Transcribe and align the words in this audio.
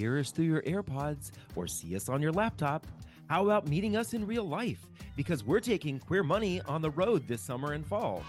hear 0.00 0.18
us 0.18 0.30
through 0.30 0.46
your 0.46 0.62
AirPods 0.62 1.30
or 1.54 1.66
see 1.66 1.94
us 1.94 2.08
on 2.08 2.22
your 2.22 2.32
laptop, 2.32 2.86
how 3.28 3.44
about 3.44 3.68
meeting 3.68 3.96
us 3.96 4.14
in 4.14 4.26
real 4.26 4.44
life? 4.44 4.86
Because 5.14 5.44
we're 5.44 5.60
taking 5.60 5.98
Queer 5.98 6.22
Money 6.22 6.62
on 6.62 6.80
the 6.80 6.90
road 6.90 7.28
this 7.28 7.42
summer 7.42 7.74
and 7.74 7.86
fall. 7.86 8.24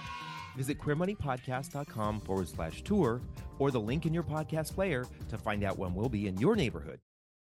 Visit 0.57 0.79
queermoneypodcast.com 0.79 2.21
forward 2.21 2.49
slash 2.49 2.81
tour 2.81 3.21
or 3.57 3.71
the 3.71 3.79
link 3.79 4.05
in 4.05 4.13
your 4.13 4.23
podcast 4.23 4.75
player 4.75 5.05
to 5.29 5.37
find 5.37 5.63
out 5.63 5.79
when 5.79 5.95
we'll 5.95 6.09
be 6.09 6.27
in 6.27 6.37
your 6.37 6.57
neighborhood. 6.57 6.99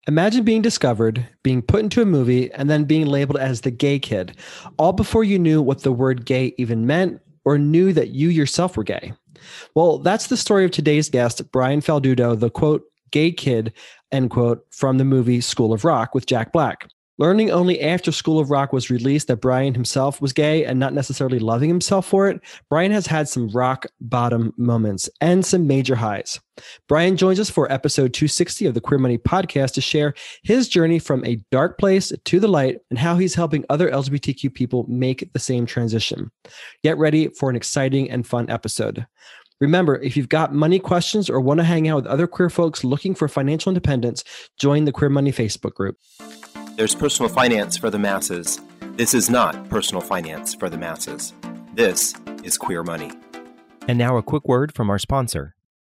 Imagine 0.07 0.43
being 0.43 0.61
discovered, 0.61 1.27
being 1.43 1.61
put 1.61 1.81
into 1.81 2.01
a 2.01 2.05
movie, 2.05 2.51
and 2.53 2.69
then 2.69 2.85
being 2.85 3.07
labeled 3.07 3.39
as 3.39 3.61
the 3.61 3.71
gay 3.71 3.97
kid, 3.99 4.37
all 4.77 4.93
before 4.93 5.23
you 5.23 5.39
knew 5.39 5.61
what 5.61 5.81
the 5.81 5.91
word 5.91 6.25
gay 6.25 6.53
even 6.57 6.85
meant 6.85 7.21
or 7.43 7.57
knew 7.57 7.91
that 7.93 8.09
you 8.09 8.29
yourself 8.29 8.77
were 8.77 8.83
gay. 8.83 9.13
Well, 9.75 9.97
that's 9.97 10.27
the 10.27 10.37
story 10.37 10.65
of 10.65 10.71
today's 10.71 11.09
guest, 11.09 11.51
Brian 11.51 11.81
Falduto, 11.81 12.39
the 12.39 12.49
quote, 12.49 12.83
gay 13.11 13.31
kid, 13.31 13.73
end 14.11 14.29
quote, 14.29 14.65
from 14.71 14.97
the 14.97 15.05
movie 15.05 15.41
School 15.41 15.73
of 15.73 15.85
Rock 15.85 16.15
with 16.15 16.25
Jack 16.25 16.51
Black. 16.51 16.87
Learning 17.21 17.51
only 17.51 17.79
after 17.81 18.11
School 18.11 18.39
of 18.39 18.49
Rock 18.49 18.73
was 18.73 18.89
released 18.89 19.27
that 19.27 19.41
Brian 19.41 19.75
himself 19.75 20.19
was 20.21 20.33
gay 20.33 20.65
and 20.65 20.79
not 20.79 20.95
necessarily 20.95 21.37
loving 21.37 21.69
himself 21.69 22.07
for 22.07 22.27
it, 22.27 22.41
Brian 22.67 22.91
has 22.91 23.05
had 23.05 23.29
some 23.29 23.47
rock 23.49 23.85
bottom 23.99 24.51
moments 24.57 25.07
and 25.21 25.45
some 25.45 25.67
major 25.67 25.93
highs. 25.93 26.39
Brian 26.87 27.17
joins 27.17 27.39
us 27.39 27.47
for 27.47 27.71
episode 27.71 28.13
260 28.13 28.65
of 28.65 28.73
the 28.73 28.81
Queer 28.81 28.97
Money 28.97 29.19
podcast 29.19 29.73
to 29.73 29.81
share 29.81 30.15
his 30.41 30.67
journey 30.67 30.97
from 30.97 31.23
a 31.23 31.39
dark 31.51 31.77
place 31.77 32.11
to 32.25 32.39
the 32.39 32.47
light 32.47 32.79
and 32.89 32.97
how 32.97 33.15
he's 33.17 33.35
helping 33.35 33.65
other 33.69 33.91
LGBTQ 33.91 34.51
people 34.51 34.85
make 34.87 35.31
the 35.33 35.39
same 35.39 35.67
transition. 35.67 36.31
Get 36.83 36.97
ready 36.97 37.27
for 37.27 37.51
an 37.51 37.55
exciting 37.55 38.09
and 38.09 38.25
fun 38.25 38.49
episode. 38.49 39.05
Remember, 39.61 39.99
if 39.99 40.17
you've 40.17 40.27
got 40.27 40.55
money 40.55 40.79
questions 40.79 41.29
or 41.29 41.39
want 41.39 41.59
to 41.59 41.63
hang 41.63 41.87
out 41.87 41.97
with 41.97 42.07
other 42.07 42.25
queer 42.25 42.49
folks 42.49 42.83
looking 42.83 43.13
for 43.13 43.27
financial 43.27 43.69
independence, 43.69 44.23
join 44.57 44.85
the 44.85 44.91
Queer 44.91 45.11
Money 45.11 45.31
Facebook 45.31 45.75
group. 45.75 45.97
There's 46.77 46.95
personal 46.95 47.29
finance 47.29 47.77
for 47.77 47.91
the 47.91 47.99
masses. 47.99 48.59
This 48.97 49.13
is 49.13 49.29
not 49.29 49.69
personal 49.69 50.01
finance 50.01 50.55
for 50.55 50.67
the 50.67 50.79
masses. 50.79 51.33
This 51.75 52.15
is 52.43 52.57
Queer 52.57 52.81
Money. 52.81 53.11
And 53.87 53.99
now 53.99 54.17
a 54.17 54.23
quick 54.23 54.47
word 54.47 54.73
from 54.73 54.89
our 54.89 54.97
sponsor. 54.97 55.53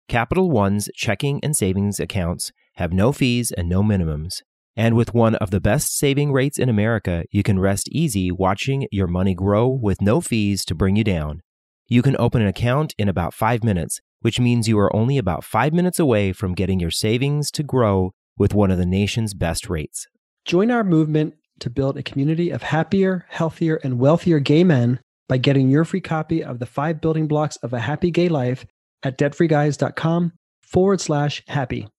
Capital 0.07 0.49
One's 0.49 0.89
checking 0.95 1.39
and 1.43 1.55
savings 1.55 1.99
accounts 1.99 2.51
have 2.77 2.91
no 2.91 3.11
fees 3.11 3.51
and 3.51 3.69
no 3.69 3.83
minimums. 3.83 4.41
And 4.75 4.95
with 4.95 5.13
one 5.13 5.35
of 5.35 5.51
the 5.51 5.61
best 5.61 5.95
saving 5.95 6.31
rates 6.31 6.57
in 6.57 6.67
America, 6.67 7.25
you 7.29 7.43
can 7.43 7.59
rest 7.59 7.87
easy 7.91 8.31
watching 8.31 8.87
your 8.91 9.07
money 9.07 9.35
grow 9.35 9.67
with 9.67 10.01
no 10.01 10.19
fees 10.19 10.65
to 10.65 10.73
bring 10.73 10.95
you 10.95 11.03
down. 11.03 11.43
You 11.91 12.01
can 12.01 12.15
open 12.19 12.41
an 12.41 12.47
account 12.47 12.95
in 12.97 13.09
about 13.09 13.33
five 13.33 13.65
minutes, 13.65 13.99
which 14.21 14.39
means 14.39 14.65
you 14.65 14.79
are 14.79 14.95
only 14.95 15.17
about 15.17 15.43
five 15.43 15.73
minutes 15.73 15.99
away 15.99 16.31
from 16.31 16.53
getting 16.53 16.79
your 16.79 16.89
savings 16.89 17.51
to 17.51 17.63
grow 17.63 18.13
with 18.37 18.53
one 18.53 18.71
of 18.71 18.77
the 18.77 18.85
nation's 18.85 19.33
best 19.33 19.69
rates. 19.69 20.07
Join 20.45 20.71
our 20.71 20.85
movement 20.85 21.33
to 21.59 21.69
build 21.69 21.97
a 21.97 22.01
community 22.01 22.49
of 22.49 22.63
happier, 22.63 23.25
healthier, 23.27 23.75
and 23.83 23.99
wealthier 23.99 24.39
gay 24.39 24.63
men 24.63 25.01
by 25.27 25.35
getting 25.35 25.69
your 25.69 25.83
free 25.83 25.99
copy 25.99 26.41
of 26.41 26.59
the 26.59 26.65
five 26.65 27.01
building 27.01 27.27
blocks 27.27 27.57
of 27.57 27.73
a 27.73 27.79
happy 27.81 28.09
gay 28.09 28.29
life 28.29 28.65
at 29.03 29.17
debtfreeguys.com 29.17 30.31
forward 30.61 31.01
slash 31.01 31.43
happy. 31.49 31.89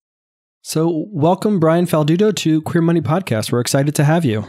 So, 0.62 1.04
welcome, 1.10 1.60
Brian 1.60 1.84
Falduto, 1.84 2.34
to 2.34 2.62
Queer 2.62 2.80
Money 2.80 3.02
Podcast. 3.02 3.52
We're 3.52 3.60
excited 3.60 3.94
to 3.96 4.04
have 4.04 4.24
you. 4.24 4.46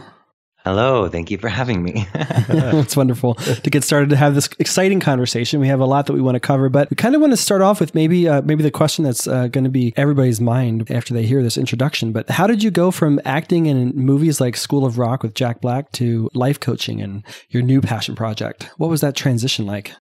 Hello, 0.64 1.10
thank 1.10 1.30
you 1.30 1.36
for 1.36 1.50
having 1.50 1.82
me. 1.82 2.06
it's 2.14 2.96
wonderful 2.96 3.34
to 3.34 3.68
get 3.68 3.84
started 3.84 4.08
to 4.08 4.16
have 4.16 4.34
this 4.34 4.48
exciting 4.58 4.98
conversation. 4.98 5.60
We 5.60 5.68
have 5.68 5.80
a 5.80 5.84
lot 5.84 6.06
that 6.06 6.14
we 6.14 6.22
want 6.22 6.36
to 6.36 6.40
cover, 6.40 6.70
but 6.70 6.88
we 6.88 6.96
kind 6.96 7.14
of 7.14 7.20
want 7.20 7.34
to 7.34 7.36
start 7.36 7.60
off 7.60 7.80
with 7.80 7.94
maybe 7.94 8.26
uh, 8.26 8.40
maybe 8.40 8.62
the 8.62 8.70
question 8.70 9.04
that's 9.04 9.26
uh, 9.26 9.48
going 9.48 9.64
to 9.64 9.70
be 9.70 9.92
everybody's 9.94 10.40
mind 10.40 10.90
after 10.90 11.12
they 11.12 11.26
hear 11.26 11.42
this 11.42 11.58
introduction. 11.58 12.12
But 12.12 12.30
how 12.30 12.46
did 12.46 12.62
you 12.62 12.70
go 12.70 12.90
from 12.90 13.20
acting 13.26 13.66
in 13.66 13.94
movies 13.94 14.40
like 14.40 14.56
School 14.56 14.86
of 14.86 14.96
Rock 14.96 15.22
with 15.22 15.34
Jack 15.34 15.60
Black 15.60 15.92
to 15.92 16.30
life 16.32 16.60
coaching 16.60 17.02
and 17.02 17.24
your 17.50 17.62
new 17.62 17.82
passion 17.82 18.14
project? 18.14 18.70
What 18.78 18.88
was 18.88 19.02
that 19.02 19.14
transition 19.14 19.66
like? 19.66 19.92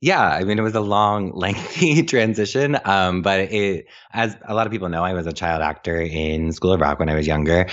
Yeah, 0.00 0.22
I 0.22 0.44
mean, 0.44 0.58
it 0.58 0.62
was 0.62 0.74
a 0.74 0.80
long, 0.80 1.32
lengthy 1.34 2.02
transition. 2.02 2.78
Um, 2.84 3.22
but 3.22 3.40
it, 3.40 3.86
as 4.12 4.36
a 4.46 4.54
lot 4.54 4.66
of 4.66 4.72
people 4.72 4.88
know, 4.88 5.04
I 5.04 5.12
was 5.12 5.26
a 5.26 5.32
child 5.32 5.62
actor 5.62 6.00
in 6.00 6.52
School 6.52 6.72
of 6.72 6.80
Rock 6.80 6.98
when 6.98 7.08
I 7.08 7.14
was 7.14 7.26
younger. 7.26 7.66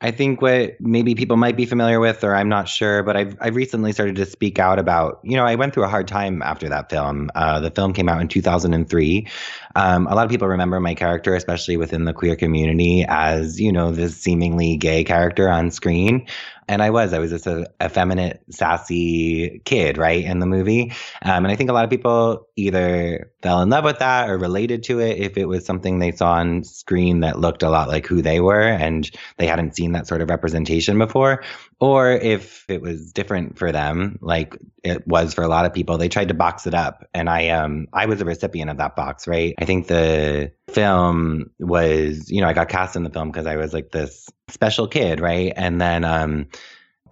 I 0.00 0.10
think 0.10 0.40
what 0.40 0.80
maybe 0.80 1.14
people 1.14 1.36
might 1.36 1.56
be 1.56 1.66
familiar 1.66 2.00
with, 2.00 2.24
or 2.24 2.34
I'm 2.34 2.48
not 2.48 2.68
sure, 2.68 3.02
but 3.02 3.16
I've 3.16 3.36
I've 3.40 3.56
recently 3.56 3.92
started 3.92 4.16
to 4.16 4.26
speak 4.26 4.58
out 4.58 4.78
about. 4.78 5.20
You 5.22 5.36
know, 5.36 5.44
I 5.44 5.54
went 5.54 5.74
through 5.74 5.84
a 5.84 5.88
hard 5.88 6.08
time 6.08 6.42
after 6.42 6.68
that 6.68 6.90
film. 6.90 7.30
Uh, 7.34 7.60
the 7.60 7.70
film 7.70 7.92
came 7.92 8.08
out 8.08 8.20
in 8.20 8.28
2003. 8.28 9.26
Um, 9.74 10.06
a 10.06 10.14
lot 10.14 10.24
of 10.24 10.30
people 10.30 10.48
remember 10.48 10.80
my 10.80 10.94
character, 10.94 11.34
especially 11.34 11.76
within 11.76 12.04
the 12.04 12.12
queer 12.12 12.36
community, 12.36 13.04
as 13.06 13.60
you 13.60 13.72
know 13.72 13.92
this 13.92 14.16
seemingly 14.16 14.76
gay 14.76 15.04
character 15.04 15.48
on 15.48 15.70
screen 15.70 16.26
and 16.68 16.82
I 16.82 16.90
was. 16.90 17.12
I 17.12 17.18
was 17.18 17.30
just 17.30 17.46
a 17.46 17.70
effeminate, 17.82 18.42
sassy 18.50 19.60
kid, 19.64 19.98
right, 19.98 20.24
in 20.24 20.38
the 20.38 20.46
movie. 20.46 20.92
Um, 21.22 21.44
and 21.44 21.48
I 21.48 21.56
think 21.56 21.70
a 21.70 21.72
lot 21.72 21.84
of 21.84 21.90
people 21.90 22.48
either 22.56 23.30
fell 23.42 23.62
in 23.62 23.68
love 23.70 23.84
with 23.84 23.98
that 23.98 24.30
or 24.30 24.38
related 24.38 24.84
to 24.84 25.00
it 25.00 25.18
if 25.18 25.36
it 25.36 25.46
was 25.46 25.66
something 25.66 25.91
they 25.98 26.12
saw 26.12 26.32
on 26.32 26.64
screen 26.64 27.20
that 27.20 27.38
looked 27.38 27.62
a 27.62 27.70
lot 27.70 27.88
like 27.88 28.06
who 28.06 28.22
they 28.22 28.40
were 28.40 28.62
and 28.62 29.10
they 29.38 29.46
hadn't 29.46 29.76
seen 29.76 29.92
that 29.92 30.06
sort 30.06 30.20
of 30.20 30.30
representation 30.30 30.98
before. 30.98 31.42
Or 31.80 32.10
if 32.10 32.64
it 32.68 32.80
was 32.80 33.12
different 33.12 33.58
for 33.58 33.72
them, 33.72 34.18
like 34.20 34.56
it 34.84 35.06
was 35.06 35.34
for 35.34 35.42
a 35.42 35.48
lot 35.48 35.64
of 35.64 35.72
people, 35.72 35.98
they 35.98 36.08
tried 36.08 36.28
to 36.28 36.34
box 36.34 36.66
it 36.66 36.74
up. 36.74 37.08
And 37.12 37.28
I 37.28 37.48
um 37.48 37.88
I 37.92 38.06
was 38.06 38.20
a 38.20 38.24
recipient 38.24 38.70
of 38.70 38.78
that 38.78 38.96
box, 38.96 39.26
right? 39.26 39.54
I 39.58 39.64
think 39.64 39.88
the 39.88 40.52
film 40.70 41.50
was, 41.58 42.30
you 42.30 42.40
know, 42.40 42.48
I 42.48 42.52
got 42.52 42.68
cast 42.68 42.96
in 42.96 43.04
the 43.04 43.10
film 43.10 43.30
because 43.30 43.46
I 43.46 43.56
was 43.56 43.72
like 43.72 43.90
this 43.90 44.28
special 44.48 44.86
kid, 44.86 45.20
right? 45.20 45.52
And 45.56 45.80
then 45.80 46.04
um 46.04 46.46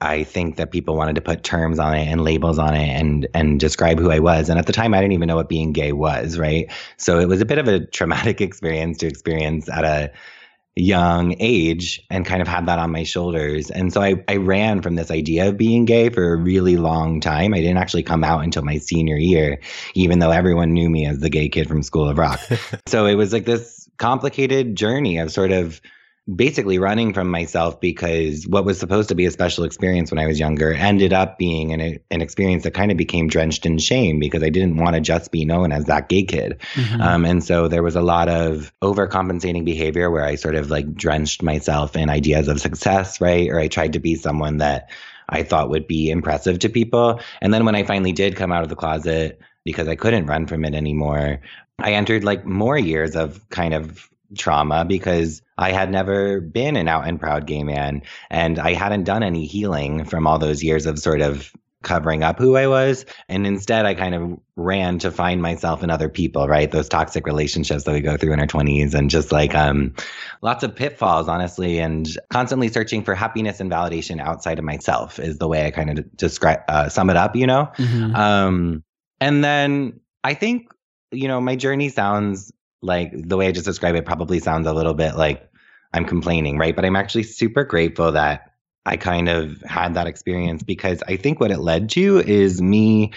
I 0.01 0.25
think 0.25 0.57
that 0.57 0.71
people 0.71 0.97
wanted 0.97 1.15
to 1.17 1.21
put 1.21 1.43
terms 1.43 1.79
on 1.79 1.95
it 1.95 2.07
and 2.07 2.25
labels 2.25 2.59
on 2.59 2.75
it 2.75 2.89
and 2.89 3.29
and 3.35 3.61
describe 3.61 3.99
who 3.99 4.11
I 4.11 4.19
was. 4.19 4.49
And 4.49 4.59
at 4.59 4.67
the 4.67 4.73
time 4.73 4.95
I 4.95 5.01
didn't 5.01 5.13
even 5.13 5.29
know 5.29 5.37
what 5.37 5.49
being 5.49 5.73
gay 5.73 5.93
was, 5.93 6.39
right? 6.39 6.71
So 6.97 7.19
it 7.19 7.29
was 7.29 7.41
a 7.41 7.47
bit 7.47 7.59
of 7.59 7.69
a 7.69 7.85
traumatic 7.87 8.41
experience 8.41 8.99
to 8.99 9.07
experience 9.07 9.69
at 9.69 9.85
a 9.85 10.13
young 10.77 11.35
age 11.41 12.03
and 12.11 12.25
kind 12.25 12.41
of 12.41 12.49
had 12.49 12.67
that 12.67 12.79
on 12.79 12.91
my 12.91 13.03
shoulders. 13.03 13.71
And 13.71 13.93
so 13.93 14.01
I, 14.01 14.25
I 14.29 14.37
ran 14.37 14.83
from 14.83 14.95
this 14.95 15.11
idea 15.11 15.49
of 15.49 15.57
being 15.57 15.85
gay 15.85 16.09
for 16.09 16.33
a 16.33 16.37
really 16.37 16.77
long 16.77 17.21
time. 17.21 17.55
I 17.55 17.61
didn't 17.61 17.77
actually 17.77 18.05
come 18.05 18.25
out 18.25 18.43
until 18.43 18.63
my 18.63 18.79
senior 18.79 19.17
year, 19.17 19.61
even 19.95 20.21
though 20.21 20.31
everyone 20.31 20.73
knew 20.73 20.89
me 20.89 21.07
as 21.07 21.19
the 21.19 21.29
gay 21.29 21.49
kid 21.49 21.69
from 21.69 21.83
School 21.83 22.09
of 22.09 22.19
Rock. 22.19 22.41
so 22.87 23.07
it 23.07 23.17
was 23.17 23.33
like 23.33 23.45
this 23.45 23.89
complicated 23.99 24.77
journey 24.77 25.19
of 25.19 25.33
sort 25.33 25.53
of 25.53 25.81
basically 26.35 26.79
running 26.79 27.13
from 27.13 27.31
myself 27.31 27.81
because 27.81 28.47
what 28.47 28.65
was 28.65 28.79
supposed 28.79 29.09
to 29.09 29.15
be 29.15 29.27
a 29.27 29.31
special 29.31 29.65
experience 29.65 30.11
when 30.11 30.19
I 30.19 30.27
was 30.27 30.39
younger 30.39 30.73
ended 30.73 31.13
up 31.13 31.39
being 31.39 31.73
an, 31.73 31.99
an 32.11 32.23
experience 32.23 32.63
that 32.65 32.75
kind 32.75 32.91
of 32.91 32.97
became 32.97 33.29
drenched 33.29 33.67
in 33.67 33.79
shame 33.79 34.21
because 34.21 34.43
I 34.43 34.51
didn't 34.51 34.77
want 34.77 34.95
to 34.95 35.01
just 35.01 35.33
be 35.33 35.45
known 35.45 35.73
as 35.73 35.87
that 35.87 36.09
gay 36.09 36.23
kid. 36.23 36.61
Mm-hmm. 36.75 37.01
Um, 37.01 37.25
and 37.25 37.43
so 37.43 37.69
there 37.69 37.83
was 37.83 37.97
a 37.97 38.03
lot 38.03 38.29
of 38.29 38.73
overcompensating 38.83 39.65
behavior 39.65 40.11
where 40.11 40.25
I 40.25 40.37
sort 40.37 40.55
of 40.55 40.71
like 40.71 40.95
drenched 40.95 41.43
myself 41.43 41.97
in 41.97 42.09
ideas 42.09 42.49
of 42.49 42.61
success, 42.61 43.21
right? 43.21 43.49
Or 43.49 43.59
I 43.59 43.69
tried 43.69 43.95
to 43.95 44.01
be 44.01 44.15
someone 44.15 44.59
that 44.59 44.91
I 45.29 45.43
thought 45.43 45.71
would 45.71 45.87
be 45.87 46.11
impressive 46.11 46.59
to 46.61 46.69
people. 46.69 47.21
And 47.41 47.53
then 47.53 47.65
when 47.65 47.75
I 47.75 47.83
finally 47.83 48.13
did 48.13 48.37
come 48.37 48.53
out 48.53 48.63
of 48.63 48.69
the 48.69 48.77
closet, 48.77 49.41
because 49.65 49.89
I 49.89 49.97
couldn't 49.97 50.27
run 50.27 50.47
from 50.47 50.65
it 50.65 50.75
anymore, 50.75 51.41
I 51.79 51.93
entered 51.93 52.25
like 52.25 52.45
more 52.45 52.79
years 52.79 53.17
of 53.17 53.49
kind 53.51 53.75
of 53.75 54.11
trauma 54.37 54.85
because 54.85 55.43
I 55.59 55.73
had 55.73 55.91
never 55.91 56.41
been 56.41 56.77
an 56.77 56.89
out 56.89 57.07
and 57.07 57.19
proud 57.19 57.47
gay 57.47 57.63
man 57.63 58.03
and 58.31 58.59
I 58.59 58.75
hadn't 58.75 59.05
done 59.05 59.23
any 59.23 59.47
healing 59.47 60.05
from 60.05 60.27
all 60.27 60.39
those 60.39 60.63
years 60.63 60.87
of 60.87 60.99
sort 60.99 61.21
of 61.21 61.53
covering 61.83 62.23
up 62.23 62.39
who 62.39 62.57
I 62.57 62.67
was. 62.67 63.07
And 63.29 63.47
instead, 63.47 63.87
I 63.87 63.95
kind 63.95 64.15
of 64.15 64.39
ran 64.57 64.99
to 65.01 65.11
find 65.11 65.41
myself 65.41 65.83
in 65.83 65.91
other 65.91 66.09
people, 66.09 66.47
right? 66.47 66.71
Those 66.71 66.89
toxic 66.89 67.27
relationships 67.27 67.85
that 67.85 67.93
we 67.93 68.01
go 68.01 68.17
through 68.17 68.35
in 68.35 68.41
our 68.41 68.47
20s 68.47 68.95
and 68.95 69.09
just 69.09 69.33
like 69.33 69.55
um, 69.55 69.95
lots 70.43 70.63
of 70.63 70.75
pitfalls, 70.77 71.29
honestly, 71.29 71.79
and 71.79 72.07
constantly 72.31 72.69
searching 72.69 73.03
for 73.03 73.15
happiness 73.15 73.61
and 73.61 73.71
validation 73.71 74.21
outside 74.21 74.59
of 74.59 74.65
myself 74.65 75.19
is 75.19 75.39
the 75.39 75.49
way 75.49 75.67
I 75.67 75.71
kind 75.71 75.99
of 75.99 76.17
describe, 76.17 76.61
uh, 76.69 76.89
sum 76.91 77.09
it 77.09 77.17
up, 77.17 77.35
you 77.35 77.47
know? 77.47 77.71
Mm-hmm. 77.77 78.15
Um, 78.15 78.85
and 79.21 79.43
then 79.43 80.01
I 80.23 80.35
think, 80.35 80.71
you 81.13 81.29
know, 81.29 81.41
my 81.41 81.57
journey 81.57 81.89
sounds 81.89 82.53
like 82.83 83.13
the 83.15 83.37
way 83.37 83.47
I 83.47 83.53
just 83.53 83.67
described 83.67 83.97
it 83.97 84.07
probably 84.07 84.41
sounds 84.41 84.67
a 84.67 84.73
little 84.73 84.95
bit 84.95 85.17
like 85.17 85.51
I'm 85.93 86.05
complaining, 86.05 86.59
right? 86.59 86.75
But 86.75 86.85
I'm 86.85 86.97
actually 86.97 87.25
super 87.25 87.65
grateful 87.65 88.13
that 88.13 88.53
I 88.87 88.97
kind 88.97 89.29
of 89.29 89.61
had 89.63 89.95
that 89.95 90.07
experience 90.07 90.63
because 90.63 91.03
I 91.07 91.17
think 91.17 91.41
what 91.41 91.51
it 91.51 91.59
led 91.59 91.91
to 91.91 92.19
is 92.19 92.63
me 92.63 93.13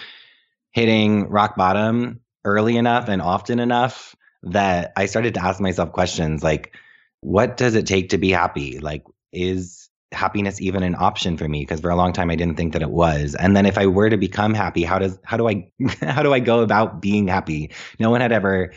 hitting 0.71 1.29
rock 1.29 1.55
bottom 1.55 2.19
early 2.43 2.77
enough 2.77 3.07
and 3.07 3.21
often 3.21 3.59
enough 3.59 4.15
that 4.43 4.91
I 4.97 5.05
started 5.05 5.35
to 5.35 5.43
ask 5.43 5.61
myself 5.61 5.93
questions 5.93 6.43
like, 6.43 6.75
what 7.21 7.55
does 7.55 7.75
it 7.75 7.87
take 7.87 8.09
to 8.09 8.17
be 8.17 8.31
happy? 8.31 8.79
Like, 8.79 9.03
is 9.31 9.89
happiness 10.11 10.59
even 10.59 10.83
an 10.83 10.95
option 10.95 11.37
for 11.37 11.47
me? 11.47 11.61
Because 11.61 11.79
for 11.79 11.89
a 11.89 11.95
long 11.95 12.11
time 12.11 12.29
I 12.29 12.35
didn't 12.35 12.57
think 12.57 12.73
that 12.73 12.81
it 12.81 12.91
was. 12.91 13.35
And 13.35 13.55
then 13.55 13.65
if 13.65 13.77
I 13.77 13.87
were 13.87 14.09
to 14.09 14.17
become 14.17 14.53
happy, 14.53 14.83
how 14.83 14.99
does 14.99 15.17
how 15.23 15.37
do 15.37 15.47
I 15.47 15.71
how 16.01 16.23
do 16.23 16.33
I 16.33 16.39
go 16.39 16.59
about 16.59 17.01
being 17.01 17.27
happy? 17.27 17.71
No 17.99 18.09
one 18.09 18.19
had 18.19 18.33
ever 18.33 18.73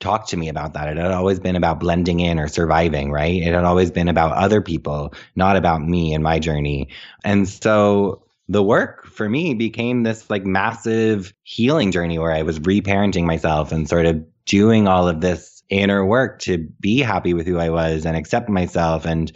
talked 0.00 0.28
to 0.30 0.36
me 0.36 0.48
about 0.48 0.74
that. 0.74 0.88
It 0.88 0.96
had 0.96 1.10
always 1.10 1.40
been 1.40 1.56
about 1.56 1.80
blending 1.80 2.20
in 2.20 2.38
or 2.38 2.48
surviving, 2.48 3.10
right? 3.10 3.42
It 3.42 3.52
had 3.54 3.64
always 3.64 3.90
been 3.90 4.08
about 4.08 4.32
other 4.32 4.62
people, 4.62 5.12
not 5.34 5.56
about 5.56 5.82
me 5.82 6.14
and 6.14 6.22
my 6.22 6.38
journey. 6.38 6.88
And 7.24 7.48
so 7.48 8.22
the 8.48 8.62
work 8.62 9.06
for 9.06 9.28
me 9.28 9.54
became 9.54 10.02
this 10.02 10.30
like 10.30 10.44
massive 10.44 11.34
healing 11.42 11.92
journey 11.92 12.18
where 12.18 12.32
I 12.32 12.42
was 12.42 12.60
reparenting 12.60 13.24
myself 13.24 13.72
and 13.72 13.88
sort 13.88 14.06
of 14.06 14.24
doing 14.46 14.88
all 14.88 15.08
of 15.08 15.20
this 15.20 15.62
inner 15.68 16.04
work 16.04 16.38
to 16.40 16.58
be 16.80 17.00
happy 17.00 17.34
with 17.34 17.46
who 17.46 17.58
I 17.58 17.68
was 17.68 18.06
and 18.06 18.16
accept 18.16 18.48
myself 18.48 19.04
and 19.04 19.30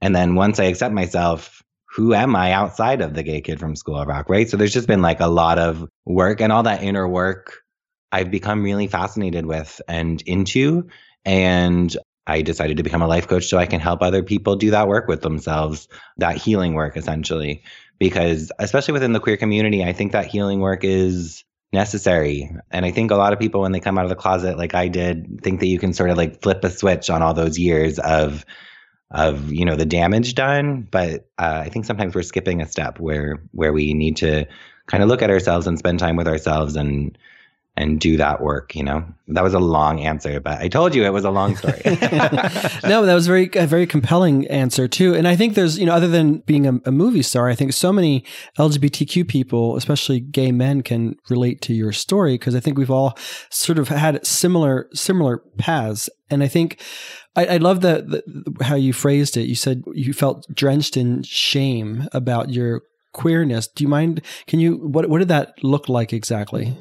and 0.00 0.14
then 0.14 0.34
once 0.34 0.58
I 0.58 0.64
accept 0.64 0.92
myself 0.92 1.62
who 1.90 2.14
am 2.14 2.34
I 2.36 2.52
outside 2.52 3.00
of 3.00 3.14
the 3.14 3.22
gay 3.22 3.40
kid 3.40 3.58
from 3.58 3.74
School 3.74 3.96
of 3.96 4.08
Rock, 4.08 4.28
right? 4.28 4.48
So 4.48 4.56
there's 4.56 4.72
just 4.72 4.86
been 4.86 5.02
like 5.02 5.20
a 5.20 5.26
lot 5.26 5.58
of 5.58 5.88
work 6.04 6.40
and 6.40 6.52
all 6.52 6.62
that 6.64 6.82
inner 6.82 7.08
work 7.08 7.62
I've 8.12 8.30
become 8.30 8.62
really 8.62 8.86
fascinated 8.86 9.46
with 9.46 9.80
and 9.88 10.22
into. 10.22 10.88
And 11.24 11.94
I 12.26 12.42
decided 12.42 12.76
to 12.76 12.82
become 12.82 13.02
a 13.02 13.06
life 13.06 13.28
coach 13.28 13.46
so 13.46 13.58
I 13.58 13.66
can 13.66 13.80
help 13.80 14.02
other 14.02 14.22
people 14.22 14.56
do 14.56 14.70
that 14.70 14.88
work 14.88 15.08
with 15.08 15.22
themselves, 15.22 15.88
that 16.18 16.36
healing 16.36 16.74
work 16.74 16.96
essentially. 16.96 17.62
Because 17.98 18.52
especially 18.58 18.92
within 18.92 19.12
the 19.12 19.20
queer 19.20 19.36
community, 19.36 19.82
I 19.82 19.92
think 19.92 20.12
that 20.12 20.26
healing 20.26 20.60
work 20.60 20.84
is 20.84 21.44
necessary. 21.72 22.50
And 22.70 22.86
I 22.86 22.90
think 22.90 23.10
a 23.10 23.16
lot 23.16 23.32
of 23.32 23.38
people, 23.38 23.60
when 23.60 23.72
they 23.72 23.80
come 23.80 23.98
out 23.98 24.04
of 24.04 24.10
the 24.10 24.14
closet, 24.14 24.56
like 24.56 24.74
I 24.74 24.88
did, 24.88 25.40
think 25.42 25.60
that 25.60 25.66
you 25.66 25.78
can 25.78 25.92
sort 25.92 26.10
of 26.10 26.16
like 26.16 26.40
flip 26.42 26.62
a 26.64 26.70
switch 26.70 27.10
on 27.10 27.22
all 27.22 27.34
those 27.34 27.58
years 27.58 27.98
of 27.98 28.44
of 29.10 29.50
you 29.50 29.64
know 29.64 29.76
the 29.76 29.86
damage 29.86 30.34
done 30.34 30.86
but 30.90 31.28
uh, 31.38 31.62
i 31.64 31.68
think 31.70 31.86
sometimes 31.86 32.14
we're 32.14 32.22
skipping 32.22 32.60
a 32.60 32.68
step 32.68 33.00
where 33.00 33.42
where 33.52 33.72
we 33.72 33.94
need 33.94 34.18
to 34.18 34.46
kind 34.86 35.02
of 35.02 35.08
look 35.08 35.22
at 35.22 35.30
ourselves 35.30 35.66
and 35.66 35.78
spend 35.78 35.98
time 35.98 36.16
with 36.16 36.28
ourselves 36.28 36.76
and 36.76 37.16
and 37.78 38.00
do 38.00 38.16
that 38.16 38.40
work 38.40 38.74
you 38.74 38.82
know 38.82 39.04
that 39.28 39.42
was 39.42 39.54
a 39.54 39.58
long 39.58 40.00
answer 40.00 40.40
but 40.40 40.58
i 40.58 40.68
told 40.68 40.94
you 40.94 41.04
it 41.04 41.12
was 41.12 41.24
a 41.24 41.30
long 41.30 41.54
story 41.56 41.80
no 41.84 43.06
that 43.06 43.14
was 43.14 43.26
very 43.26 43.48
a 43.54 43.66
very 43.66 43.86
compelling 43.86 44.46
answer 44.48 44.88
too 44.88 45.14
and 45.14 45.28
i 45.28 45.36
think 45.36 45.54
there's 45.54 45.78
you 45.78 45.86
know 45.86 45.94
other 45.94 46.08
than 46.08 46.38
being 46.38 46.66
a, 46.66 46.80
a, 46.84 46.92
movie 46.92 47.22
star 47.22 47.48
i 47.48 47.54
think 47.54 47.72
so 47.72 47.92
many 47.92 48.24
lgbtq 48.58 49.26
people 49.28 49.76
especially 49.76 50.18
gay 50.18 50.50
men 50.50 50.82
can 50.82 51.14
relate 51.30 51.60
to 51.62 51.72
your 51.72 51.92
story 51.92 52.34
because 52.34 52.54
i 52.54 52.60
think 52.60 52.76
we've 52.76 52.90
all 52.90 53.16
sort 53.50 53.78
of 53.78 53.88
had 53.88 54.24
similar 54.26 54.88
similar 54.92 55.38
paths 55.56 56.10
and 56.30 56.42
i 56.42 56.48
think 56.48 56.82
I, 57.36 57.46
I 57.46 57.56
love 57.58 57.82
the, 57.82 58.24
the 58.56 58.64
how 58.64 58.74
you 58.74 58.92
phrased 58.92 59.36
it. 59.36 59.42
You 59.42 59.54
said 59.54 59.84
you 59.94 60.12
felt 60.12 60.44
drenched 60.52 60.96
in 60.96 61.22
shame 61.22 62.08
about 62.12 62.50
your 62.50 62.82
queerness. 63.12 63.68
Do 63.68 63.84
you 63.84 63.88
mind? 63.88 64.22
Can 64.48 64.58
you 64.58 64.76
what 64.76 65.08
what 65.08 65.18
did 65.18 65.28
that 65.28 65.62
look 65.62 65.88
like 65.88 66.12
exactly? 66.12 66.76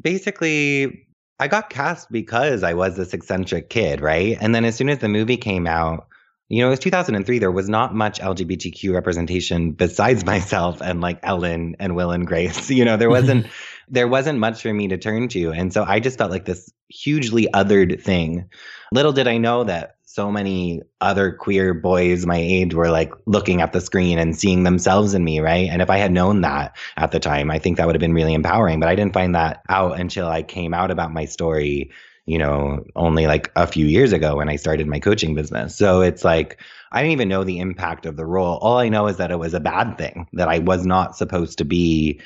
Basically, 0.00 1.06
I 1.38 1.48
got 1.48 1.70
cast 1.70 2.10
because 2.10 2.62
I 2.62 2.74
was 2.74 2.96
this 2.96 3.12
eccentric 3.12 3.70
kid, 3.70 4.00
right? 4.00 4.36
And 4.40 4.54
then 4.54 4.64
as 4.64 4.76
soon 4.76 4.88
as 4.88 4.98
the 4.98 5.08
movie 5.08 5.36
came 5.36 5.66
out, 5.66 6.06
you 6.48 6.60
know, 6.60 6.68
it 6.68 6.70
was 6.70 6.78
2003. 6.78 7.38
There 7.38 7.50
was 7.50 7.68
not 7.68 7.94
much 7.94 8.20
LGBTQ 8.20 8.94
representation 8.94 9.72
besides 9.72 10.24
myself 10.26 10.80
and 10.80 11.00
like 11.00 11.20
Ellen 11.22 11.76
and 11.78 11.96
Will 11.96 12.10
and 12.12 12.26
Grace. 12.26 12.70
You 12.76 12.84
know, 12.84 12.96
there 12.96 13.10
wasn't 13.10 13.46
there 13.88 14.08
wasn't 14.08 14.38
much 14.38 14.62
for 14.62 14.72
me 14.72 14.88
to 14.88 14.98
turn 14.98 15.28
to, 15.28 15.52
and 15.52 15.72
so 15.72 15.84
I 15.84 16.00
just 16.00 16.18
felt 16.18 16.30
like 16.30 16.44
this 16.44 16.70
hugely 16.88 17.48
othered 17.52 18.02
thing. 18.02 18.48
Little 18.92 19.12
did 19.12 19.28
I 19.28 19.38
know 19.38 19.64
that 19.64 19.95
so 20.16 20.32
many 20.32 20.80
other 21.02 21.30
queer 21.30 21.74
boys 21.74 22.24
my 22.24 22.38
age 22.38 22.72
were 22.72 22.88
like 22.88 23.12
looking 23.26 23.60
at 23.60 23.74
the 23.74 23.82
screen 23.82 24.18
and 24.18 24.34
seeing 24.34 24.62
themselves 24.62 25.12
in 25.12 25.22
me, 25.22 25.40
right? 25.40 25.68
And 25.68 25.82
if 25.82 25.90
I 25.90 25.98
had 25.98 26.10
known 26.10 26.40
that 26.40 26.74
at 26.96 27.12
the 27.12 27.20
time, 27.20 27.50
I 27.50 27.58
think 27.58 27.76
that 27.76 27.86
would 27.86 27.94
have 27.94 28.00
been 28.00 28.14
really 28.14 28.32
empowering. 28.32 28.80
But 28.80 28.88
I 28.88 28.94
didn't 28.94 29.12
find 29.12 29.34
that 29.34 29.62
out 29.68 30.00
until 30.00 30.26
I 30.28 30.42
came 30.42 30.72
out 30.72 30.90
about 30.90 31.12
my 31.12 31.26
story, 31.26 31.90
you 32.24 32.38
know, 32.38 32.82
only 32.96 33.26
like 33.26 33.52
a 33.56 33.66
few 33.66 33.84
years 33.84 34.14
ago 34.14 34.36
when 34.36 34.48
I 34.48 34.56
started 34.56 34.86
my 34.86 35.00
coaching 35.00 35.34
business. 35.34 35.76
So 35.76 36.00
it's 36.00 36.24
like, 36.24 36.62
I 36.92 37.02
didn't 37.02 37.12
even 37.12 37.28
know 37.28 37.44
the 37.44 37.58
impact 37.58 38.06
of 38.06 38.16
the 38.16 38.24
role. 38.24 38.56
All 38.62 38.78
I 38.78 38.88
know 38.88 39.08
is 39.08 39.18
that 39.18 39.30
it 39.30 39.38
was 39.38 39.52
a 39.52 39.60
bad 39.60 39.98
thing, 39.98 40.26
that 40.32 40.48
I 40.48 40.60
was 40.60 40.86
not 40.86 41.14
supposed 41.14 41.58
to 41.58 41.66
be 41.66 42.18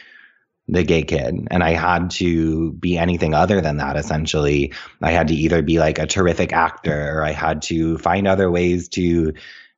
the 0.71 0.85
gay 0.85 1.03
kid. 1.03 1.49
And 1.51 1.63
i 1.63 1.73
had 1.73 2.11
to 2.13 2.73
be 2.75 2.97
anything 2.97 3.35
other 3.35 3.61
than 3.61 3.77
that 3.79 3.97
essentially. 3.97 4.73
I 5.03 5.11
had 5.11 5.29
to 5.29 5.35
either 5.35 5.63
be 5.63 5.79
like 5.79 5.99
a 5.99 6.07
terrific 6.07 6.53
actor 6.53 7.19
or 7.19 7.25
i 7.25 7.33
had 7.33 7.63
to 7.63 7.99
find 7.99 8.27
other 8.27 8.51
ways 8.51 8.89
to 8.91 9.33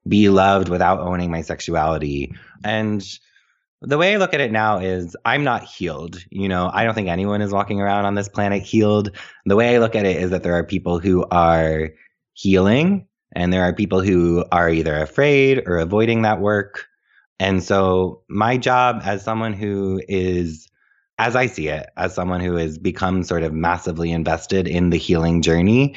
be 0.07 0.29
loved 0.29 0.69
without 0.69 1.01
owning 1.01 1.31
my 1.31 1.43
sexuality. 1.43 2.35
And 2.65 3.03
the 3.81 3.99
way 3.99 4.15
i 4.15 4.19
look 4.19 4.35
at 4.35 4.41
it 4.41 4.53
now 4.53 4.79
is 4.79 5.17
i'm 5.25 5.45
not 5.45 5.65
healed. 5.65 6.23
You 6.31 6.49
know 6.49 6.71
i 6.73 6.85
don't 6.85 6.95
think 6.95 7.09
anyone 7.09 7.43
is 7.43 7.53
walking 7.53 7.81
around 7.81 8.05
on 8.05 8.15
this 8.15 8.29
planet 8.29 8.63
healed. 8.63 9.17
The 9.47 9.57
way 9.57 9.75
i 9.75 9.79
look 9.79 9.97
at 9.97 10.05
it 10.05 10.17
is 10.17 10.31
that 10.31 10.43
there 10.43 10.55
are 10.55 10.65
people 10.65 10.99
who 10.99 11.25
are 11.31 11.91
healing 12.35 13.07
and 13.35 13.53
there 13.53 13.63
are 13.63 13.73
people 13.73 14.03
who 14.03 14.45
are 14.53 14.69
either 14.69 15.01
afraid 15.01 15.63
or 15.67 15.79
avoiding 15.79 16.23
that 16.23 16.41
work. 16.41 16.87
And 17.41 17.63
so 17.63 18.23
my 18.29 18.59
job 18.59 19.01
as 19.05 19.25
someone 19.25 19.55
who 19.55 20.01
is 20.07 20.69
as 21.19 21.37
I 21.37 21.47
see 21.47 21.69
it, 21.69 21.91
as 21.97 22.15
someone 22.15 22.41
who 22.41 22.57
has 22.57 22.79
become 22.79 23.23
sort 23.23 23.43
of 23.43 23.53
massively 23.53 24.11
invested 24.11 24.67
in 24.67 24.91
the 24.91 24.97
healing 24.97 25.43
journey, 25.43 25.95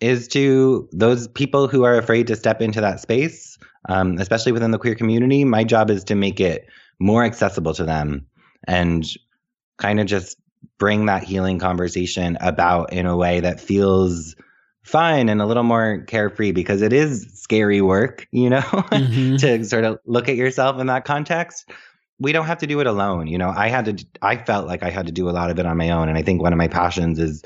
is 0.00 0.28
to 0.28 0.88
those 0.92 1.28
people 1.28 1.68
who 1.68 1.84
are 1.84 1.96
afraid 1.96 2.26
to 2.26 2.36
step 2.36 2.60
into 2.60 2.80
that 2.80 3.00
space, 3.00 3.58
um, 3.88 4.18
especially 4.18 4.52
within 4.52 4.70
the 4.70 4.78
queer 4.78 4.94
community. 4.94 5.44
My 5.44 5.64
job 5.64 5.90
is 5.90 6.04
to 6.04 6.14
make 6.14 6.40
it 6.40 6.68
more 6.98 7.24
accessible 7.24 7.74
to 7.74 7.84
them 7.84 8.26
and 8.66 9.06
kind 9.78 10.00
of 10.00 10.06
just 10.06 10.36
bring 10.78 11.06
that 11.06 11.22
healing 11.22 11.58
conversation 11.58 12.36
about 12.40 12.92
in 12.92 13.06
a 13.06 13.16
way 13.16 13.40
that 13.40 13.60
feels 13.60 14.34
fun 14.82 15.28
and 15.28 15.40
a 15.40 15.46
little 15.46 15.62
more 15.62 16.02
carefree 16.06 16.52
because 16.52 16.82
it 16.82 16.92
is 16.92 17.26
scary 17.34 17.80
work, 17.80 18.26
you 18.30 18.50
know, 18.50 18.60
mm-hmm. 18.60 19.36
to 19.36 19.64
sort 19.64 19.84
of 19.84 19.98
look 20.04 20.28
at 20.28 20.36
yourself 20.36 20.78
in 20.80 20.86
that 20.86 21.04
context 21.04 21.70
we 22.18 22.32
don't 22.32 22.46
have 22.46 22.58
to 22.58 22.66
do 22.66 22.80
it 22.80 22.86
alone. 22.86 23.26
You 23.26 23.38
know, 23.38 23.50
I 23.50 23.68
had 23.68 23.84
to, 23.84 24.06
I 24.22 24.36
felt 24.36 24.66
like 24.66 24.82
I 24.82 24.90
had 24.90 25.06
to 25.06 25.12
do 25.12 25.28
a 25.28 25.32
lot 25.32 25.50
of 25.50 25.58
it 25.58 25.66
on 25.66 25.76
my 25.76 25.90
own. 25.90 26.08
And 26.08 26.16
I 26.16 26.22
think 26.22 26.42
one 26.42 26.52
of 26.52 26.56
my 26.56 26.68
passions 26.68 27.18
is 27.18 27.42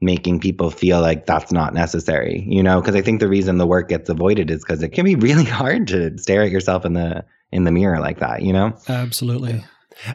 making 0.00 0.40
people 0.40 0.70
feel 0.70 1.00
like 1.00 1.26
that's 1.26 1.52
not 1.52 1.74
necessary, 1.74 2.44
you 2.48 2.62
know, 2.62 2.80
because 2.80 2.94
I 2.94 3.02
think 3.02 3.20
the 3.20 3.28
reason 3.28 3.58
the 3.58 3.66
work 3.66 3.88
gets 3.88 4.08
avoided 4.08 4.50
is 4.50 4.64
because 4.64 4.82
it 4.82 4.90
can 4.90 5.04
be 5.04 5.14
really 5.16 5.44
hard 5.44 5.86
to 5.88 6.16
stare 6.18 6.42
at 6.42 6.50
yourself 6.50 6.84
in 6.84 6.94
the, 6.94 7.24
in 7.50 7.64
the 7.64 7.72
mirror 7.72 8.00
like 8.00 8.18
that, 8.20 8.42
you 8.42 8.52
know? 8.52 8.76
Absolutely. 8.88 9.64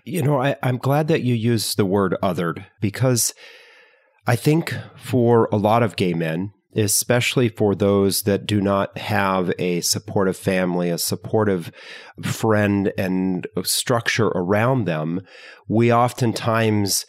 You 0.03 0.21
know, 0.21 0.41
I, 0.41 0.55
I'm 0.63 0.77
glad 0.77 1.07
that 1.07 1.21
you 1.21 1.35
use 1.35 1.75
the 1.75 1.85
word 1.85 2.15
othered 2.23 2.65
because 2.81 3.33
I 4.25 4.35
think 4.35 4.73
for 4.97 5.47
a 5.51 5.57
lot 5.57 5.83
of 5.83 5.95
gay 5.95 6.13
men, 6.13 6.51
especially 6.77 7.49
for 7.49 7.73
those 7.73 8.21
that 8.21 8.45
do 8.45 8.61
not 8.61 8.97
have 8.97 9.51
a 9.57 9.81
supportive 9.81 10.37
family, 10.37 10.89
a 10.89 10.97
supportive 10.97 11.71
friend, 12.21 12.93
and 12.97 13.47
structure 13.63 14.27
around 14.27 14.85
them, 14.85 15.21
we 15.67 15.91
oftentimes 15.91 17.05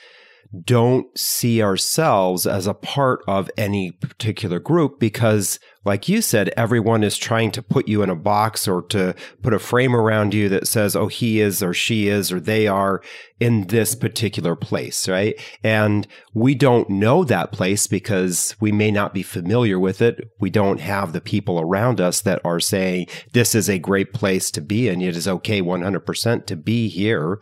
don't 0.64 1.16
see 1.18 1.62
ourselves 1.62 2.46
as 2.46 2.66
a 2.66 2.72
part 2.74 3.20
of 3.28 3.50
any 3.58 3.90
particular 3.90 4.58
group 4.58 4.98
because 4.98 5.60
like 5.84 6.08
you 6.08 6.22
said 6.22 6.48
everyone 6.56 7.04
is 7.04 7.18
trying 7.18 7.50
to 7.50 7.62
put 7.62 7.86
you 7.86 8.02
in 8.02 8.08
a 8.08 8.16
box 8.16 8.66
or 8.66 8.80
to 8.80 9.14
put 9.42 9.52
a 9.52 9.58
frame 9.58 9.94
around 9.94 10.32
you 10.32 10.48
that 10.48 10.66
says 10.66 10.96
oh 10.96 11.06
he 11.06 11.38
is 11.38 11.62
or 11.62 11.74
she 11.74 12.08
is 12.08 12.32
or 12.32 12.40
they 12.40 12.66
are 12.66 13.02
in 13.40 13.66
this 13.66 13.94
particular 13.94 14.56
place 14.56 15.06
right? 15.06 15.38
And 15.62 16.06
we 16.32 16.54
don't 16.54 16.88
know 16.88 17.24
that 17.24 17.52
place 17.52 17.86
because 17.86 18.56
we 18.58 18.72
may 18.72 18.90
not 18.90 19.12
be 19.12 19.22
familiar 19.22 19.78
with 19.78 20.00
it. 20.00 20.30
We 20.40 20.48
don't 20.48 20.80
have 20.80 21.12
the 21.12 21.20
people 21.20 21.60
around 21.60 22.00
us 22.00 22.22
that 22.22 22.40
are 22.42 22.60
saying 22.60 23.08
this 23.32 23.54
is 23.54 23.68
a 23.68 23.78
great 23.78 24.14
place 24.14 24.50
to 24.52 24.62
be 24.62 24.88
and 24.88 25.02
it 25.02 25.14
is 25.14 25.28
okay 25.28 25.60
100% 25.60 26.46
to 26.46 26.56
be 26.56 26.88
here 26.88 27.38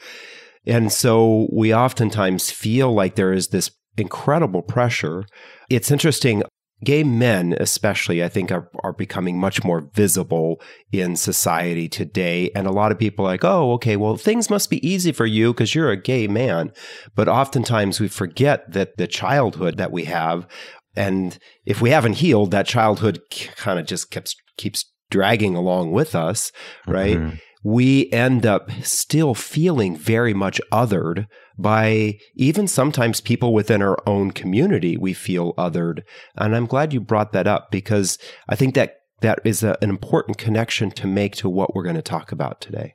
and 0.66 0.92
so 0.92 1.48
we 1.52 1.74
oftentimes 1.74 2.50
feel 2.50 2.92
like 2.92 3.14
there 3.14 3.32
is 3.32 3.48
this 3.48 3.70
incredible 3.96 4.62
pressure. 4.62 5.24
It's 5.70 5.90
interesting. 5.90 6.42
Gay 6.84 7.04
men, 7.04 7.56
especially, 7.58 8.22
I 8.22 8.28
think, 8.28 8.52
are, 8.52 8.68
are 8.84 8.92
becoming 8.92 9.38
much 9.38 9.64
more 9.64 9.88
visible 9.94 10.60
in 10.92 11.16
society 11.16 11.88
today. 11.88 12.50
And 12.54 12.66
a 12.66 12.72
lot 12.72 12.92
of 12.92 12.98
people 12.98 13.24
are 13.24 13.28
like, 13.28 13.44
oh, 13.44 13.72
okay, 13.74 13.96
well, 13.96 14.18
things 14.18 14.50
must 14.50 14.68
be 14.68 14.86
easy 14.86 15.10
for 15.10 15.24
you 15.24 15.54
because 15.54 15.74
you're 15.74 15.90
a 15.90 15.96
gay 15.96 16.28
man. 16.28 16.72
But 17.14 17.28
oftentimes 17.28 17.98
we 17.98 18.08
forget 18.08 18.72
that 18.72 18.98
the 18.98 19.06
childhood 19.06 19.78
that 19.78 19.90
we 19.90 20.04
have, 20.04 20.46
and 20.94 21.38
if 21.64 21.80
we 21.80 21.90
haven't 21.90 22.14
healed, 22.14 22.50
that 22.50 22.66
childhood 22.66 23.20
kind 23.56 23.78
of 23.78 23.86
just 23.86 24.10
keeps, 24.10 24.36
keeps 24.58 24.84
dragging 25.10 25.56
along 25.56 25.92
with 25.92 26.14
us, 26.14 26.52
right? 26.86 27.16
Mm-hmm 27.16 27.36
we 27.66 28.08
end 28.12 28.46
up 28.46 28.70
still 28.82 29.34
feeling 29.34 29.96
very 29.96 30.32
much 30.32 30.60
othered 30.70 31.26
by 31.58 32.16
even 32.36 32.68
sometimes 32.68 33.20
people 33.20 33.52
within 33.52 33.82
our 33.82 33.98
own 34.06 34.30
community. 34.30 34.96
We 34.96 35.12
feel 35.12 35.52
othered. 35.54 36.04
And 36.36 36.54
I'm 36.54 36.66
glad 36.66 36.92
you 36.92 37.00
brought 37.00 37.32
that 37.32 37.48
up 37.48 37.72
because 37.72 38.20
I 38.48 38.54
think 38.54 38.76
that 38.76 38.98
that 39.20 39.40
is 39.44 39.64
a, 39.64 39.76
an 39.82 39.90
important 39.90 40.38
connection 40.38 40.92
to 40.92 41.08
make 41.08 41.34
to 41.36 41.48
what 41.48 41.74
we're 41.74 41.82
going 41.82 41.96
to 41.96 42.02
talk 42.02 42.30
about 42.30 42.60
today. 42.60 42.94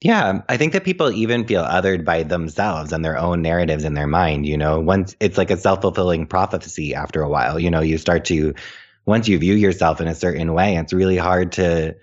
Yeah, 0.00 0.42
I 0.48 0.56
think 0.56 0.72
that 0.72 0.82
people 0.82 1.12
even 1.12 1.46
feel 1.46 1.62
othered 1.62 2.04
by 2.04 2.24
themselves 2.24 2.92
and 2.92 3.04
their 3.04 3.16
own 3.16 3.40
narratives 3.40 3.84
in 3.84 3.94
their 3.94 4.08
mind. 4.08 4.46
You 4.46 4.58
know, 4.58 4.80
once 4.80 5.14
it's 5.20 5.38
like 5.38 5.52
a 5.52 5.56
self 5.56 5.80
fulfilling 5.80 6.26
prophecy 6.26 6.92
after 6.92 7.22
a 7.22 7.28
while, 7.28 7.56
you 7.56 7.70
know, 7.70 7.82
you 7.82 7.98
start 7.98 8.24
to, 8.24 8.52
once 9.06 9.28
you 9.28 9.38
view 9.38 9.54
yourself 9.54 10.00
in 10.00 10.08
a 10.08 10.14
certain 10.16 10.54
way, 10.54 10.76
it's 10.76 10.92
really 10.92 11.18
hard 11.18 11.52
to, 11.52 11.94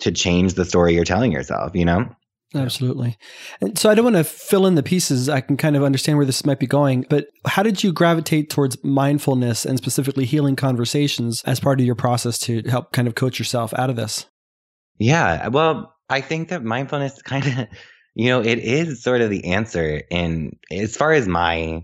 to 0.00 0.12
change 0.12 0.54
the 0.54 0.64
story 0.64 0.94
you're 0.94 1.04
telling 1.04 1.32
yourself, 1.32 1.74
you 1.74 1.84
know? 1.84 2.08
Absolutely. 2.54 3.18
And 3.60 3.76
so 3.76 3.90
I 3.90 3.94
don't 3.94 4.04
want 4.04 4.16
to 4.16 4.24
fill 4.24 4.66
in 4.66 4.76
the 4.76 4.82
pieces. 4.82 5.28
I 5.28 5.40
can 5.40 5.56
kind 5.56 5.76
of 5.76 5.82
understand 5.82 6.18
where 6.18 6.26
this 6.26 6.46
might 6.46 6.60
be 6.60 6.66
going, 6.66 7.04
but 7.10 7.26
how 7.46 7.62
did 7.62 7.82
you 7.82 7.92
gravitate 7.92 8.48
towards 8.48 8.82
mindfulness 8.84 9.64
and 9.64 9.76
specifically 9.76 10.24
healing 10.24 10.54
conversations 10.54 11.42
as 11.44 11.58
part 11.58 11.80
of 11.80 11.86
your 11.86 11.96
process 11.96 12.38
to 12.40 12.62
help 12.68 12.92
kind 12.92 13.08
of 13.08 13.16
coach 13.16 13.38
yourself 13.38 13.74
out 13.74 13.90
of 13.90 13.96
this? 13.96 14.26
Yeah. 14.98 15.48
Well, 15.48 15.94
I 16.08 16.20
think 16.20 16.48
that 16.50 16.62
mindfulness 16.62 17.20
kind 17.22 17.46
of, 17.46 17.66
you 18.14 18.26
know, 18.26 18.40
it 18.40 18.58
is 18.58 19.02
sort 19.02 19.20
of 19.20 19.30
the 19.30 19.46
answer. 19.52 20.02
And 20.10 20.56
as 20.70 20.96
far 20.96 21.12
as 21.12 21.26
my 21.26 21.82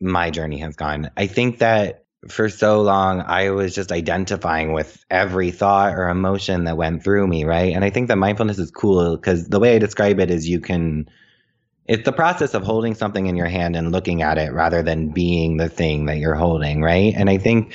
my 0.00 0.30
journey 0.30 0.58
has 0.58 0.76
gone, 0.76 1.10
I 1.16 1.26
think 1.26 1.58
that 1.58 2.05
for 2.28 2.48
so 2.48 2.82
long 2.82 3.20
I 3.20 3.50
was 3.50 3.74
just 3.74 3.92
identifying 3.92 4.72
with 4.72 5.04
every 5.10 5.50
thought 5.50 5.94
or 5.94 6.08
emotion 6.08 6.64
that 6.64 6.76
went 6.76 7.04
through 7.04 7.26
me, 7.26 7.44
right? 7.44 7.74
And 7.74 7.84
I 7.84 7.90
think 7.90 8.08
that 8.08 8.16
mindfulness 8.16 8.58
is 8.58 8.70
cool 8.70 9.16
because 9.16 9.48
the 9.48 9.60
way 9.60 9.76
I 9.76 9.78
describe 9.78 10.18
it 10.20 10.30
is 10.30 10.48
you 10.48 10.60
can 10.60 11.08
it's 11.88 12.04
the 12.04 12.12
process 12.12 12.54
of 12.54 12.64
holding 12.64 12.94
something 12.94 13.26
in 13.26 13.36
your 13.36 13.46
hand 13.46 13.76
and 13.76 13.92
looking 13.92 14.22
at 14.22 14.38
it 14.38 14.52
rather 14.52 14.82
than 14.82 15.10
being 15.10 15.56
the 15.56 15.68
thing 15.68 16.06
that 16.06 16.18
you're 16.18 16.34
holding, 16.34 16.82
right? 16.82 17.14
And 17.16 17.30
I 17.30 17.38
think 17.38 17.74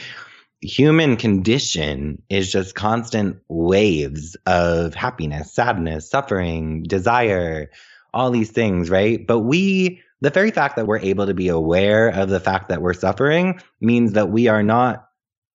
human 0.61 1.17
condition 1.17 2.21
is 2.29 2.51
just 2.51 2.75
constant 2.75 3.37
waves 3.47 4.35
of 4.45 4.93
happiness, 4.93 5.53
sadness, 5.53 6.09
suffering, 6.09 6.83
desire, 6.83 7.71
all 8.13 8.31
these 8.31 8.51
things, 8.51 8.89
right? 8.89 9.25
But 9.25 9.39
we, 9.39 10.01
the 10.21 10.29
very 10.29 10.51
fact 10.51 10.75
that 10.75 10.87
we're 10.87 10.99
able 10.99 11.25
to 11.25 11.33
be 11.33 11.47
aware 11.47 12.09
of 12.09 12.29
the 12.29 12.39
fact 12.39 12.69
that 12.69 12.81
we're 12.81 12.93
suffering 12.93 13.59
means 13.79 14.13
that 14.13 14.29
we 14.29 14.47
are 14.47 14.63
not 14.63 15.07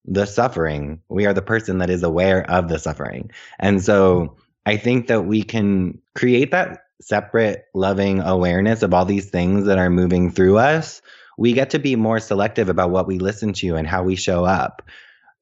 the 0.04 0.26
suffering. 0.26 1.00
We 1.08 1.26
are 1.26 1.32
the 1.34 1.42
person 1.42 1.78
that 1.78 1.90
is 1.90 2.02
aware 2.02 2.48
of 2.50 2.68
the 2.68 2.78
suffering. 2.78 3.30
And 3.58 3.82
so 3.82 4.36
I 4.66 4.76
think 4.76 5.06
that 5.06 5.22
we 5.22 5.42
can 5.42 5.98
create 6.14 6.50
that 6.50 6.84
separate, 7.00 7.66
loving 7.74 8.20
awareness 8.20 8.82
of 8.82 8.94
all 8.94 9.04
these 9.04 9.30
things 9.30 9.66
that 9.66 9.78
are 9.78 9.90
moving 9.90 10.30
through 10.30 10.58
us 10.58 11.02
we 11.36 11.52
get 11.52 11.70
to 11.70 11.78
be 11.78 11.96
more 11.96 12.20
selective 12.20 12.68
about 12.68 12.90
what 12.90 13.06
we 13.06 13.18
listen 13.18 13.52
to 13.54 13.76
and 13.76 13.86
how 13.86 14.02
we 14.02 14.16
show 14.16 14.44
up. 14.44 14.82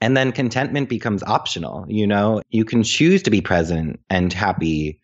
And 0.00 0.16
then 0.16 0.32
contentment 0.32 0.88
becomes 0.88 1.22
optional. 1.22 1.86
You 1.88 2.06
know, 2.06 2.42
you 2.50 2.64
can 2.64 2.82
choose 2.82 3.22
to 3.22 3.30
be 3.30 3.40
present 3.40 4.00
and 4.10 4.32
happy 4.32 5.00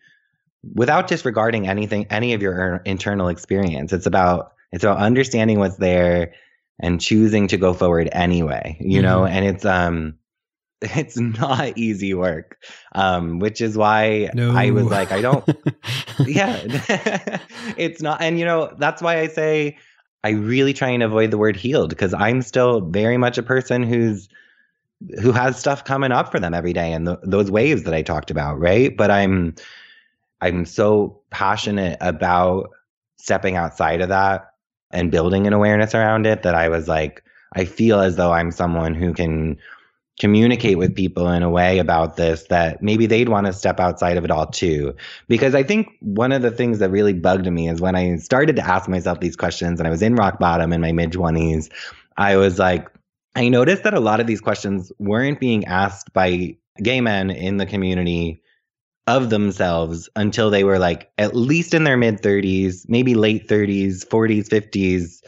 without 0.75 1.07
disregarding 1.07 1.69
anything, 1.69 2.07
any 2.11 2.35
of 2.35 2.43
your 2.43 2.83
internal 2.85 3.29
experience. 3.29 3.93
It's 3.93 4.07
about 4.07 4.53
it's 4.73 4.85
about 4.85 4.99
understanding 4.99 5.59
what's 5.59 5.77
there 5.77 6.35
and 6.81 7.01
choosing 7.01 7.49
to 7.49 7.57
go 7.57 7.73
forward 7.73 8.09
anyway. 8.13 8.77
You 8.81 8.99
mm-hmm. 8.99 9.03
know, 9.03 9.25
and 9.25 9.45
it's 9.45 9.65
um 9.65 10.15
it's 10.81 11.17
not 11.19 11.77
easy 11.77 12.15
work 12.15 12.57
um 12.95 13.41
which 13.41 13.61
is 13.61 13.77
why 13.77 14.31
no. 14.33 14.55
i 14.55 14.71
was 14.71 14.87
like 14.87 15.11
i 15.11 15.21
don't 15.21 15.45
yeah 16.25 16.57
it's 17.77 18.01
not 18.01 18.23
and 18.23 18.39
you 18.39 18.45
know 18.45 18.73
that's 18.79 19.03
why 19.03 19.19
i 19.19 19.27
say 19.27 19.77
I 20.25 20.31
really 20.31 20.73
try 20.73 20.91
and 20.91 21.03
avoid 21.03 21.31
the 21.31 21.39
word 21.39 21.57
healed 21.57 21.91
because 21.91 22.13
I'm 22.13 22.43
still 22.43 22.81
very 22.81 23.17
much 23.17 23.39
a 23.39 23.43
person 23.43 23.83
who's 23.83 24.29
who 25.23 25.31
has 25.31 25.59
stuff 25.59 25.85
coming 25.85 26.11
up 26.11 26.33
for 26.33 26.41
them 26.41 26.55
every 26.55 26.73
day 26.73 26.93
and 26.93 27.07
the, 27.07 27.21
those 27.23 27.53
waves 27.53 27.85
that 27.85 27.95
I 27.95 28.03
talked 28.03 28.33
about, 28.33 28.59
right? 28.59 28.97
But 28.97 29.13
I'm 29.13 29.55
I'm 30.41 30.65
so 30.65 31.21
passionate 31.31 31.99
about 32.01 32.71
stepping 33.19 33.57
outside 33.57 34.01
of 34.01 34.11
that 34.11 34.51
and 34.91 35.11
building 35.11 35.47
an 35.47 35.53
awareness 35.53 35.95
around 35.95 36.27
it 36.27 36.43
that 36.43 36.55
I 36.55 36.69
was 36.69 36.89
like 36.89 37.23
I 37.55 37.65
feel 37.65 38.01
as 38.01 38.17
though 38.17 38.33
I'm 38.33 38.51
someone 38.51 38.95
who 38.95 39.13
can 39.13 39.59
communicate 40.19 40.79
with 40.79 40.95
people 40.95 41.29
in 41.29 41.43
a 41.43 41.51
way 41.51 41.79
about 41.79 42.17
this 42.17 42.45
that 42.45 42.83
maybe 42.83 43.07
they'd 43.07 43.29
want 43.29 43.47
to 43.47 43.53
step 43.53 43.79
outside 43.79 44.17
of 44.17 44.25
it 44.25 44.31
all 44.31 44.47
too. 44.47 44.95
Because 45.29 45.55
I 45.55 45.63
think 45.63 45.89
one 46.01 46.33
of 46.33 46.43
the 46.43 46.51
things 46.51 46.81
that 46.81 46.91
really 46.91 47.13
bugged 47.13 47.51
me 47.51 47.69
is 47.69 47.81
when 47.81 47.95
I 47.95 48.17
started 48.17 48.57
to 48.57 48.67
ask 48.67 48.89
myself 48.89 49.21
these 49.21 49.37
questions 49.37 49.79
and 49.79 49.87
I 49.87 49.91
was 49.91 50.03
in 50.03 50.17
rock 50.17 50.39
bottom 50.39 50.73
in 50.73 50.81
my 50.81 50.93
mid 50.93 51.13
20s, 51.13 51.71
I 52.17 52.37
was 52.37 52.59
like, 52.59 52.89
I 53.37 53.49
noticed 53.49 53.85
that 53.85 53.95
a 53.95 54.01
lot 54.01 54.19
of 54.19 54.27
these 54.27 54.41
questions 54.41 54.91
weren't 54.99 55.39
being 55.39 55.65
asked 55.67 56.13
by 56.13 56.57
gay 56.83 57.01
men 57.01 57.31
in 57.31 57.57
the 57.57 57.67
community 57.67 58.43
of 59.09 59.31
themselves 59.31 60.09
until 60.15 60.51
they 60.51 60.63
were 60.63 60.79
like 60.79 61.11
at 61.19 61.35
least 61.35 61.75
in 61.75 61.85
their 61.85 61.97
mid 61.97 62.23
30s, 62.23 62.89
maybe 62.89 63.15
late 63.15 63.49
30s, 63.49 64.07
40s, 64.07 64.49
50s 64.49 65.23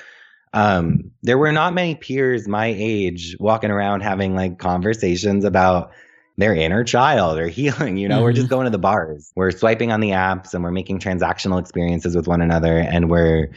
um, 0.53 1.11
there 1.23 1.39
were 1.39 1.53
not 1.53 1.75
many 1.75 1.95
peers 1.95 2.49
my 2.49 2.67
age 2.67 3.37
walking 3.39 3.71
around 3.71 4.01
having 4.01 4.35
like 4.35 4.59
conversations 4.59 5.45
about 5.45 5.93
their 6.37 6.55
inner 6.55 6.83
child 6.83 7.39
or 7.39 7.47
healing. 7.49 7.97
You 7.97 8.09
know, 8.09 8.17
mm-hmm. 8.17 8.25
we're 8.25 8.33
just 8.33 8.47
mm-hmm. 8.47 8.55
going 8.55 8.65
to 8.65 8.71
the 8.71 8.79
bars, 8.79 9.33
we're 9.37 9.51
swiping 9.51 9.93
on 9.93 10.01
the 10.01 10.11
apps, 10.11 10.55
and 10.55 10.65
we're 10.65 10.73
making 10.73 10.99
transactional 10.99 11.61
experiences 11.61 12.17
with 12.17 12.27
one 12.27 12.41
another, 12.41 12.79
and 12.79 13.11
we're 13.11 13.51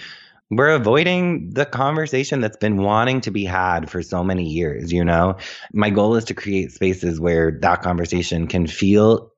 we're 0.51 0.69
avoiding 0.69 1.49
the 1.51 1.65
conversation 1.65 2.39
that's 2.39 2.57
been 2.57 2.77
wanting 2.77 3.21
to 3.21 3.31
be 3.31 3.43
had 3.43 3.89
for 3.89 4.03
so 4.03 4.23
many 4.23 4.43
years 4.43 4.93
you 4.93 5.03
know 5.03 5.35
my 5.73 5.89
goal 5.89 6.15
is 6.15 6.25
to 6.25 6.35
create 6.35 6.71
spaces 6.71 7.19
where 7.19 7.57
that 7.61 7.81
conversation 7.81 8.45
can 8.45 8.67
feel 8.67 9.32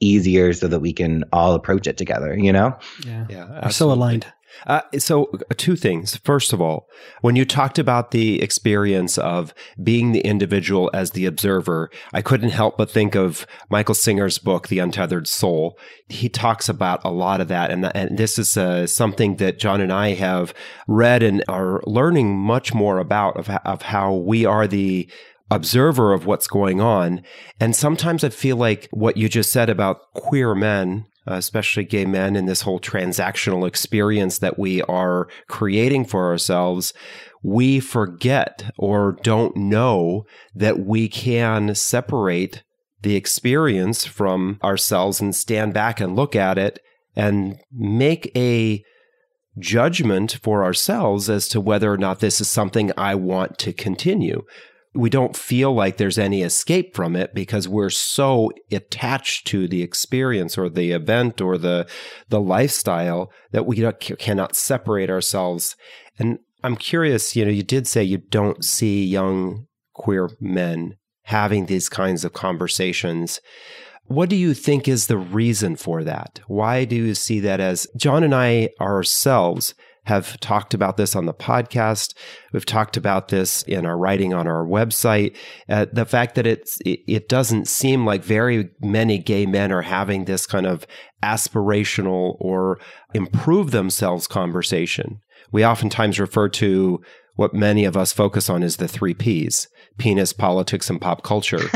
easier 0.00 0.52
so 0.52 0.66
that 0.68 0.80
we 0.80 0.92
can 0.92 1.24
all 1.32 1.54
approach 1.54 1.86
it 1.86 1.96
together 1.96 2.36
you 2.36 2.52
know 2.52 2.76
yeah 3.04 3.26
yeah 3.28 3.68
so 3.68 3.92
aligned 3.92 4.26
uh, 4.66 4.82
so, 4.98 5.30
uh, 5.32 5.54
two 5.56 5.76
things. 5.76 6.16
First 6.16 6.52
of 6.52 6.60
all, 6.60 6.88
when 7.20 7.36
you 7.36 7.44
talked 7.44 7.78
about 7.78 8.10
the 8.10 8.42
experience 8.42 9.16
of 9.16 9.54
being 9.82 10.12
the 10.12 10.20
individual 10.20 10.90
as 10.92 11.12
the 11.12 11.26
observer, 11.26 11.90
I 12.12 12.22
couldn't 12.22 12.50
help 12.50 12.76
but 12.76 12.90
think 12.90 13.14
of 13.14 13.46
Michael 13.70 13.94
Singer's 13.94 14.38
book, 14.38 14.68
The 14.68 14.78
Untethered 14.78 15.28
Soul. 15.28 15.78
He 16.08 16.28
talks 16.28 16.68
about 16.68 17.00
a 17.04 17.10
lot 17.10 17.40
of 17.40 17.48
that. 17.48 17.70
And, 17.70 17.94
and 17.96 18.18
this 18.18 18.38
is 18.38 18.56
uh, 18.56 18.86
something 18.86 19.36
that 19.36 19.58
John 19.58 19.80
and 19.80 19.92
I 19.92 20.14
have 20.14 20.52
read 20.86 21.22
and 21.22 21.44
are 21.48 21.80
learning 21.86 22.36
much 22.36 22.74
more 22.74 22.98
about 22.98 23.36
of, 23.36 23.48
of 23.64 23.82
how 23.82 24.14
we 24.14 24.44
are 24.44 24.66
the 24.66 25.08
observer 25.50 26.12
of 26.12 26.26
what's 26.26 26.46
going 26.46 26.80
on. 26.80 27.22
And 27.58 27.74
sometimes 27.74 28.22
I 28.22 28.28
feel 28.28 28.56
like 28.56 28.88
what 28.92 29.16
you 29.16 29.28
just 29.28 29.50
said 29.50 29.68
about 29.68 30.12
queer 30.14 30.54
men 30.54 31.06
uh, 31.30 31.34
especially 31.34 31.84
gay 31.84 32.06
men, 32.06 32.34
in 32.34 32.46
this 32.46 32.62
whole 32.62 32.80
transactional 32.80 33.66
experience 33.66 34.38
that 34.38 34.58
we 34.58 34.82
are 34.82 35.28
creating 35.48 36.04
for 36.04 36.30
ourselves, 36.30 36.94
we 37.42 37.78
forget 37.78 38.72
or 38.78 39.16
don't 39.22 39.56
know 39.56 40.24
that 40.54 40.80
we 40.80 41.08
can 41.08 41.74
separate 41.74 42.62
the 43.02 43.16
experience 43.16 44.04
from 44.04 44.58
ourselves 44.62 45.20
and 45.20 45.34
stand 45.34 45.72
back 45.72 46.00
and 46.00 46.16
look 46.16 46.34
at 46.34 46.58
it 46.58 46.80
and 47.14 47.58
make 47.72 48.30
a 48.36 48.82
judgment 49.58 50.38
for 50.42 50.64
ourselves 50.64 51.28
as 51.28 51.48
to 51.48 51.60
whether 51.60 51.92
or 51.92 51.98
not 51.98 52.20
this 52.20 52.40
is 52.40 52.48
something 52.48 52.92
I 52.96 53.14
want 53.14 53.58
to 53.58 53.72
continue 53.72 54.44
we 54.94 55.08
don't 55.08 55.36
feel 55.36 55.72
like 55.72 55.96
there's 55.96 56.18
any 56.18 56.42
escape 56.42 56.96
from 56.96 57.14
it 57.14 57.32
because 57.32 57.68
we're 57.68 57.90
so 57.90 58.50
attached 58.72 59.46
to 59.46 59.68
the 59.68 59.82
experience 59.82 60.58
or 60.58 60.68
the 60.68 60.90
event 60.90 61.40
or 61.40 61.56
the 61.56 61.88
the 62.28 62.40
lifestyle 62.40 63.30
that 63.52 63.66
we 63.66 63.76
cannot 64.18 64.56
separate 64.56 65.08
ourselves. 65.08 65.76
And 66.18 66.38
I'm 66.64 66.76
curious, 66.76 67.36
you 67.36 67.44
know, 67.44 67.50
you 67.50 67.62
did 67.62 67.86
say 67.86 68.02
you 68.02 68.18
don't 68.18 68.64
see 68.64 69.04
young 69.04 69.66
queer 69.94 70.30
men 70.40 70.96
having 71.24 71.66
these 71.66 71.88
kinds 71.88 72.24
of 72.24 72.32
conversations. 72.32 73.40
What 74.06 74.28
do 74.28 74.34
you 74.34 74.54
think 74.54 74.88
is 74.88 75.06
the 75.06 75.18
reason 75.18 75.76
for 75.76 76.02
that? 76.02 76.40
Why 76.48 76.84
do 76.84 76.96
you 76.96 77.14
see 77.14 77.38
that 77.40 77.60
as 77.60 77.86
John 77.96 78.24
and 78.24 78.34
I 78.34 78.70
ourselves 78.80 79.74
have 80.04 80.38
talked 80.40 80.74
about 80.74 80.96
this 80.96 81.14
on 81.14 81.26
the 81.26 81.34
podcast. 81.34 82.14
We've 82.52 82.66
talked 82.66 82.96
about 82.96 83.28
this 83.28 83.62
in 83.64 83.84
our 83.84 83.96
writing 83.96 84.32
on 84.34 84.46
our 84.46 84.64
website. 84.64 85.36
Uh, 85.68 85.86
the 85.92 86.06
fact 86.06 86.34
that 86.34 86.46
it's 86.46 86.80
it, 86.82 87.00
it 87.06 87.28
doesn't 87.28 87.68
seem 87.68 88.06
like 88.06 88.24
very 88.24 88.70
many 88.80 89.18
gay 89.18 89.46
men 89.46 89.72
are 89.72 89.82
having 89.82 90.24
this 90.24 90.46
kind 90.46 90.66
of 90.66 90.86
aspirational 91.22 92.36
or 92.40 92.78
improve 93.14 93.70
themselves 93.70 94.26
conversation. 94.26 95.20
We 95.52 95.64
oftentimes 95.64 96.18
refer 96.18 96.48
to 96.50 97.00
what 97.36 97.54
many 97.54 97.84
of 97.84 97.96
us 97.96 98.12
focus 98.12 98.50
on 98.50 98.62
is 98.62 98.76
the 98.76 98.88
three 98.88 99.14
P's 99.14 99.68
penis, 99.98 100.32
politics, 100.32 100.88
and 100.90 101.00
pop 101.00 101.22
culture. 101.22 101.60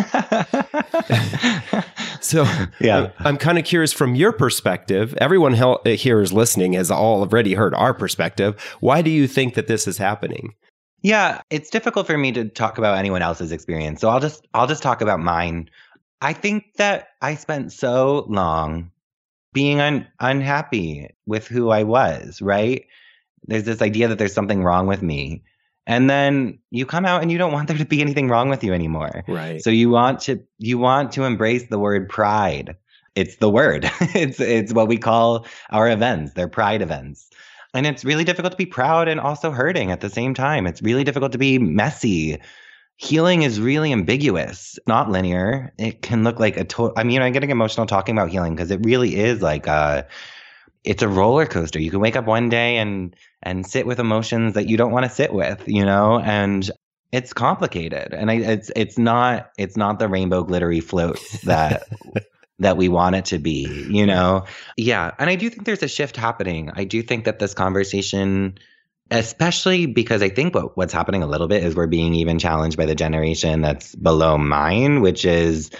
so 2.20 2.46
yeah, 2.80 3.10
I'm 3.18 3.36
kind 3.36 3.58
of 3.58 3.64
curious 3.64 3.92
from 3.92 4.14
your 4.14 4.32
perspective. 4.32 5.14
Everyone 5.20 5.54
eh, 5.84 5.96
here 5.96 6.20
is 6.20 6.32
listening 6.32 6.72
has 6.74 6.90
already 6.90 7.54
heard 7.54 7.74
our 7.74 7.94
perspective. 7.94 8.60
Why 8.80 9.02
do 9.02 9.10
you 9.10 9.26
think 9.26 9.54
that 9.54 9.66
this 9.66 9.86
is 9.86 9.98
happening? 9.98 10.54
Yeah, 11.02 11.42
it's 11.50 11.68
difficult 11.68 12.06
for 12.06 12.16
me 12.16 12.32
to 12.32 12.48
talk 12.48 12.78
about 12.78 12.96
anyone 12.96 13.20
else's 13.20 13.52
experience. 13.52 14.00
So 14.00 14.08
I'll 14.08 14.20
just 14.20 14.46
I'll 14.54 14.66
just 14.66 14.82
talk 14.82 15.00
about 15.02 15.20
mine. 15.20 15.68
I 16.20 16.32
think 16.32 16.64
that 16.76 17.08
I 17.20 17.34
spent 17.34 17.72
so 17.72 18.24
long 18.28 18.90
being 19.52 19.80
un- 19.80 20.08
unhappy 20.20 21.10
with 21.26 21.46
who 21.46 21.70
I 21.70 21.84
was, 21.84 22.40
right? 22.40 22.86
There's 23.46 23.64
this 23.64 23.82
idea 23.82 24.08
that 24.08 24.18
there's 24.18 24.32
something 24.32 24.62
wrong 24.62 24.86
with 24.86 25.02
me. 25.02 25.44
And 25.86 26.08
then 26.08 26.58
you 26.70 26.86
come 26.86 27.04
out 27.04 27.22
and 27.22 27.30
you 27.30 27.38
don't 27.38 27.52
want 27.52 27.68
there 27.68 27.76
to 27.76 27.84
be 27.84 28.00
anything 28.00 28.28
wrong 28.28 28.48
with 28.48 28.64
you 28.64 28.72
anymore. 28.72 29.24
Right. 29.28 29.62
So 29.62 29.70
you 29.70 29.90
want 29.90 30.20
to 30.20 30.42
you 30.58 30.78
want 30.78 31.12
to 31.12 31.24
embrace 31.24 31.68
the 31.68 31.78
word 31.78 32.08
pride. 32.08 32.76
It's 33.14 33.36
the 33.36 33.50
word. 33.50 33.90
it's 34.00 34.40
it's 34.40 34.72
what 34.72 34.88
we 34.88 34.96
call 34.96 35.46
our 35.70 35.90
events. 35.90 36.32
They're 36.32 36.48
pride 36.48 36.82
events. 36.82 37.30
And 37.74 37.86
it's 37.86 38.04
really 38.04 38.24
difficult 38.24 38.52
to 38.52 38.56
be 38.56 38.66
proud 38.66 39.08
and 39.08 39.20
also 39.20 39.50
hurting 39.50 39.90
at 39.90 40.00
the 40.00 40.08
same 40.08 40.32
time. 40.32 40.66
It's 40.66 40.80
really 40.80 41.04
difficult 41.04 41.32
to 41.32 41.38
be 41.38 41.58
messy. 41.58 42.40
Healing 42.96 43.42
is 43.42 43.60
really 43.60 43.92
ambiguous, 43.92 44.78
not 44.86 45.10
linear. 45.10 45.72
It 45.76 46.00
can 46.00 46.22
look 46.22 46.38
like 46.38 46.56
a 46.56 46.64
total. 46.64 46.94
I 46.96 47.02
mean, 47.02 47.20
I'm 47.20 47.32
getting 47.32 47.50
emotional 47.50 47.86
talking 47.86 48.16
about 48.16 48.30
healing 48.30 48.54
because 48.54 48.70
it 48.70 48.80
really 48.84 49.16
is 49.16 49.42
like 49.42 49.66
a, 49.66 50.06
it's 50.84 51.02
a 51.02 51.08
roller 51.08 51.46
coaster. 51.46 51.80
You 51.80 51.90
can 51.90 51.98
wake 51.98 52.14
up 52.14 52.26
one 52.26 52.48
day 52.48 52.76
and 52.76 53.16
and 53.44 53.66
sit 53.66 53.86
with 53.86 54.00
emotions 54.00 54.54
that 54.54 54.68
you 54.68 54.76
don't 54.76 54.90
want 54.92 55.04
to 55.04 55.10
sit 55.10 55.32
with, 55.32 55.62
you 55.66 55.84
know, 55.84 56.18
and 56.18 56.70
it's 57.12 57.32
complicated. 57.32 58.12
And 58.12 58.30
I, 58.30 58.34
it's 58.34 58.72
it's 58.74 58.98
not 58.98 59.50
it's 59.56 59.76
not 59.76 59.98
the 59.98 60.08
rainbow 60.08 60.42
glittery 60.42 60.80
float 60.80 61.20
that 61.44 61.84
that 62.58 62.76
we 62.76 62.88
want 62.88 63.16
it 63.16 63.26
to 63.26 63.38
be, 63.38 63.86
you 63.90 64.06
know? 64.06 64.44
Yeah. 64.76 65.12
And 65.18 65.28
I 65.28 65.34
do 65.36 65.50
think 65.50 65.64
there's 65.64 65.82
a 65.82 65.88
shift 65.88 66.16
happening. 66.16 66.70
I 66.74 66.84
do 66.84 67.02
think 67.02 67.24
that 67.24 67.38
this 67.38 67.52
conversation, 67.54 68.58
especially 69.10 69.86
because 69.86 70.22
I 70.22 70.28
think 70.28 70.54
what, 70.54 70.76
what's 70.76 70.92
happening 70.92 71.22
a 71.22 71.26
little 71.26 71.48
bit 71.48 71.64
is 71.64 71.74
we're 71.74 71.86
being 71.86 72.14
even 72.14 72.38
challenged 72.38 72.76
by 72.76 72.86
the 72.86 72.94
generation 72.94 73.60
that's 73.60 73.94
below 73.96 74.38
mine, 74.38 75.00
which 75.00 75.24
is 75.24 75.70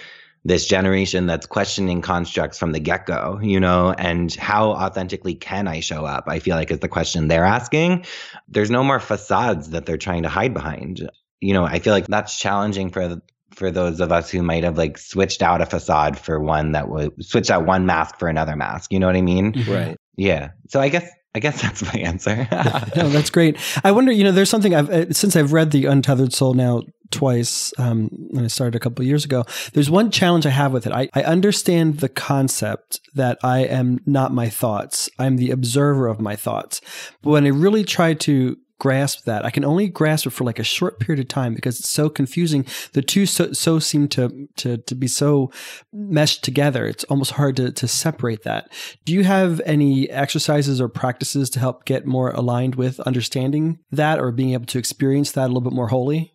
this 0.44 0.66
generation 0.66 1.26
that's 1.26 1.46
questioning 1.46 2.02
constructs 2.02 2.58
from 2.58 2.72
the 2.72 2.80
get 2.80 3.06
go, 3.06 3.40
you 3.42 3.60
know, 3.60 3.92
and 3.92 4.32
how 4.34 4.72
authentically 4.72 5.34
can 5.34 5.66
I 5.66 5.80
show 5.80 6.04
up? 6.04 6.24
I 6.26 6.38
feel 6.38 6.56
like 6.56 6.70
is 6.70 6.80
the 6.80 6.88
question 6.88 7.28
they're 7.28 7.44
asking. 7.44 8.04
There's 8.48 8.70
no 8.70 8.84
more 8.84 9.00
facades 9.00 9.70
that 9.70 9.86
they're 9.86 9.96
trying 9.96 10.24
to 10.24 10.28
hide 10.28 10.52
behind. 10.52 11.08
You 11.40 11.54
know, 11.54 11.64
I 11.64 11.78
feel 11.78 11.92
like 11.92 12.06
that's 12.06 12.38
challenging 12.38 12.90
for 12.90 13.22
for 13.54 13.70
those 13.70 14.00
of 14.00 14.12
us 14.12 14.30
who 14.30 14.42
might 14.42 14.64
have 14.64 14.76
like 14.76 14.98
switched 14.98 15.40
out 15.42 15.60
a 15.60 15.66
facade 15.66 16.18
for 16.18 16.40
one 16.40 16.72
that 16.72 16.88
would 16.88 17.24
switch 17.24 17.50
out 17.50 17.64
one 17.64 17.86
mask 17.86 18.18
for 18.18 18.28
another 18.28 18.56
mask. 18.56 18.92
You 18.92 18.98
know 18.98 19.06
what 19.06 19.16
I 19.16 19.22
mean? 19.22 19.52
Mm-hmm. 19.52 19.72
Right. 19.72 19.96
Yeah. 20.16 20.50
So 20.68 20.80
I 20.80 20.88
guess 20.88 21.08
I 21.34 21.40
guess 21.40 21.60
that's 21.62 21.82
my 21.82 22.00
answer. 22.00 22.36
no, 22.96 23.08
that's 23.08 23.30
great. 23.30 23.56
I 23.82 23.92
wonder, 23.92 24.12
you 24.12 24.24
know, 24.24 24.32
there's 24.32 24.50
something 24.50 24.74
I've 24.74 24.90
uh, 24.90 25.12
since 25.12 25.36
I've 25.36 25.52
read 25.52 25.70
the 25.70 25.86
Untethered 25.86 26.32
Soul 26.32 26.54
now 26.54 26.82
twice 27.11 27.73
um, 27.78 28.08
when 28.30 28.44
I 28.44 28.49
started 28.49 28.75
a 28.75 28.80
couple 28.80 29.04
years 29.04 29.25
ago. 29.25 29.44
There's 29.73 29.90
one 29.90 30.11
challenge 30.11 30.46
I 30.46 30.50
have 30.50 30.73
with 30.73 30.87
it. 30.87 30.92
I, 30.92 31.08
I 31.14 31.23
understand 31.23 31.99
the 31.99 32.08
concept 32.08 33.00
that 33.14 33.38
I 33.42 33.61
am 33.61 34.00
not 34.06 34.32
my 34.32 34.49
thoughts. 34.49 35.08
I'm 35.18 35.37
the 35.37 35.50
observer 35.50 36.06
of 36.06 36.20
my 36.20 36.37
thoughts. 36.37 36.80
But 37.23 37.30
when 37.30 37.44
I 37.44 37.50
really 37.50 37.84
try 37.84 38.14
to 38.14 38.56
grasp 38.78 39.25
that. 39.25 39.44
I 39.44 39.50
can 39.50 39.64
only 39.64 39.88
grasp 39.88 40.26
it 40.26 40.30
for 40.30 40.44
like 40.44 40.58
a 40.58 40.64
short 40.64 41.00
period 41.00 41.20
of 41.20 41.28
time 41.28 41.54
because 41.54 41.78
it's 41.78 41.88
so 41.88 42.08
confusing. 42.08 42.66
The 42.92 43.02
two 43.02 43.25
so, 43.25 43.52
so 43.52 43.78
seem 43.78 44.08
to, 44.08 44.49
to, 44.56 44.78
to 44.78 44.94
be 44.94 45.06
so 45.06 45.50
meshed 45.92 46.44
together. 46.44 46.87
It's 46.87 47.04
almost 47.04 47.32
hard 47.32 47.56
to, 47.56 47.73
to 47.73 47.88
separate 47.88 48.42
that. 48.42 48.70
Do 49.04 49.12
you 49.12 49.25
have 49.25 49.61
any 49.64 50.11
exercises 50.11 50.80
or 50.80 50.88
practices 50.88 51.50
to 51.50 51.61
help 51.61 51.84
get 51.84 52.06
more 52.06 52.30
aligned 52.30 52.75
with 52.75 53.00
understanding 53.00 53.78
that 53.90 54.18
or 54.18 54.32
being 54.32 54.52
able 54.52 54.66
to 54.66 54.78
experience 54.78 55.32
that 55.32 55.46
a 55.46 55.49
little 55.49 55.61
bit 55.61 55.73
more 55.73 55.88
wholly? 55.88 56.34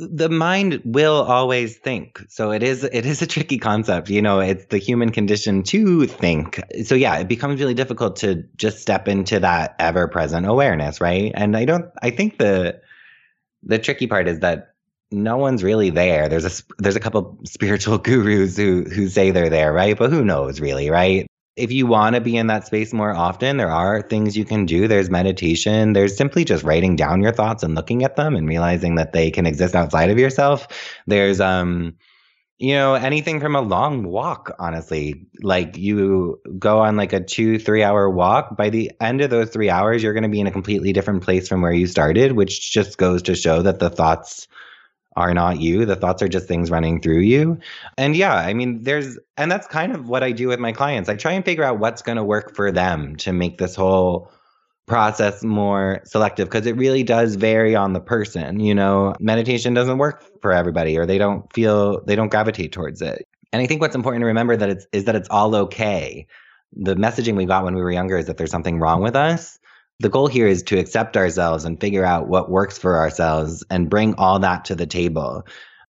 The 0.00 0.28
mind 0.28 0.80
will 0.84 1.22
always 1.22 1.76
think. 1.76 2.24
So 2.28 2.50
it 2.50 2.62
is 2.62 2.84
it 2.84 3.06
is 3.06 3.22
a 3.22 3.26
tricky 3.26 3.58
concept 3.58 4.10
you 4.10 4.22
know 4.22 4.40
it's 4.40 4.66
the 4.66 4.78
human 4.78 5.10
condition 5.10 5.62
to 5.64 6.06
think. 6.06 6.60
So 6.84 6.94
yeah 6.94 7.18
it 7.18 7.28
becomes 7.28 7.60
really 7.60 7.74
difficult 7.74 8.16
to 8.16 8.44
just 8.56 8.80
step 8.80 9.08
into 9.08 9.40
that 9.40 9.76
ever 9.78 10.08
present 10.08 10.46
awareness 10.46 11.00
right? 11.00 11.32
And 11.34 11.56
i 11.56 11.64
don't 11.64 11.86
i 12.02 12.10
think 12.10 12.38
the 12.38 12.80
the 13.62 13.78
tricky 13.78 14.06
part 14.06 14.28
is 14.28 14.40
that 14.40 14.74
no 15.12 15.36
one's 15.36 15.64
really 15.64 15.90
there. 15.90 16.28
There's 16.28 16.44
a 16.44 16.64
there's 16.78 16.96
a 16.96 17.00
couple 17.00 17.38
spiritual 17.44 17.98
gurus 18.08 18.56
who 18.56 18.84
who 18.84 19.08
say 19.08 19.30
they're 19.30 19.50
there 19.50 19.72
right? 19.72 19.98
But 19.98 20.10
who 20.10 20.24
knows 20.24 20.60
really 20.60 20.90
right 20.90 21.29
if 21.60 21.70
you 21.70 21.86
want 21.86 22.14
to 22.14 22.20
be 22.20 22.36
in 22.36 22.46
that 22.48 22.66
space 22.66 22.92
more 22.92 23.14
often, 23.14 23.58
there 23.58 23.70
are 23.70 24.02
things 24.02 24.36
you 24.36 24.44
can 24.44 24.66
do. 24.66 24.88
There's 24.88 25.10
meditation. 25.10 25.92
There's 25.92 26.16
simply 26.16 26.44
just 26.44 26.64
writing 26.64 26.96
down 26.96 27.22
your 27.22 27.32
thoughts 27.32 27.62
and 27.62 27.74
looking 27.74 28.02
at 28.02 28.16
them 28.16 28.34
and 28.34 28.48
realizing 28.48 28.94
that 28.94 29.12
they 29.12 29.30
can 29.30 29.46
exist 29.46 29.74
outside 29.74 30.10
of 30.10 30.18
yourself. 30.18 30.66
There's 31.06 31.40
um 31.40 31.94
you 32.58 32.74
know 32.74 32.94
anything 32.94 33.40
from 33.40 33.56
a 33.56 33.60
long 33.60 34.04
walk 34.04 34.54
honestly 34.58 35.26
like 35.42 35.78
you 35.78 36.38
go 36.58 36.80
on 36.80 36.94
like 36.94 37.14
a 37.14 37.24
two 37.24 37.58
three 37.58 37.82
hour 37.82 38.10
walk 38.10 38.54
by 38.54 38.68
the 38.68 38.92
end 39.00 39.22
of 39.22 39.30
those 39.30 39.48
three 39.48 39.70
hours 39.70 40.02
you're 40.02 40.12
going 40.12 40.22
to 40.22 40.28
be 40.28 40.40
in 40.40 40.46
a 40.46 40.52
completely 40.52 40.92
different 40.92 41.22
place 41.22 41.48
from 41.48 41.62
where 41.62 41.72
you 41.72 41.86
started 41.86 42.32
which 42.32 42.70
just 42.70 42.98
goes 42.98 43.22
to 43.22 43.34
show 43.34 43.62
that 43.62 43.78
the 43.78 43.88
thoughts 43.88 44.46
are 45.20 45.34
not 45.34 45.60
you. 45.60 45.86
The 45.86 45.96
thoughts 45.96 46.22
are 46.22 46.28
just 46.28 46.48
things 46.48 46.70
running 46.70 47.00
through 47.00 47.20
you. 47.20 47.58
And 47.96 48.16
yeah, 48.16 48.34
I 48.34 48.54
mean, 48.54 48.82
there's, 48.82 49.18
and 49.36 49.50
that's 49.50 49.66
kind 49.66 49.94
of 49.94 50.08
what 50.08 50.22
I 50.22 50.32
do 50.32 50.48
with 50.48 50.58
my 50.58 50.72
clients. 50.72 51.08
I 51.08 51.16
try 51.16 51.32
and 51.32 51.44
figure 51.44 51.64
out 51.64 51.78
what's 51.78 52.02
going 52.02 52.16
to 52.16 52.24
work 52.24 52.54
for 52.54 52.72
them 52.72 53.16
to 53.16 53.32
make 53.32 53.58
this 53.58 53.76
whole 53.76 54.32
process 54.86 55.44
more 55.44 56.00
selective 56.04 56.48
because 56.48 56.66
it 56.66 56.76
really 56.76 57.04
does 57.04 57.36
vary 57.36 57.76
on 57.76 57.92
the 57.92 58.00
person. 58.00 58.58
You 58.58 58.74
know, 58.74 59.14
meditation 59.20 59.72
doesn't 59.72 59.98
work 59.98 60.24
for 60.42 60.52
everybody 60.52 60.98
or 60.98 61.06
they 61.06 61.18
don't 61.18 61.50
feel, 61.52 62.04
they 62.04 62.16
don't 62.16 62.30
gravitate 62.30 62.72
towards 62.72 63.00
it. 63.00 63.28
And 63.52 63.62
I 63.62 63.66
think 63.66 63.80
what's 63.80 63.94
important 63.94 64.22
to 64.22 64.26
remember 64.26 64.56
that 64.56 64.68
it's, 64.68 64.86
is 64.92 65.04
that 65.04 65.14
it's 65.14 65.28
all 65.28 65.54
okay. 65.54 66.26
The 66.72 66.96
messaging 66.96 67.36
we 67.36 67.44
got 67.44 67.62
when 67.64 67.76
we 67.76 67.82
were 67.82 67.92
younger 67.92 68.18
is 68.18 68.26
that 68.26 68.36
there's 68.36 68.50
something 68.50 68.80
wrong 68.80 69.00
with 69.00 69.14
us 69.14 69.59
the 70.00 70.08
goal 70.08 70.26
here 70.26 70.48
is 70.48 70.62
to 70.64 70.78
accept 70.78 71.16
ourselves 71.16 71.64
and 71.64 71.80
figure 71.80 72.04
out 72.04 72.26
what 72.26 72.50
works 72.50 72.78
for 72.78 72.96
ourselves 72.96 73.62
and 73.70 73.90
bring 73.90 74.14
all 74.14 74.38
that 74.38 74.64
to 74.64 74.74
the 74.74 74.86
table. 74.86 75.46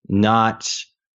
Not 0.09 0.69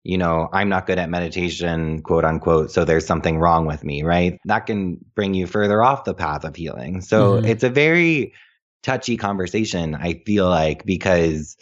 you 0.05 0.19
know 0.19 0.49
i'm 0.53 0.69
not 0.69 0.85
good 0.85 0.99
at 0.99 1.09
meditation 1.09 2.03
quote 2.03 2.25
unquote 2.25 2.73
so 2.73 2.85
there's 2.85 3.07
something 3.07 3.39
wrong 3.39 3.67
with 3.67 3.85
me 3.85 4.03
right? 4.03 4.39
That 4.47 4.67
can 4.67 4.99
bring 5.15 5.35
you 5.35 5.47
further 5.47 5.83
off 5.83 6.05
the 6.05 6.15
path 6.15 6.45
of 6.45 6.57
healing. 6.57 7.01
So 7.01 7.35
mm-hmm. 7.35 7.47
it's 7.47 7.65
a 7.65 7.71
very 7.71 8.35
touchy 8.83 9.17
conversation 9.17 9.95
i 9.95 10.21
feel 10.27 10.49
like 10.49 10.85
because 10.85 11.57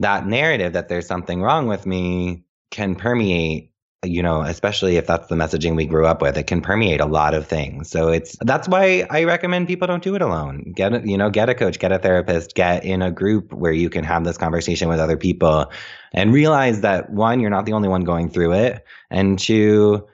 that 0.00 0.26
narrative 0.26 0.72
that 0.72 0.88
there's 0.88 1.06
something 1.06 1.42
wrong 1.42 1.66
with 1.66 1.84
me 1.84 2.44
can 2.70 2.94
permeate 2.94 3.71
you 4.04 4.20
know, 4.20 4.42
especially 4.42 4.96
if 4.96 5.06
that's 5.06 5.28
the 5.28 5.36
messaging 5.36 5.76
we 5.76 5.86
grew 5.86 6.06
up 6.06 6.20
with, 6.20 6.36
it 6.36 6.48
can 6.48 6.60
permeate 6.60 7.00
a 7.00 7.06
lot 7.06 7.34
of 7.34 7.46
things. 7.46 7.88
So 7.88 8.08
it's 8.08 8.36
that's 8.40 8.66
why 8.66 9.06
I 9.10 9.22
recommend 9.24 9.68
people 9.68 9.86
don't 9.86 10.02
do 10.02 10.16
it 10.16 10.22
alone. 10.22 10.72
Get 10.74 10.92
a, 10.92 11.08
you 11.08 11.16
know, 11.16 11.30
get 11.30 11.48
a 11.48 11.54
coach, 11.54 11.78
get 11.78 11.92
a 11.92 11.98
therapist, 11.98 12.54
get 12.54 12.84
in 12.84 13.00
a 13.00 13.12
group 13.12 13.52
where 13.52 13.72
you 13.72 13.88
can 13.88 14.02
have 14.02 14.24
this 14.24 14.36
conversation 14.36 14.88
with 14.88 14.98
other 14.98 15.16
people 15.16 15.70
and 16.12 16.32
realize 16.32 16.80
that 16.80 17.10
one, 17.10 17.38
you're 17.38 17.50
not 17.50 17.64
the 17.64 17.74
only 17.74 17.88
one 17.88 18.02
going 18.02 18.28
through 18.28 18.52
it, 18.54 18.84
and 19.10 19.38
two, 19.38 20.06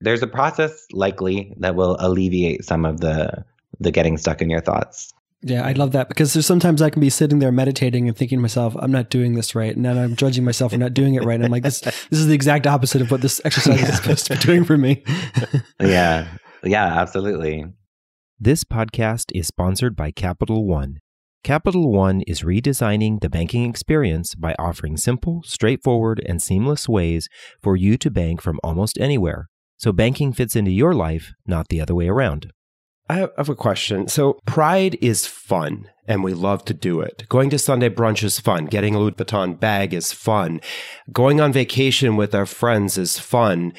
there's 0.00 0.22
a 0.22 0.26
process 0.26 0.86
likely 0.92 1.54
that 1.58 1.76
will 1.76 1.96
alleviate 2.00 2.64
some 2.64 2.84
of 2.84 3.00
the 3.00 3.44
the 3.78 3.92
getting 3.92 4.16
stuck 4.16 4.42
in 4.42 4.50
your 4.50 4.60
thoughts. 4.60 5.12
Yeah, 5.42 5.64
I 5.64 5.72
love 5.72 5.92
that 5.92 6.08
because 6.08 6.32
there's 6.32 6.46
sometimes 6.46 6.80
I 6.80 6.90
can 6.90 7.00
be 7.00 7.10
sitting 7.10 7.38
there 7.38 7.52
meditating 7.52 8.08
and 8.08 8.16
thinking 8.16 8.38
to 8.38 8.42
myself, 8.42 8.74
I'm 8.78 8.90
not 8.90 9.10
doing 9.10 9.34
this 9.34 9.54
right. 9.54 9.74
And 9.74 9.84
then 9.84 9.98
I'm 9.98 10.16
judging 10.16 10.44
myself 10.44 10.72
for 10.72 10.78
not 10.78 10.94
doing 10.94 11.14
it 11.14 11.24
right. 11.24 11.34
And 11.34 11.44
I'm 11.44 11.50
like, 11.50 11.62
this 11.62 11.80
this 11.80 12.18
is 12.18 12.26
the 12.26 12.34
exact 12.34 12.66
opposite 12.66 13.02
of 13.02 13.10
what 13.10 13.20
this 13.20 13.40
exercise 13.44 13.80
yeah. 13.80 13.88
is 13.88 13.96
supposed 13.96 14.26
to 14.26 14.34
be 14.34 14.40
doing 14.40 14.64
for 14.64 14.76
me. 14.76 15.04
yeah. 15.80 16.26
Yeah, 16.64 16.86
absolutely. 16.86 17.66
This 18.40 18.64
podcast 18.64 19.26
is 19.34 19.46
sponsored 19.46 19.94
by 19.94 20.10
Capital 20.10 20.66
One. 20.66 20.98
Capital 21.44 21.92
One 21.92 22.22
is 22.26 22.42
redesigning 22.42 23.20
the 23.20 23.30
banking 23.30 23.70
experience 23.70 24.34
by 24.34 24.56
offering 24.58 24.96
simple, 24.96 25.42
straightforward, 25.44 26.20
and 26.26 26.42
seamless 26.42 26.88
ways 26.88 27.28
for 27.62 27.76
you 27.76 27.96
to 27.98 28.10
bank 28.10 28.42
from 28.42 28.58
almost 28.64 28.98
anywhere. 28.98 29.48
So 29.76 29.92
banking 29.92 30.32
fits 30.32 30.56
into 30.56 30.72
your 30.72 30.92
life, 30.94 31.34
not 31.46 31.68
the 31.68 31.80
other 31.80 31.94
way 31.94 32.08
around. 32.08 32.50
I 33.08 33.28
have 33.36 33.48
a 33.48 33.54
question. 33.54 34.08
So, 34.08 34.40
pride 34.46 34.96
is 35.00 35.26
fun 35.26 35.88
and 36.08 36.22
we 36.22 36.34
love 36.34 36.64
to 36.66 36.74
do 36.74 37.00
it. 37.00 37.24
Going 37.28 37.50
to 37.50 37.58
Sunday 37.58 37.88
brunch 37.88 38.22
is 38.22 38.40
fun. 38.40 38.66
Getting 38.66 38.94
a 38.94 38.98
Louis 38.98 39.12
Vuitton 39.12 39.58
bag 39.58 39.92
is 39.92 40.12
fun. 40.12 40.60
Going 41.12 41.40
on 41.40 41.52
vacation 41.52 42.16
with 42.16 42.34
our 42.34 42.46
friends 42.46 42.98
is 42.98 43.18
fun. 43.18 43.72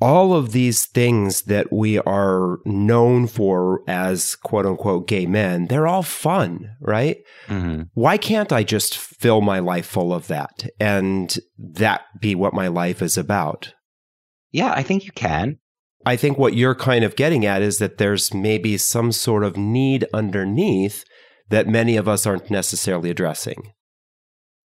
All 0.00 0.34
of 0.34 0.52
these 0.52 0.86
things 0.86 1.42
that 1.42 1.72
we 1.72 1.98
are 2.00 2.58
known 2.64 3.26
for 3.26 3.80
as 3.88 4.34
quote 4.36 4.66
unquote 4.66 5.06
gay 5.06 5.24
men, 5.26 5.66
they're 5.68 5.86
all 5.86 6.02
fun, 6.02 6.76
right? 6.80 7.18
Mm-hmm. 7.46 7.82
Why 7.94 8.18
can't 8.18 8.52
I 8.52 8.64
just 8.64 8.96
fill 8.96 9.40
my 9.40 9.60
life 9.60 9.86
full 9.86 10.12
of 10.12 10.26
that 10.26 10.68
and 10.80 11.34
that 11.58 12.02
be 12.20 12.34
what 12.34 12.54
my 12.54 12.68
life 12.68 13.02
is 13.02 13.16
about? 13.16 13.72
Yeah, 14.50 14.72
I 14.72 14.82
think 14.82 15.04
you 15.04 15.12
can. 15.12 15.58
I 16.06 16.16
think 16.16 16.38
what 16.38 16.54
you're 16.54 16.74
kind 16.74 17.04
of 17.04 17.16
getting 17.16 17.46
at 17.46 17.62
is 17.62 17.78
that 17.78 17.98
there's 17.98 18.34
maybe 18.34 18.76
some 18.76 19.12
sort 19.12 19.44
of 19.44 19.56
need 19.56 20.06
underneath 20.12 21.04
that 21.50 21.66
many 21.66 21.96
of 21.96 22.08
us 22.08 22.26
aren't 22.26 22.50
necessarily 22.50 23.10
addressing. 23.10 23.72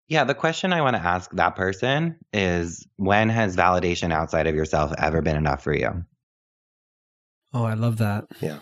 Yeah, 0.08 0.24
the 0.24 0.36
question 0.36 0.71
I 0.71 0.82
want 0.82 0.95
to 0.95 1.02
ask 1.02 1.32
that 1.32 1.56
person 1.56 2.17
is 2.32 2.86
when 2.98 3.30
has 3.30 3.56
validation 3.56 4.13
outside 4.13 4.45
of 4.45 4.56
yourself 4.56 4.93
ever 4.98 5.21
been 5.21 5.38
enough 5.38 5.63
for 5.63 5.74
you? 5.74 6.04
Oh, 7.54 7.63
I 7.63 7.74
love 7.74 7.98
that. 7.98 8.26
Yeah. 8.39 8.60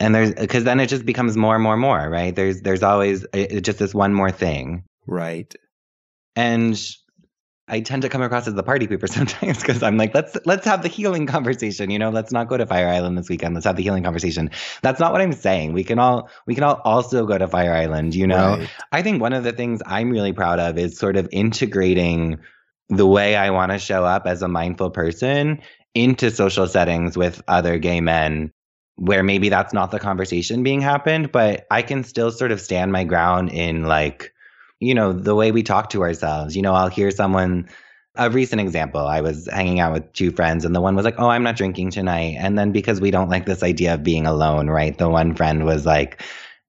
And 0.00 0.14
there's 0.14 0.32
because 0.32 0.64
then 0.64 0.80
it 0.80 0.88
just 0.88 1.04
becomes 1.04 1.36
more 1.36 1.54
and 1.54 1.62
more 1.62 1.74
and 1.74 1.82
more, 1.82 2.08
right? 2.08 2.34
There's 2.34 2.62
there's 2.62 2.82
always 2.84 3.26
it, 3.34 3.62
just 3.62 3.80
this 3.80 3.94
one 3.94 4.14
more 4.14 4.30
thing. 4.30 4.84
Right. 5.06 5.52
And 6.36 6.80
I 7.68 7.80
tend 7.80 8.02
to 8.02 8.08
come 8.08 8.22
across 8.22 8.48
as 8.48 8.54
the 8.54 8.62
party 8.62 8.86
pooper 8.86 9.08
sometimes 9.12 9.58
because 9.58 9.82
I'm 9.82 9.96
like, 9.96 10.14
let's 10.14 10.36
let's 10.44 10.64
have 10.66 10.82
the 10.82 10.88
healing 10.88 11.26
conversation. 11.26 11.90
You 11.90 11.98
know, 11.98 12.10
let's 12.10 12.32
not 12.32 12.48
go 12.48 12.56
to 12.56 12.66
Fire 12.66 12.88
Island 12.88 13.18
this 13.18 13.28
weekend. 13.28 13.54
Let's 13.54 13.66
have 13.66 13.76
the 13.76 13.82
healing 13.82 14.02
conversation. 14.02 14.50
That's 14.82 15.00
not 15.00 15.12
what 15.12 15.20
I'm 15.20 15.32
saying. 15.32 15.72
We 15.72 15.84
can 15.84 15.98
all 15.98 16.30
we 16.46 16.54
can 16.54 16.64
all 16.64 16.80
also 16.84 17.26
go 17.26 17.38
to 17.38 17.48
Fire 17.48 17.72
Island. 17.72 18.14
You 18.14 18.26
know, 18.26 18.58
right. 18.58 18.70
I 18.92 19.02
think 19.02 19.20
one 19.20 19.32
of 19.32 19.44
the 19.44 19.52
things 19.52 19.82
I'm 19.86 20.10
really 20.10 20.32
proud 20.32 20.58
of 20.58 20.78
is 20.78 20.98
sort 20.98 21.16
of 21.16 21.28
integrating 21.32 22.38
the 22.88 23.06
way 23.06 23.36
I 23.36 23.50
want 23.50 23.72
to 23.72 23.78
show 23.78 24.04
up 24.04 24.26
as 24.26 24.42
a 24.42 24.48
mindful 24.48 24.90
person 24.90 25.60
into 25.94 26.30
social 26.30 26.66
settings 26.66 27.16
with 27.16 27.42
other 27.48 27.78
gay 27.78 28.00
men 28.00 28.52
where 28.96 29.22
maybe 29.22 29.48
that's 29.48 29.72
not 29.72 29.90
the 29.90 30.00
conversation 30.00 30.62
being 30.62 30.80
happened, 30.80 31.30
but 31.30 31.66
I 31.70 31.82
can 31.82 32.02
still 32.02 32.32
sort 32.32 32.50
of 32.50 32.60
stand 32.60 32.90
my 32.90 33.04
ground 33.04 33.50
in 33.52 33.84
like 33.84 34.32
you 34.80 34.94
know, 34.94 35.12
the 35.12 35.34
way 35.34 35.52
we 35.52 35.62
talk 35.62 35.90
to 35.90 36.02
ourselves. 36.02 36.56
You 36.56 36.62
know, 36.62 36.74
I'll 36.74 36.88
hear 36.88 37.10
someone, 37.10 37.68
a 38.14 38.30
recent 38.30 38.60
example, 38.60 39.00
I 39.00 39.20
was 39.20 39.48
hanging 39.50 39.80
out 39.80 39.92
with 39.92 40.12
two 40.12 40.30
friends, 40.30 40.64
and 40.64 40.74
the 40.74 40.80
one 40.80 40.94
was 40.94 41.04
like, 41.04 41.18
Oh, 41.18 41.28
I'm 41.28 41.42
not 41.42 41.56
drinking 41.56 41.90
tonight. 41.90 42.36
And 42.38 42.58
then 42.58 42.72
because 42.72 43.00
we 43.00 43.10
don't 43.10 43.28
like 43.28 43.46
this 43.46 43.62
idea 43.62 43.94
of 43.94 44.02
being 44.02 44.26
alone, 44.26 44.68
right? 44.68 44.96
The 44.96 45.08
one 45.08 45.34
friend 45.34 45.64
was 45.64 45.84
like, 45.86 46.22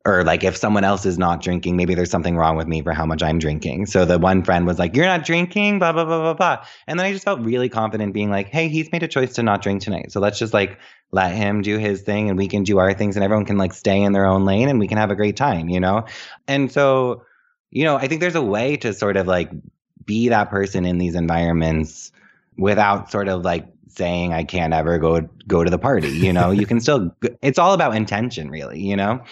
or 0.06 0.24
like 0.24 0.44
if 0.44 0.56
someone 0.56 0.84
else 0.86 1.06
is 1.06 1.18
not 1.18 1.42
drinking, 1.42 1.76
maybe 1.76 1.94
there's 1.94 2.10
something 2.10 2.38
wrong 2.38 2.56
with 2.56 2.68
me 2.68 2.82
for 2.82 2.94
how 2.94 3.06
much 3.06 3.22
I'm 3.22 3.38
drinking. 3.38 3.86
So 3.86 4.06
the 4.06 4.18
one 4.18 4.44
friend 4.44 4.66
was 4.66 4.80
like, 4.80 4.96
You're 4.96 5.06
not 5.06 5.26
drinking, 5.26 5.80
blah, 5.80 5.92
blah, 5.92 6.06
blah, 6.06 6.22
blah, 6.22 6.34
blah. 6.34 6.66
And 6.88 6.98
then 6.98 7.06
I 7.06 7.12
just 7.12 7.26
felt 7.26 7.42
really 7.42 7.70
confident 7.70 8.14
being 8.14 8.32
like, 8.32 8.48
Hey, 8.48 8.70
he's 8.70 8.92
made 8.92 9.04
a 9.04 9.08
choice 9.08 9.34
to 9.34 9.44
not 9.44 9.62
drink 9.62 9.82
tonight. 9.82 10.12
So 10.12 10.20
let's 10.20 10.40
just 10.40 10.54
like 10.54 10.80
let 11.12 11.34
him 11.34 11.62
do 11.62 11.78
his 11.78 12.02
thing 12.02 12.30
and 12.30 12.38
we 12.38 12.48
can 12.48 12.64
do 12.64 12.78
our 12.78 12.94
things 12.94 13.18
and 13.18 13.24
everyone 13.24 13.46
can 13.46 13.58
like 13.58 13.74
stay 13.74 14.02
in 14.02 14.14
their 14.14 14.26
own 14.26 14.46
lane 14.46 14.70
and 14.70 14.80
we 14.80 14.88
can 14.88 14.98
have 14.98 15.12
a 15.12 15.16
great 15.16 15.36
time, 15.36 15.68
you 15.68 15.80
know? 15.80 16.06
And 16.48 16.72
so 16.72 17.24
you 17.72 17.84
know, 17.84 17.96
I 17.96 18.08
think 18.08 18.22
there's 18.22 18.36
a 18.36 18.42
way 18.42 18.78
to 18.78 18.94
sort 18.94 19.18
of 19.18 19.28
like 19.28 19.50
be 20.06 20.30
that 20.30 20.50
person 20.50 20.86
in 20.86 20.98
these 20.98 21.16
environments 21.16 22.12
without 22.58 23.12
sort 23.12 23.28
of 23.28 23.44
like 23.44 23.68
saying 23.90 24.34
I 24.34 24.44
can't 24.44 24.74
ever 24.74 24.98
go 24.98 25.22
go 25.48 25.64
to 25.64 25.70
the 25.70 25.78
party, 25.78 26.10
you 26.10 26.34
know. 26.34 26.52
you 26.52 26.66
can 26.66 26.80
still 26.80 27.16
it's 27.42 27.60
all 27.60 27.74
about 27.74 27.96
intention 27.96 28.50
really, 28.50 28.80
you 28.80 28.96
know. 28.96 29.24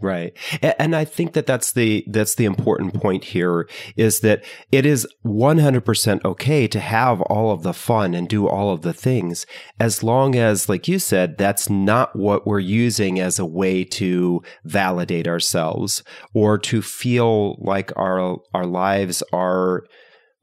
Right. 0.00 0.36
And 0.78 0.94
I 0.94 1.06
think 1.06 1.32
that 1.32 1.46
that's 1.46 1.72
the 1.72 2.04
that's 2.08 2.34
the 2.34 2.44
important 2.44 2.92
point 2.92 3.24
here 3.24 3.66
is 3.96 4.20
that 4.20 4.44
it 4.70 4.84
is 4.84 5.06
100% 5.24 6.24
okay 6.24 6.68
to 6.68 6.80
have 6.80 7.22
all 7.22 7.50
of 7.50 7.62
the 7.62 7.72
fun 7.72 8.12
and 8.12 8.28
do 8.28 8.46
all 8.46 8.70
of 8.70 8.82
the 8.82 8.92
things 8.92 9.46
as 9.80 10.02
long 10.02 10.36
as 10.36 10.68
like 10.68 10.86
you 10.86 10.98
said 10.98 11.38
that's 11.38 11.70
not 11.70 12.14
what 12.14 12.46
we're 12.46 12.58
using 12.58 13.18
as 13.18 13.38
a 13.38 13.46
way 13.46 13.84
to 13.84 14.42
validate 14.64 15.26
ourselves 15.26 16.02
or 16.34 16.58
to 16.58 16.82
feel 16.82 17.56
like 17.58 17.90
our 17.96 18.36
our 18.52 18.66
lives 18.66 19.22
are 19.32 19.84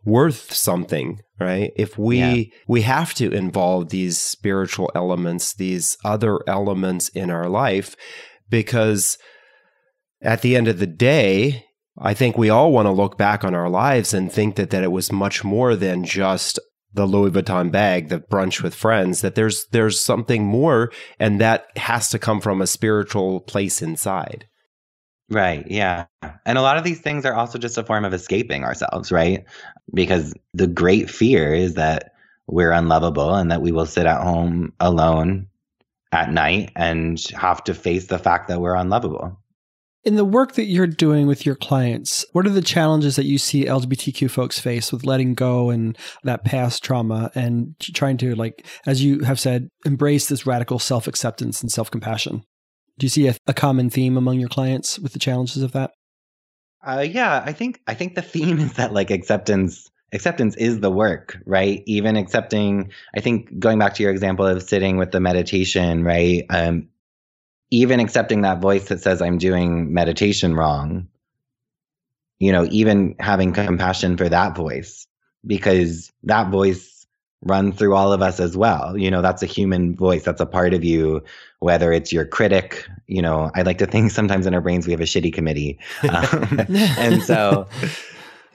worth 0.03 0.51
something 0.51 1.21
right 1.39 1.71
if 1.75 1.97
we 1.97 2.17
yeah. 2.17 2.43
we 2.67 2.81
have 2.81 3.13
to 3.13 3.31
involve 3.31 3.89
these 3.89 4.19
spiritual 4.19 4.91
elements 4.95 5.53
these 5.53 5.95
other 6.03 6.39
elements 6.47 7.09
in 7.09 7.29
our 7.29 7.47
life 7.47 7.95
because 8.49 9.17
at 10.23 10.41
the 10.41 10.55
end 10.55 10.67
of 10.67 10.79
the 10.79 10.88
day, 10.88 11.65
I 11.97 12.13
think 12.13 12.38
we 12.38 12.49
all 12.49 12.71
want 12.71 12.88
to 12.88 12.91
look 12.91 13.17
back 13.17 13.43
on 13.43 13.53
our 13.53 13.69
lives 13.69 14.13
and 14.13 14.31
think 14.31 14.55
that, 14.55 14.71
that 14.71 14.83
it 14.83 14.91
was 14.91 15.12
much 15.12 15.43
more 15.43 15.75
than 15.75 16.03
just 16.03 16.59
the 16.93 17.05
Louis 17.05 17.31
Vuitton 17.31 17.71
bag, 17.71 18.09
the 18.09 18.19
brunch 18.19 18.62
with 18.62 18.73
friends, 18.73 19.21
that 19.21 19.36
there's 19.36 19.65
there's 19.67 19.99
something 19.99 20.45
more 20.45 20.91
and 21.19 21.41
that 21.41 21.65
has 21.77 22.09
to 22.09 22.19
come 22.19 22.39
from 22.39 22.62
a 22.62 22.67
spiritual 22.67 23.41
place 23.41 23.81
inside. 23.81 24.47
Right, 25.29 25.65
yeah. 25.69 26.05
And 26.45 26.57
a 26.57 26.62
lot 26.62 26.77
of 26.77 26.83
these 26.83 26.99
things 26.99 27.25
are 27.25 27.33
also 27.33 27.57
just 27.57 27.77
a 27.77 27.83
form 27.83 28.05
of 28.05 28.13
escaping 28.13 28.63
ourselves, 28.63 29.12
right? 29.12 29.45
Because 29.93 30.33
the 30.53 30.67
great 30.67 31.09
fear 31.09 31.53
is 31.53 31.75
that 31.75 32.12
we're 32.47 32.71
unlovable 32.71 33.33
and 33.33 33.49
that 33.49 33.62
we 33.62 33.71
will 33.71 33.86
sit 33.86 34.05
at 34.05 34.21
home 34.21 34.73
alone 34.79 35.47
at 36.12 36.31
night 36.31 36.71
and 36.75 37.19
have 37.36 37.63
to 37.63 37.73
face 37.73 38.07
the 38.07 38.19
fact 38.19 38.47
that 38.49 38.62
we're 38.62 38.75
unlovable. 38.75 39.39
In 40.05 40.15
the 40.15 40.25
work 40.25 40.53
that 40.53 40.65
you're 40.65 40.85
doing 40.85 41.27
with 41.27 41.45
your 41.45 41.55
clients, 41.55 42.25
what 42.33 42.45
are 42.45 42.49
the 42.49 42.61
challenges 42.61 43.15
that 43.15 43.25
you 43.25 43.37
see 43.37 43.65
LGBTQ 43.65 44.29
folks 44.29 44.59
face 44.59 44.91
with 44.91 45.05
letting 45.05 45.33
go 45.33 45.69
and 45.69 45.97
that 46.23 46.43
past 46.43 46.83
trauma 46.83 47.31
and 47.35 47.73
trying 47.79 48.17
to, 48.17 48.35
like, 48.35 48.65
as 48.85 49.01
you 49.01 49.19
have 49.21 49.39
said, 49.39 49.69
embrace 49.85 50.27
this 50.27 50.45
radical 50.45 50.77
self 50.77 51.07
acceptance 51.07 51.61
and 51.61 51.71
self 51.71 51.89
compassion? 51.89 52.43
Do 52.97 53.05
you 53.05 53.09
see 53.09 53.27
a, 53.27 53.35
a, 53.47 53.53
common 53.53 53.89
theme 53.89 54.17
among 54.17 54.39
your 54.39 54.49
clients 54.49 54.99
with 54.99 55.13
the 55.13 55.19
challenges 55.19 55.63
of 55.63 55.71
that? 55.71 55.91
Uh, 56.85 57.05
yeah, 57.09 57.41
I 57.45 57.53
think 57.53 57.79
I 57.87 57.93
think 57.93 58.15
the 58.15 58.21
theme 58.21 58.59
is 58.59 58.73
that 58.73 58.93
like 58.93 59.09
acceptance 59.09 59.89
acceptance 60.13 60.55
is 60.57 60.79
the 60.79 60.91
work, 60.91 61.37
right? 61.45 61.81
Even 61.85 62.15
accepting, 62.15 62.91
I 63.15 63.19
think 63.19 63.57
going 63.59 63.79
back 63.79 63.95
to 63.95 64.03
your 64.03 64.11
example 64.11 64.45
of 64.45 64.61
sitting 64.61 64.97
with 64.97 65.11
the 65.11 65.19
meditation, 65.19 66.03
right? 66.03 66.43
Um, 66.49 66.89
even 67.73 67.99
accepting 67.99 68.41
that 68.41 68.62
voice 68.62 68.89
that 68.89 69.01
says 69.01 69.19
I'm 69.19 69.39
doing 69.39 69.91
meditation 69.91 70.55
wrong, 70.55 71.07
you 72.38 72.51
know, 72.51 72.67
even 72.69 73.15
having 73.19 73.51
compassion 73.51 74.15
for 74.15 74.29
that 74.29 74.55
voice, 74.55 75.07
because 75.43 76.12
that 76.21 76.51
voice 76.51 77.07
runs 77.41 77.75
through 77.75 77.95
all 77.95 78.13
of 78.13 78.21
us 78.21 78.39
as 78.39 78.55
well. 78.55 78.95
You 78.95 79.09
know, 79.09 79.23
that's 79.23 79.41
a 79.41 79.47
human 79.47 79.95
voice, 79.95 80.23
that's 80.23 80.39
a 80.39 80.45
part 80.45 80.75
of 80.75 80.83
you, 80.83 81.23
whether 81.62 81.91
it's 81.91 82.13
your 82.13 82.27
critic, 82.27 82.88
you 83.07 83.23
know, 83.23 83.49
I 83.55 83.63
like 83.63 83.79
to 83.79 83.88
think 83.88 84.12
sometimes 84.12 84.45
in 84.45 84.53
our 84.53 84.62
brains 84.62 84.86
we 84.86 84.93
have 84.93 85.01
a 85.01 85.05
shitty 85.05 85.33
committee. 85.33 85.79
Um, 86.03 86.59
and 86.77 87.23
so, 87.23 87.67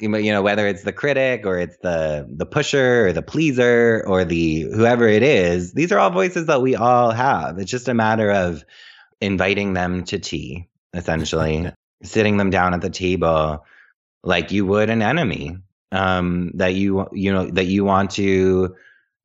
you 0.00 0.30
know 0.30 0.42
whether 0.42 0.68
it's 0.68 0.84
the 0.84 0.92
critic 0.92 1.44
or 1.44 1.58
it's 1.58 1.76
the 1.78 2.24
the 2.30 2.46
pusher 2.46 3.08
or 3.08 3.12
the 3.12 3.20
pleaser 3.20 4.04
or 4.06 4.24
the 4.24 4.60
whoever 4.72 5.08
it 5.08 5.24
is 5.24 5.72
these 5.72 5.90
are 5.90 5.98
all 5.98 6.10
voices 6.10 6.46
that 6.46 6.62
we 6.62 6.76
all 6.76 7.10
have 7.10 7.58
it's 7.58 7.68
just 7.68 7.88
a 7.88 7.94
matter 7.94 8.30
of 8.30 8.64
inviting 9.20 9.72
them 9.74 10.04
to 10.04 10.18
tea, 10.18 10.68
essentially, 10.94 11.72
sitting 12.02 12.36
them 12.36 12.50
down 12.50 12.74
at 12.74 12.80
the 12.80 12.90
table 12.90 13.64
like 14.24 14.50
you 14.50 14.66
would 14.66 14.90
an 14.90 15.02
enemy 15.02 15.56
um, 15.92 16.50
that 16.54 16.74
you 16.74 17.08
you 17.12 17.32
know 17.32 17.46
that 17.50 17.66
you 17.66 17.84
want 17.84 18.10
to 18.12 18.74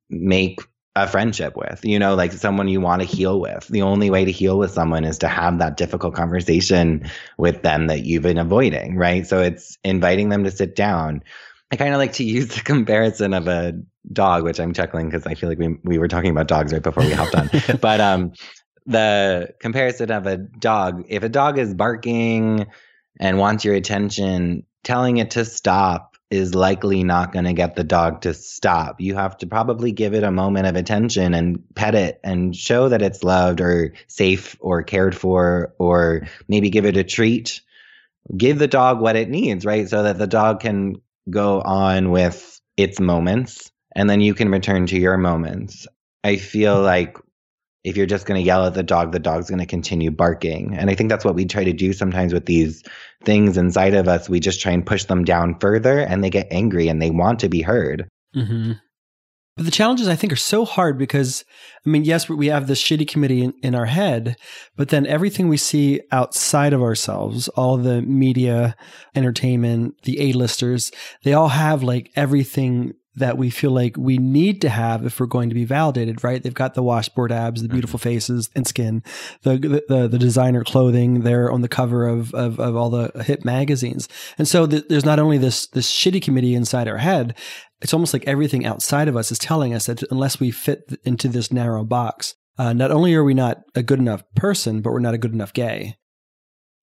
make 0.10 0.62
a 0.95 1.08
friendship 1.08 1.56
with, 1.56 1.84
you 1.84 1.97
know, 1.97 2.13
like 2.13 2.32
someone 2.32 2.67
you 2.67 2.79
want 2.79 3.01
to 3.01 3.08
heal 3.08 3.39
with. 3.39 3.67
The 3.67 3.82
only 3.82 4.12
way 4.12 4.25
to 4.25 4.32
heal 4.32 4.60
with 4.60 4.71
someone 4.71 5.06
is 5.06 5.17
to 5.19 5.27
have 5.27 5.58
that 5.58 5.75
difficult 5.75 6.13
conversation 6.13 7.10
with 7.38 7.63
them 7.63 7.88
that 7.88 8.06
you've 8.06 8.21
been 8.21 8.38
avoiding, 8.38 8.95
right? 8.95 9.25
So 9.25 9.41
it's 9.41 9.77
inviting 9.84 10.29
them 10.29 10.43
to 10.43 10.51
sit 10.51 10.75
down. 10.75 11.23
I 11.71 11.77
kind 11.77 11.95
of 11.95 11.97
like 11.97 12.13
to 12.13 12.23
use 12.23 12.49
the 12.49 12.62
comparison 12.62 13.34
of 13.34 13.47
a 13.47 13.73
dog, 14.12 14.43
which 14.43 14.60
I'm 14.60 14.73
chuckling 14.73 15.10
because 15.10 15.25
I 15.25 15.34
feel 15.34 15.49
like 15.49 15.58
we 15.58 15.77
we 15.84 15.97
were 15.97 16.08
talking 16.08 16.29
about 16.29 16.47
dogs 16.47 16.71
right 16.71 16.84
before 16.84 17.03
we 17.03 17.13
hopped 17.13 17.36
on. 17.36 17.49
but 17.82 17.99
um, 17.99 18.34
the 18.86 19.54
comparison 19.60 20.12
of 20.12 20.28
a 20.28 20.38
dog. 20.38 21.06
If 21.10 21.24
a 21.24 21.30
dog 21.30 21.58
is 21.58 21.74
barking 21.74 22.67
and 23.19 23.38
wants 23.38 23.65
your 23.65 23.76
attention, 23.76 24.65
telling 24.84 25.17
it 25.17 25.32
to 25.32 25.46
stop 25.46 26.13
is 26.30 26.56
likely 26.56 27.04
not 27.04 27.32
going 27.32 27.46
to 27.46 27.54
get 27.54 27.76
the 27.76 27.84
dog 27.84 28.22
to 28.22 28.34
stop. 28.34 29.00
You 29.00 29.13
have 29.15 29.38
to 29.38 29.48
probably 29.48 29.91
give 29.91 30.15
it 30.15 30.24
a 30.24 30.32
moment 30.32 30.65
of 30.65 30.76
attention 30.76 31.36
and 31.36 31.63
pet 31.76 31.93
it 31.93 32.19
and 32.24 32.56
show 32.56 32.89
that 32.89 33.04
it's 33.04 33.24
loved 33.24 33.62
or 33.62 33.93
safe 34.08 34.58
or 34.60 34.82
cared 34.82 35.15
for, 35.15 35.76
or 35.78 36.28
maybe 36.48 36.72
give 36.72 36.86
it 36.86 36.98
a 36.98 37.04
treat. 37.04 37.62
Give 38.36 38.58
the 38.58 38.67
dog 38.67 39.00
what 39.00 39.15
it 39.15 39.30
needs, 39.30 39.63
right? 39.63 39.88
So 39.88 40.04
that 40.04 40.17
the 40.17 40.26
dog 40.26 40.60
can 40.60 41.02
go 41.30 41.62
on 41.62 42.10
with 42.10 42.60
its 42.78 43.00
moments 43.00 43.72
and 43.96 44.10
then 44.10 44.22
you 44.22 44.34
can 44.34 44.50
return 44.50 44.88
to 44.88 44.98
your 44.98 45.17
moments. 45.17 45.86
I 46.24 46.38
feel 46.38 46.82
like 46.82 47.17
if 47.84 47.98
you're 47.98 48.06
just 48.06 48.26
going 48.26 48.39
to 48.39 48.46
yell 48.46 48.65
at 48.65 48.74
the 48.74 48.84
dog, 48.84 49.12
the 49.12 49.19
dog's 49.19 49.50
going 49.50 49.60
to 49.60 49.65
continue 49.65 50.10
barking. 50.10 50.76
And 50.76 50.89
I 50.89 50.96
think 50.96 51.10
that's 51.10 51.26
what 51.26 51.36
we 51.36 51.46
try 51.46 51.63
to 51.63 51.74
do 51.74 51.91
sometimes 51.91 52.34
with 52.34 52.46
these 52.46 52.84
things 53.24 53.58
inside 53.58 53.93
of 53.93 54.08
us. 54.08 54.30
We 54.30 54.39
just 54.39 54.62
try 54.62 54.72
and 54.72 54.86
push 54.86 55.06
them 55.06 55.26
down 55.26 55.60
further 55.60 56.00
and 56.00 56.24
they 56.24 56.30
get 56.30 56.48
angry 56.50 56.88
and 56.88 57.02
they 57.02 57.12
want 57.12 57.39
to 57.39 57.50
be 57.50 57.62
heard. 57.62 58.08
Mm-hmm. 58.36 58.74
But 59.56 59.65
the 59.65 59.72
challenges 59.72 60.08
I 60.08 60.15
think 60.15 60.34
are 60.34 60.38
so 60.38 60.65
hard 60.65 60.98
because, 60.98 61.46
I 61.86 61.89
mean, 61.89 62.06
yes, 62.06 62.28
we 62.28 62.48
have 62.48 62.65
this 62.65 62.82
shitty 62.82 63.08
committee 63.08 63.43
in, 63.43 63.54
in 63.62 63.76
our 63.76 63.86
head, 63.86 64.36
but 64.76 64.89
then 64.89 65.06
everything 65.06 65.48
we 65.48 65.58
see 65.58 66.02
outside 66.12 66.74
of 66.74 66.82
ourselves, 66.82 67.50
all 67.50 67.78
the 67.78 68.02
media, 68.02 68.76
entertainment, 69.13 70.02
the 70.04 70.19
A-listers, 70.22 70.91
they 71.24 71.34
all 71.34 71.50
have 71.50 71.84
like 71.84 72.10
everything 72.15 72.93
that 73.15 73.38
we 73.38 73.49
feel 73.49 73.71
like 73.71 73.95
we 73.97 74.17
need 74.17 74.62
to 74.62 74.69
have 74.69 75.06
if 75.06 75.19
we're 75.19 75.26
going 75.26 75.49
to 75.49 75.56
be 75.56 75.65
validated, 75.65 76.23
right? 76.23 76.41
They've 76.41 76.54
got 76.54 76.73
the 76.73 76.84
washboard 76.84 77.32
abs, 77.32 77.62
the 77.62 77.67
beautiful 77.67 77.99
mm-hmm. 77.99 78.10
faces 78.10 78.49
and 78.56 78.67
skin, 78.67 79.04
the, 79.43 79.84
the, 79.88 80.08
the 80.08 80.19
designer 80.19 80.63
clothing. 80.63 81.21
They're 81.21 81.52
on 81.52 81.62
the 81.62 81.67
cover 81.67 82.08
of, 82.08 82.34
of, 82.34 82.60
of 82.60 82.76
all 82.76 82.89
the 82.89 83.23
hip 83.23 83.45
magazines. 83.45 84.10
And 84.38 84.47
so 84.47 84.65
th- 84.65 84.86
there's 84.89 85.06
not 85.06 85.19
only 85.19 85.38
this, 85.38 85.67
this 85.67 85.91
shitty 85.91 86.21
committee 86.21 86.56
inside 86.56 86.88
our 86.88 86.97
head, 86.97 87.38
it's 87.82 87.93
almost 87.93 88.13
like 88.13 88.28
everything 88.28 88.65
outside 88.65 89.08
of 89.08 89.15
us 89.15 89.32
is 89.32 89.38
telling 89.38 89.73
us 89.73 89.86
that 89.86 90.04
unless 90.12 90.39
we 90.39 90.52
fit 90.52 90.99
into 91.04 91.28
this 91.28 91.52
narrow 91.52 91.84
box, 91.84 92.36
Uh, 92.56 92.71
not 92.71 92.91
only 92.91 93.15
are 93.15 93.23
we 93.23 93.34
not 93.34 93.63
a 93.73 93.82
good 93.82 93.97
enough 93.97 94.23
person, 94.36 94.82
but 94.82 94.91
we're 94.93 94.99
not 94.99 95.15
a 95.15 95.17
good 95.17 95.34
enough 95.34 95.54
gay. 95.54 95.97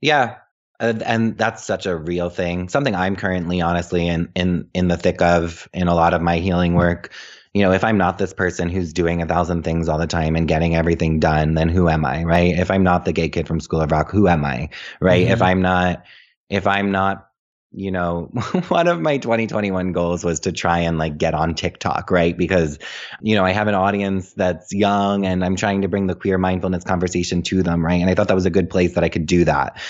Yeah. 0.01 0.39
And, 0.81 1.03
and 1.03 1.39
that's 1.39 1.65
such 1.65 1.87
a 1.87 1.97
real 1.97 2.31
thing. 2.31 2.69
Something 2.69 2.95
I'm 2.95 3.15
currently 3.15 3.61
honestly 3.61 4.09
in 4.09 4.31
in 4.35 4.69
in 4.75 4.89
the 4.89 4.97
thick 4.97 5.21
of 5.21 5.69
in 5.73 5.89
a 5.89 5.95
lot 5.95 6.15
of 6.15 6.23
my 6.23 6.39
healing 6.39 6.75
work. 6.75 7.13
You 7.53 7.63
know, 7.63 7.73
if 7.73 7.85
I'm 7.85 7.99
not 7.99 8.17
this 8.17 8.33
person 8.33 8.69
who's 8.69 8.93
doing 8.93 9.21
a 9.21 9.27
thousand 9.27 9.65
things 9.65 9.89
all 9.89 9.99
the 9.99 10.07
time 10.07 10.37
and 10.37 10.49
getting 10.49 10.77
everything 10.77 11.21
done, 11.21 11.55
then 11.55 11.69
who 11.69 11.89
am 11.89 12.05
I, 12.05 12.23
right? 12.25 12.57
If 12.57 12.71
I'm 12.71 12.85
not 12.85 13.05
the 13.05 13.13
gay 13.13 13.29
kid 13.29 13.47
from 13.47 13.61
School 13.61 13.81
of 13.81 13.91
Rock, 13.91 14.11
who 14.11 14.27
am 14.29 14.45
I, 14.45 14.71
right? 15.01 15.25
Mm-hmm. 15.25 15.33
If 15.33 15.43
I'm 15.43 15.61
not 15.61 16.05
if 16.49 16.67
I'm 16.67 16.91
not 16.93 17.27
you 17.73 17.91
know, 17.91 18.23
one 18.69 18.89
of 18.89 19.01
my 19.01 19.19
2021 19.19 19.93
goals 19.93 20.25
was 20.25 20.41
to 20.41 20.53
try 20.53 20.81
and 20.81 20.99
like 20.99 21.19
get 21.19 21.35
on 21.35 21.55
TikTok, 21.55 22.11
right? 22.11 22.37
Because, 22.37 22.79
you 23.21 23.37
know, 23.37 23.45
I 23.45 23.53
have 23.53 23.69
an 23.69 23.75
audience 23.75 24.33
that's 24.33 24.73
young 24.73 25.25
and 25.25 25.45
I'm 25.45 25.57
trying 25.57 25.83
to 25.83 25.89
bring 25.89 26.07
the 26.07 26.15
queer 26.15 26.39
mindfulness 26.39 26.85
conversation 26.85 27.43
to 27.43 27.63
them, 27.63 27.85
right? 27.85 28.01
And 28.01 28.11
I 28.11 28.15
thought 28.15 28.29
that 28.29 28.35
was 28.35 28.47
a 28.47 28.51
good 28.51 28.71
place 28.71 28.95
that 28.95 29.05
I 29.05 29.09
could 29.09 29.27
do 29.27 29.45
that. 29.45 29.81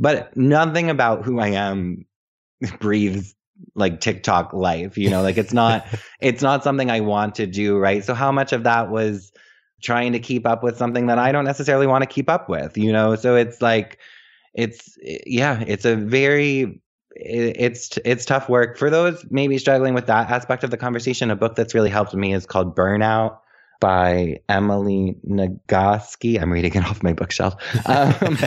But 0.00 0.36
nothing 0.36 0.90
about 0.90 1.24
who 1.24 1.38
I 1.38 1.48
am 1.48 2.06
breathes 2.80 3.34
like 3.74 4.00
TikTok 4.00 4.54
life, 4.54 4.96
you 4.96 5.10
know, 5.10 5.22
like 5.22 5.36
it's 5.36 5.52
not 5.52 5.86
it's 6.20 6.42
not 6.42 6.64
something 6.64 6.90
I 6.90 7.00
want 7.00 7.36
to 7.36 7.46
do, 7.46 7.78
right? 7.78 8.02
So 8.04 8.14
how 8.14 8.32
much 8.32 8.52
of 8.52 8.64
that 8.64 8.90
was 8.90 9.30
trying 9.82 10.12
to 10.12 10.18
keep 10.18 10.46
up 10.46 10.62
with 10.62 10.76
something 10.76 11.06
that 11.06 11.18
I 11.18 11.32
don't 11.32 11.44
necessarily 11.44 11.86
want 11.86 12.02
to 12.02 12.06
keep 12.06 12.28
up 12.28 12.48
with, 12.48 12.76
you 12.76 12.92
know? 12.92 13.14
So 13.14 13.36
it's 13.36 13.62
like 13.62 13.98
it's 14.54 14.98
yeah, 15.04 15.62
it's 15.66 15.84
a 15.84 15.96
very 15.96 16.80
it's 17.14 17.98
it's 18.04 18.24
tough 18.24 18.48
work 18.48 18.78
for 18.78 18.88
those 18.88 19.24
maybe 19.30 19.58
struggling 19.58 19.94
with 19.94 20.06
that 20.06 20.30
aspect 20.30 20.64
of 20.64 20.70
the 20.70 20.76
conversation. 20.76 21.30
A 21.30 21.36
book 21.36 21.54
that's 21.54 21.74
really 21.74 21.90
helped 21.90 22.14
me 22.14 22.32
is 22.32 22.46
called 22.46 22.74
Burnout 22.74 23.38
by 23.80 24.40
Emily 24.48 25.16
Nagoski. 25.28 26.40
I'm 26.40 26.52
reading 26.52 26.74
it 26.74 26.84
off 26.88 27.02
my 27.02 27.12
bookshelf. 27.12 27.54
Um, 27.86 28.38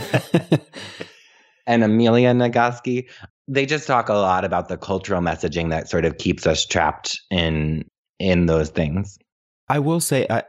and 1.67 1.83
Amelia 1.83 2.33
Nagoski. 2.33 3.09
They 3.47 3.65
just 3.65 3.87
talk 3.87 4.09
a 4.09 4.13
lot 4.13 4.45
about 4.45 4.69
the 4.69 4.77
cultural 4.77 5.21
messaging 5.21 5.69
that 5.69 5.89
sort 5.89 6.05
of 6.05 6.17
keeps 6.17 6.47
us 6.47 6.65
trapped 6.65 7.19
in 7.29 7.85
in 8.19 8.45
those 8.45 8.69
things. 8.69 9.17
I 9.69 9.79
will 9.79 9.99
say 9.99 10.25
I 10.29 10.43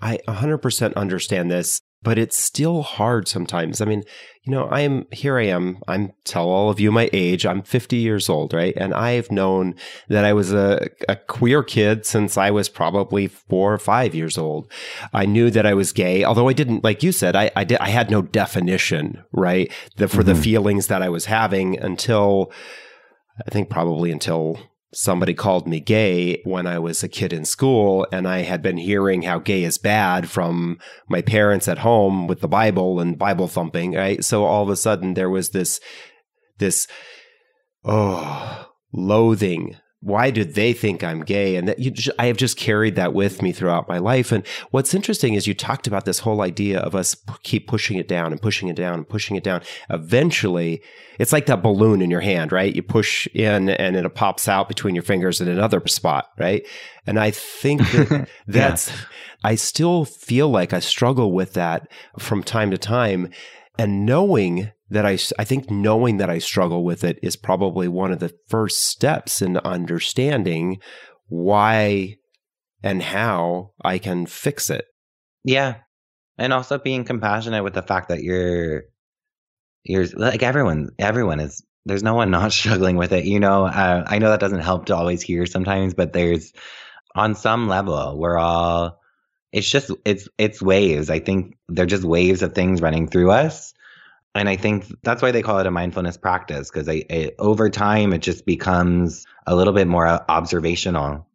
I 0.00 0.18
100% 0.28 0.94
understand 0.94 1.50
this 1.50 1.80
but 2.06 2.18
it's 2.18 2.38
still 2.38 2.82
hard 2.82 3.26
sometimes. 3.26 3.80
I 3.80 3.84
mean, 3.84 4.04
you 4.44 4.52
know, 4.52 4.66
I 4.66 4.82
am 4.82 5.08
here. 5.10 5.38
I 5.38 5.46
am. 5.46 5.78
I'm 5.88 6.12
tell 6.22 6.48
all 6.48 6.70
of 6.70 6.78
you 6.78 6.92
my 6.92 7.10
age. 7.12 7.44
I'm 7.44 7.62
50 7.62 7.96
years 7.96 8.28
old, 8.28 8.52
right? 8.52 8.74
And 8.76 8.94
I've 8.94 9.32
known 9.32 9.74
that 10.08 10.24
I 10.24 10.32
was 10.32 10.52
a, 10.52 10.88
a 11.08 11.16
queer 11.16 11.64
kid 11.64 12.06
since 12.06 12.38
I 12.38 12.52
was 12.52 12.68
probably 12.68 13.26
four 13.26 13.74
or 13.74 13.78
five 13.78 14.14
years 14.14 14.38
old. 14.38 14.70
I 15.12 15.26
knew 15.26 15.50
that 15.50 15.66
I 15.66 15.74
was 15.74 15.90
gay, 15.90 16.22
although 16.22 16.48
I 16.48 16.52
didn't, 16.52 16.84
like 16.84 17.02
you 17.02 17.10
said, 17.10 17.34
I 17.34 17.50
I, 17.56 17.64
did, 17.64 17.78
I 17.78 17.88
had 17.88 18.08
no 18.08 18.22
definition, 18.22 19.24
right, 19.32 19.72
the, 19.96 20.06
for 20.06 20.18
mm-hmm. 20.18 20.28
the 20.28 20.34
feelings 20.36 20.86
that 20.86 21.02
I 21.02 21.08
was 21.08 21.24
having 21.24 21.76
until 21.76 22.52
I 23.44 23.50
think 23.50 23.68
probably 23.68 24.12
until 24.12 24.60
somebody 24.96 25.34
called 25.34 25.68
me 25.68 25.78
gay 25.78 26.40
when 26.44 26.66
I 26.66 26.78
was 26.78 27.02
a 27.02 27.08
kid 27.08 27.30
in 27.30 27.44
school, 27.44 28.06
and 28.10 28.26
I 28.26 28.38
had 28.38 28.62
been 28.62 28.78
hearing 28.78 29.22
how 29.22 29.38
gay 29.38 29.62
is 29.62 29.76
bad 29.76 30.30
from 30.30 30.78
my 31.06 31.20
parents 31.20 31.68
at 31.68 31.78
home 31.78 32.26
with 32.26 32.40
the 32.40 32.48
Bible 32.48 32.98
and 32.98 33.18
Bible 33.18 33.46
thumping, 33.46 33.92
right? 33.92 34.24
So 34.24 34.44
all 34.44 34.62
of 34.62 34.70
a 34.70 34.76
sudden 34.76 35.12
there 35.12 35.28
was 35.28 35.50
this, 35.50 35.80
this, 36.58 36.88
oh, 37.84 38.70
loathing 38.90 39.76
why 40.00 40.30
do 40.30 40.44
they 40.44 40.72
think 40.72 41.02
I'm 41.02 41.22
gay? 41.24 41.56
And 41.56 41.68
that 41.68 41.78
you, 41.78 41.92
I 42.18 42.26
have 42.26 42.36
just 42.36 42.56
carried 42.56 42.96
that 42.96 43.14
with 43.14 43.40
me 43.40 43.50
throughout 43.50 43.88
my 43.88 43.98
life. 43.98 44.30
And 44.30 44.46
what's 44.70 44.94
interesting 44.94 45.34
is 45.34 45.46
you 45.46 45.54
talked 45.54 45.86
about 45.86 46.04
this 46.04 46.20
whole 46.20 46.42
idea 46.42 46.80
of 46.80 46.94
us 46.94 47.14
p- 47.14 47.34
keep 47.42 47.66
pushing 47.66 47.96
it 47.96 48.06
down 48.06 48.30
and 48.30 48.40
pushing 48.40 48.68
it 48.68 48.76
down 48.76 48.94
and 48.94 49.08
pushing 49.08 49.36
it 49.36 49.42
down. 49.42 49.62
Eventually, 49.88 50.82
it's 51.18 51.32
like 51.32 51.46
that 51.46 51.62
balloon 51.62 52.02
in 52.02 52.10
your 52.10 52.20
hand, 52.20 52.52
right? 52.52 52.74
You 52.74 52.82
push 52.82 53.26
in 53.28 53.70
and 53.70 53.96
it 53.96 54.14
pops 54.14 54.48
out 54.48 54.68
between 54.68 54.94
your 54.94 55.02
fingers 55.02 55.40
in 55.40 55.48
another 55.48 55.84
spot, 55.86 56.28
right? 56.38 56.66
And 57.06 57.18
I 57.18 57.30
think 57.30 57.80
that 57.92 58.28
that's, 58.46 58.90
yeah. 58.90 58.96
I 59.44 59.54
still 59.54 60.04
feel 60.04 60.50
like 60.50 60.72
I 60.74 60.80
struggle 60.80 61.32
with 61.32 61.54
that 61.54 61.88
from 62.18 62.42
time 62.42 62.70
to 62.70 62.78
time. 62.78 63.30
And 63.78 64.04
knowing 64.04 64.72
that 64.90 65.04
I, 65.04 65.18
I 65.38 65.44
think 65.44 65.70
knowing 65.70 66.18
that 66.18 66.30
I 66.30 66.38
struggle 66.38 66.84
with 66.84 67.02
it 67.02 67.18
is 67.22 67.36
probably 67.36 67.88
one 67.88 68.12
of 68.12 68.20
the 68.20 68.34
first 68.48 68.84
steps 68.84 69.42
in 69.42 69.56
understanding 69.58 70.80
why 71.28 72.16
and 72.82 73.02
how 73.02 73.72
I 73.82 73.98
can 73.98 74.26
fix 74.26 74.70
it. 74.70 74.84
Yeah. 75.44 75.76
And 76.38 76.52
also 76.52 76.78
being 76.78 77.04
compassionate 77.04 77.64
with 77.64 77.74
the 77.74 77.82
fact 77.82 78.10
that 78.10 78.22
you're, 78.22 78.84
you're 79.82 80.06
like 80.14 80.42
everyone, 80.42 80.90
everyone 80.98 81.40
is, 81.40 81.64
there's 81.84 82.02
no 82.02 82.14
one 82.14 82.30
not 82.30 82.52
struggling 82.52 82.96
with 82.96 83.12
it. 83.12 83.24
You 83.24 83.40
know, 83.40 83.66
uh, 83.66 84.04
I 84.06 84.18
know 84.18 84.30
that 84.30 84.40
doesn't 84.40 84.60
help 84.60 84.86
to 84.86 84.96
always 84.96 85.22
hear 85.22 85.46
sometimes, 85.46 85.94
but 85.94 86.12
there's, 86.12 86.52
on 87.14 87.34
some 87.34 87.66
level, 87.66 88.18
we're 88.18 88.38
all, 88.38 89.00
it's 89.50 89.68
just, 89.68 89.90
it's, 90.04 90.28
it's 90.38 90.60
waves. 90.60 91.10
I 91.10 91.18
think 91.18 91.56
they're 91.68 91.86
just 91.86 92.04
waves 92.04 92.42
of 92.42 92.54
things 92.54 92.82
running 92.82 93.08
through 93.08 93.30
us 93.30 93.72
and 94.36 94.48
I 94.48 94.56
think 94.56 94.86
that's 95.02 95.22
why 95.22 95.30
they 95.30 95.42
call 95.42 95.58
it 95.58 95.66
a 95.66 95.70
mindfulness 95.70 96.16
practice 96.16 96.70
because 96.70 96.88
over 97.38 97.70
time 97.70 98.12
it 98.12 98.22
just 98.22 98.46
becomes 98.46 99.24
a 99.46 99.54
little 99.54 99.72
bit 99.72 99.86
more 99.86 100.06
observational 100.30 101.26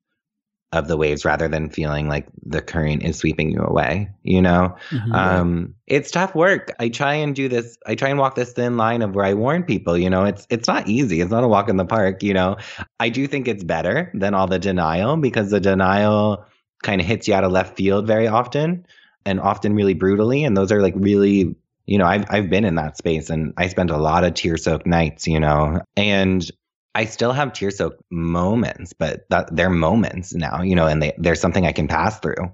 of 0.73 0.87
the 0.87 0.95
waves 0.95 1.25
rather 1.25 1.49
than 1.49 1.69
feeling 1.69 2.07
like 2.07 2.27
the 2.45 2.61
current 2.61 3.03
is 3.03 3.17
sweeping 3.17 3.51
you 3.51 3.61
away. 3.61 4.09
You 4.23 4.41
know, 4.41 4.75
mm-hmm, 4.89 5.11
um, 5.11 5.75
it's 5.85 6.11
tough 6.11 6.33
work. 6.33 6.73
I 6.79 6.87
try 6.87 7.15
and 7.15 7.35
do 7.35 7.49
this. 7.49 7.77
I 7.85 7.95
try 7.95 8.09
and 8.09 8.17
walk 8.17 8.35
this 8.35 8.53
thin 8.53 8.77
line 8.77 9.01
of 9.01 9.13
where 9.13 9.25
I 9.25 9.33
warn 9.33 9.63
people. 9.63 9.97
You 9.97 10.09
know, 10.09 10.23
it's 10.23 10.47
it's 10.49 10.67
not 10.67 10.87
easy. 10.87 11.19
It's 11.19 11.31
not 11.31 11.43
a 11.43 11.47
walk 11.47 11.67
in 11.67 11.75
the 11.75 11.85
park. 11.85 12.23
You 12.23 12.33
know, 12.33 12.57
I 12.99 13.09
do 13.09 13.27
think 13.27 13.49
it's 13.49 13.65
better 13.65 14.11
than 14.13 14.33
all 14.33 14.47
the 14.47 14.59
denial 14.59 15.17
because 15.17 15.51
the 15.51 15.59
denial 15.59 16.45
kind 16.83 17.01
of 17.01 17.07
hits 17.07 17.27
you 17.27 17.33
out 17.33 17.43
of 17.43 17.51
left 17.51 17.75
field 17.75 18.07
very 18.07 18.27
often 18.27 18.85
and 19.25 19.39
often 19.39 19.75
really 19.75 19.93
brutally 19.93 20.43
and 20.43 20.57
those 20.57 20.71
are 20.71 20.81
like 20.81 20.95
really 20.97 21.55
you 21.85 21.97
know, 21.97 22.05
I've 22.05 22.25
I've 22.29 22.49
been 22.49 22.65
in 22.65 22.75
that 22.75 22.97
space 22.97 23.29
and 23.29 23.53
I 23.57 23.67
spent 23.67 23.91
a 23.91 23.97
lot 23.97 24.23
of 24.23 24.33
tear 24.33 24.57
soaked 24.57 24.85
nights, 24.85 25.27
you 25.27 25.39
know, 25.39 25.81
and 25.95 26.45
I 26.93 27.05
still 27.05 27.31
have 27.31 27.53
tear 27.53 27.71
soaked 27.71 28.01
moments, 28.09 28.93
but 28.93 29.25
that 29.29 29.55
they're 29.55 29.69
moments 29.69 30.33
now, 30.33 30.61
you 30.61 30.75
know, 30.75 30.87
and 30.87 31.01
they, 31.01 31.13
there's 31.17 31.39
something 31.39 31.65
I 31.65 31.71
can 31.71 31.87
pass 31.87 32.19
through. 32.19 32.51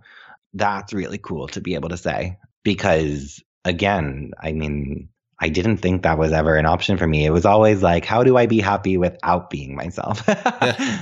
That's 0.53 0.93
really 0.93 1.17
cool 1.17 1.47
to 1.49 1.61
be 1.61 1.75
able 1.75 1.89
to 1.89 1.97
say 1.97 2.37
because 2.63 3.43
again, 3.65 4.31
I 4.39 4.53
mean, 4.53 5.09
I 5.39 5.49
didn't 5.49 5.77
think 5.77 6.03
that 6.03 6.17
was 6.17 6.31
ever 6.31 6.55
an 6.55 6.65
option 6.65 6.97
for 6.97 7.07
me. 7.07 7.25
It 7.25 7.29
was 7.29 7.45
always 7.45 7.83
like, 7.83 8.05
how 8.05 8.23
do 8.23 8.37
I 8.37 8.47
be 8.47 8.59
happy 8.59 8.97
without 8.97 9.49
being 9.49 9.75
myself? 9.75 10.23
uh, 10.27 10.35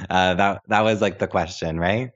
that 0.10 0.62
that 0.68 0.82
was 0.82 1.02
like 1.02 1.20
the 1.20 1.28
question, 1.28 1.80
right? 1.80 2.12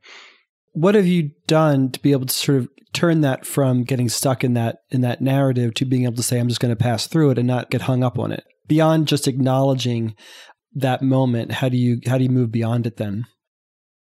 What 0.74 0.96
have 0.96 1.08
you 1.08 1.32
done 1.48 1.92
to 1.92 2.02
be 2.02 2.12
able 2.12 2.26
to 2.26 2.34
sort 2.34 2.60
of 2.60 2.70
turn 2.94 3.22
that 3.22 3.46
from 3.46 3.84
getting 3.84 4.10
stuck 4.10 4.44
in 4.44 4.54
that 4.56 4.78
in 4.90 5.02
that 5.02 5.22
narrative 5.22 5.74
to 5.76 5.86
being 5.86 6.04
able 6.04 6.16
to 6.16 6.24
say 6.24 6.40
I'm 6.40 6.48
just 6.48 6.60
going 6.60 6.76
to 6.76 6.82
pass 6.82 7.08
through 7.08 7.32
it 7.32 7.38
and 7.38 7.48
not 7.48 7.70
get 7.70 7.82
hung 7.82 8.04
up 8.04 8.18
on 8.18 8.32
it. 8.32 8.44
Beyond 8.68 9.08
just 9.08 9.28
acknowledging 9.28 10.16
that 10.76 11.02
moment, 11.02 11.52
how 11.52 11.70
do 11.70 11.78
you 11.78 12.00
how 12.06 12.18
do 12.18 12.24
you 12.24 12.30
move 12.30 12.52
beyond 12.52 12.88
it 12.88 12.98
then? 12.98 13.26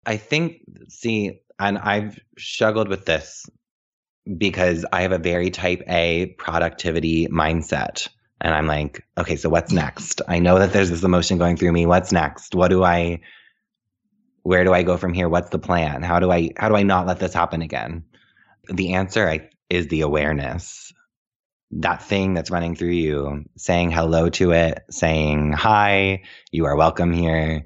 I 0.05 0.17
think 0.17 0.57
see 0.89 1.39
and 1.59 1.77
I've 1.77 2.19
struggled 2.37 2.87
with 2.87 3.05
this 3.05 3.45
because 4.37 4.85
I 4.91 5.01
have 5.01 5.11
a 5.11 5.17
very 5.17 5.49
type 5.49 5.81
A 5.87 6.27
productivity 6.37 7.27
mindset. 7.27 8.07
And 8.41 8.53
I'm 8.53 8.67
like, 8.67 9.05
okay, 9.17 9.35
so 9.37 9.49
what's 9.49 9.71
next? 9.71 10.21
I 10.27 10.39
know 10.39 10.59
that 10.59 10.73
there's 10.73 10.89
this 10.89 11.03
emotion 11.03 11.37
going 11.37 11.55
through 11.55 11.71
me. 11.71 11.85
What's 11.85 12.11
next? 12.11 12.55
What 12.55 12.69
do 12.69 12.83
I 12.83 13.21
where 14.43 14.63
do 14.63 14.73
I 14.73 14.83
go 14.83 14.97
from 14.97 15.13
here? 15.13 15.27
What's 15.27 15.49
the 15.49 15.59
plan? 15.59 16.03
How 16.03 16.19
do 16.19 16.31
I 16.31 16.51
how 16.55 16.69
do 16.69 16.75
I 16.75 16.83
not 16.83 17.07
let 17.07 17.19
this 17.19 17.33
happen 17.33 17.61
again? 17.61 18.03
the 18.69 18.93
answer 18.93 19.27
I, 19.27 19.49
is 19.69 19.87
the 19.87 20.01
awareness. 20.01 20.93
That 21.71 22.03
thing 22.03 22.33
that's 22.33 22.51
running 22.51 22.75
through 22.75 22.89
you, 22.89 23.45
saying 23.57 23.91
hello 23.91 24.29
to 24.29 24.51
it, 24.51 24.83
saying, 24.91 25.53
Hi, 25.53 26.23
you 26.51 26.65
are 26.65 26.75
welcome 26.75 27.11
here. 27.11 27.65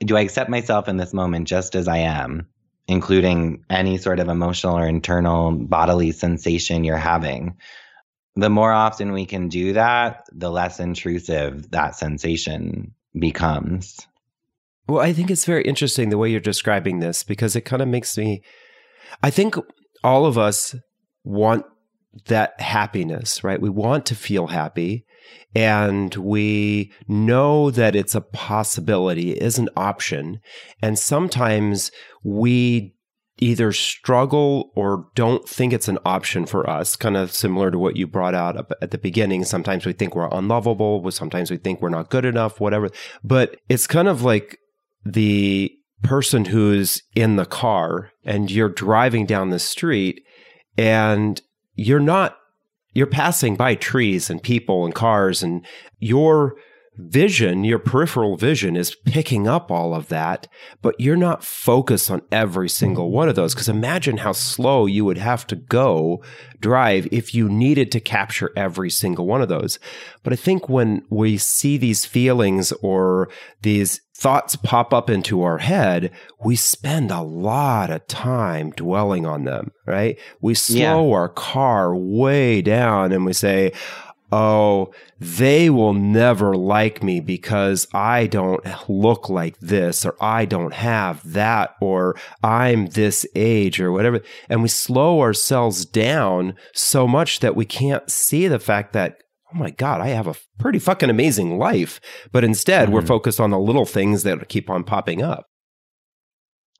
Do 0.00 0.16
I 0.16 0.20
accept 0.20 0.50
myself 0.50 0.88
in 0.88 0.98
this 0.98 1.14
moment 1.14 1.48
just 1.48 1.74
as 1.74 1.88
I 1.88 1.98
am, 1.98 2.48
including 2.86 3.64
any 3.70 3.96
sort 3.98 4.20
of 4.20 4.28
emotional 4.28 4.76
or 4.76 4.86
internal 4.86 5.52
bodily 5.52 6.12
sensation 6.12 6.84
you're 6.84 6.96
having? 6.96 7.56
The 8.36 8.50
more 8.50 8.72
often 8.72 9.12
we 9.12 9.26
can 9.26 9.48
do 9.48 9.72
that, 9.72 10.26
the 10.32 10.50
less 10.50 10.78
intrusive 10.78 11.70
that 11.70 11.96
sensation 11.96 12.94
becomes. 13.18 14.06
Well, 14.90 15.04
I 15.04 15.12
think 15.12 15.30
it's 15.30 15.44
very 15.44 15.62
interesting 15.62 16.08
the 16.08 16.18
way 16.18 16.32
you're 16.32 16.40
describing 16.40 16.98
this 16.98 17.22
because 17.22 17.54
it 17.54 17.60
kind 17.60 17.80
of 17.80 17.86
makes 17.86 18.18
me. 18.18 18.42
I 19.22 19.30
think 19.30 19.54
all 20.02 20.26
of 20.26 20.36
us 20.36 20.74
want 21.22 21.64
that 22.26 22.60
happiness, 22.60 23.44
right? 23.44 23.60
We 23.60 23.70
want 23.70 24.04
to 24.06 24.16
feel 24.16 24.48
happy 24.48 25.06
and 25.54 26.12
we 26.16 26.90
know 27.06 27.70
that 27.70 27.94
it's 27.94 28.16
a 28.16 28.20
possibility, 28.20 29.30
is 29.30 29.58
an 29.58 29.68
option. 29.76 30.40
And 30.82 30.98
sometimes 30.98 31.92
we 32.24 32.96
either 33.38 33.70
struggle 33.70 34.72
or 34.74 35.06
don't 35.14 35.48
think 35.48 35.72
it's 35.72 35.86
an 35.86 35.98
option 36.04 36.46
for 36.46 36.68
us, 36.68 36.96
kind 36.96 37.16
of 37.16 37.32
similar 37.32 37.70
to 37.70 37.78
what 37.78 37.96
you 37.96 38.08
brought 38.08 38.34
out 38.34 38.72
at 38.82 38.90
the 38.90 38.98
beginning. 38.98 39.44
Sometimes 39.44 39.86
we 39.86 39.92
think 39.92 40.16
we're 40.16 40.28
unlovable, 40.32 41.08
sometimes 41.12 41.48
we 41.48 41.58
think 41.58 41.80
we're 41.80 41.90
not 41.90 42.10
good 42.10 42.24
enough, 42.24 42.58
whatever. 42.58 42.88
But 43.22 43.56
it's 43.68 43.86
kind 43.86 44.08
of 44.08 44.22
like 44.22 44.58
the 45.04 45.72
person 46.02 46.46
who's 46.46 47.02
in 47.14 47.36
the 47.36 47.46
car 47.46 48.10
and 48.24 48.50
you're 48.50 48.68
driving 48.68 49.26
down 49.26 49.50
the 49.50 49.58
street 49.58 50.22
and 50.78 51.42
you're 51.74 52.00
not 52.00 52.36
you're 52.92 53.06
passing 53.06 53.54
by 53.54 53.74
trees 53.74 54.30
and 54.30 54.42
people 54.42 54.84
and 54.84 54.94
cars 54.94 55.42
and 55.42 55.64
your 56.00 56.56
vision, 57.08 57.64
your 57.64 57.78
peripheral 57.78 58.36
vision 58.36 58.76
is 58.76 58.94
picking 59.06 59.46
up 59.48 59.70
all 59.70 59.94
of 59.94 60.08
that, 60.08 60.46
but 60.82 60.98
you're 60.98 61.16
not 61.16 61.44
focused 61.44 62.10
on 62.10 62.22
every 62.30 62.68
single 62.68 63.10
one 63.10 63.28
of 63.28 63.34
those. 63.34 63.54
Because 63.54 63.68
imagine 63.68 64.18
how 64.18 64.32
slow 64.32 64.86
you 64.86 65.04
would 65.04 65.18
have 65.18 65.46
to 65.48 65.56
go 65.56 66.22
drive 66.60 67.08
if 67.10 67.34
you 67.34 67.48
needed 67.48 67.90
to 67.92 68.00
capture 68.00 68.52
every 68.56 68.90
single 68.90 69.26
one 69.26 69.40
of 69.40 69.48
those. 69.48 69.78
But 70.22 70.32
I 70.32 70.36
think 70.36 70.68
when 70.68 71.02
we 71.10 71.38
see 71.38 71.78
these 71.78 72.04
feelings 72.04 72.72
or 72.82 73.30
these 73.62 74.00
thoughts 74.20 74.54
pop 74.54 74.92
up 74.92 75.08
into 75.08 75.42
our 75.42 75.58
head, 75.58 76.10
we 76.44 76.54
spend 76.54 77.10
a 77.10 77.22
lot 77.22 77.90
of 77.90 78.06
time 78.06 78.70
dwelling 78.72 79.24
on 79.24 79.44
them, 79.44 79.72
right? 79.86 80.18
We 80.42 80.52
slow 80.52 81.08
yeah. 81.08 81.16
our 81.16 81.28
car 81.30 81.96
way 81.96 82.60
down 82.60 83.12
and 83.12 83.24
we 83.24 83.32
say, 83.32 83.72
oh, 84.30 84.92
they 85.18 85.70
will 85.70 85.94
never 85.94 86.54
like 86.54 87.02
me 87.02 87.20
because 87.20 87.86
I 87.94 88.26
don't 88.26 88.62
look 88.90 89.30
like 89.30 89.58
this 89.58 90.04
or 90.04 90.16
I 90.20 90.44
don't 90.44 90.74
have 90.74 91.32
that 91.32 91.76
or 91.80 92.14
I'm 92.44 92.88
this 92.88 93.26
age 93.34 93.80
or 93.80 93.90
whatever. 93.90 94.20
And 94.50 94.60
we 94.60 94.68
slow 94.68 95.20
ourselves 95.22 95.86
down 95.86 96.56
so 96.74 97.08
much 97.08 97.40
that 97.40 97.56
we 97.56 97.64
can't 97.64 98.10
see 98.10 98.48
the 98.48 98.60
fact 98.60 98.92
that, 98.92 99.16
oh 99.52 99.58
my 99.58 99.70
God, 99.70 100.00
I 100.00 100.08
have 100.08 100.26
a 100.26 100.34
pretty 100.58 100.78
fucking 100.78 101.10
amazing 101.10 101.58
life. 101.58 102.00
But 102.32 102.44
instead, 102.44 102.86
mm-hmm. 102.86 102.94
we're 102.94 103.06
focused 103.06 103.40
on 103.40 103.50
the 103.50 103.58
little 103.58 103.86
things 103.86 104.22
that 104.22 104.48
keep 104.48 104.70
on 104.70 104.84
popping 104.84 105.22
up. 105.22 105.46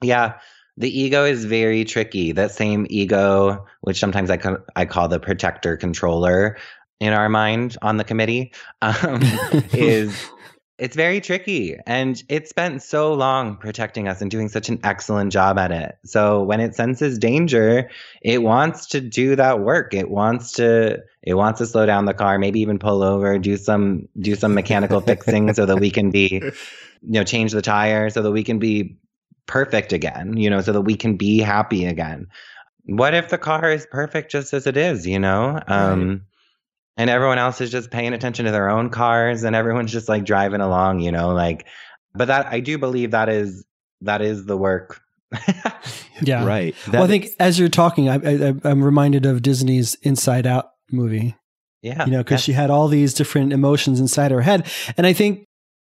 Yeah. 0.03 0.39
The 0.77 0.99
ego 0.99 1.25
is 1.25 1.45
very 1.45 1.85
tricky. 1.85 2.33
That 2.33 2.53
same 2.53 2.87
ego, 2.89 3.67
which 3.83 3.99
sometimes 3.99 4.31
I, 4.31 4.39
I 4.77 4.87
call 4.87 5.09
the 5.09 5.21
protector 5.21 5.77
controller, 5.77 6.57
in 7.01 7.15
our 7.15 7.29
mind 7.29 7.77
on 7.83 7.97
the 7.97 8.05
committee 8.05 8.53
um, 8.83 9.21
is 9.73 10.15
it's 10.81 10.97
very 10.97 11.21
tricky 11.21 11.77
and 11.87 12.23
it 12.31 12.49
spent 12.49 12.83
so 12.83 13.13
long 13.13 13.55
protecting 13.59 14.09
us 14.09 14.23
and 14.23 14.31
doing 14.31 14.49
such 14.49 14.71
an 14.71 14.81
excellent 14.83 15.31
job 15.31 15.59
at 15.59 15.71
it. 15.71 15.99
So 16.07 16.43
when 16.43 16.59
it 16.61 16.75
senses 16.75 17.19
danger 17.19 17.91
it 18.23 18.43
wants 18.43 18.87
to 18.87 19.01
do 19.03 19.37
that 19.37 19.61
work. 19.61 19.93
It 19.93 20.09
wants 20.09 20.53
to 20.53 21.03
it 21.23 21.35
wants 21.35 21.59
to 21.59 21.67
slow 21.67 21.85
down 21.85 22.07
the 22.07 22.15
car 22.15 22.39
maybe 22.39 22.61
even 22.61 22.79
pull 22.79 23.03
over 23.03 23.39
do 23.39 23.59
some 23.59 24.09
do 24.19 24.35
some 24.35 24.55
mechanical 24.55 25.01
fixing 25.11 25.53
so 25.53 25.67
that 25.67 25.77
we 25.77 25.91
can 25.91 26.11
be 26.11 26.41
you 26.43 26.51
know 27.03 27.25
change 27.25 27.53
the 27.53 27.63
tire 27.63 28.09
so 28.09 28.23
that 28.23 28.33
we 28.33 28.43
can 28.43 28.59
be 28.59 28.97
perfect 29.47 29.93
again 29.93 30.37
you 30.39 30.49
know 30.49 30.63
so 30.63 30.73
that 30.73 30.83
we 30.83 30.97
can 30.97 31.17
be 31.17 31.41
happy 31.41 31.85
again. 31.85 32.27
What 32.85 33.13
if 33.13 33.29
the 33.29 33.39
car 33.39 33.71
is 33.71 33.87
perfect 33.91 34.31
just 34.31 34.55
as 34.55 34.67
it 34.67 34.79
is 34.79 35.07
you 35.07 35.19
know? 35.19 35.61
Um 35.69 36.09
right 36.09 36.21
and 36.97 37.09
everyone 37.11 37.39
else 37.39 37.61
is 37.61 37.71
just 37.71 37.91
paying 37.91 38.13
attention 38.13 38.45
to 38.45 38.51
their 38.51 38.69
own 38.71 38.91
cars 38.91 39.43
and 39.45 39.57
everyone's 39.57 39.93
just 39.93 40.09
like 40.09 40.25
driving 40.25 40.61
along 40.61 41.01
you 41.01 41.13
know 41.13 41.31
like 41.31 41.67
but 42.15 42.27
that 42.27 42.47
i 42.47 42.61
do 42.61 42.79
believe 42.79 43.13
that 43.13 43.29
is 43.29 43.65
that 44.03 44.23
is 44.23 44.45
the 44.47 44.57
work. 44.57 45.01
Yeah. 46.23 46.45
Right. 46.45 46.75
That 46.87 46.93
well 46.93 47.05
i 47.05 47.07
think 47.07 47.29
as 47.39 47.59
you're 47.59 47.71
talking 47.71 48.11
I, 48.11 48.17
I 48.17 48.55
i'm 48.65 48.85
reminded 48.85 49.25
of 49.25 49.41
disney's 49.41 49.95
inside 50.03 50.47
out 50.47 50.73
movie. 50.93 51.35
Yeah. 51.81 52.05
You 52.05 52.11
know 52.13 52.19
because 52.19 52.43
she 52.43 52.53
had 52.53 52.69
all 52.69 52.89
these 52.89 53.15
different 53.15 53.55
emotions 53.55 54.01
inside 54.01 54.33
her 54.33 54.43
head 54.43 54.71
and 54.99 55.07
i 55.07 55.15
think 55.15 55.47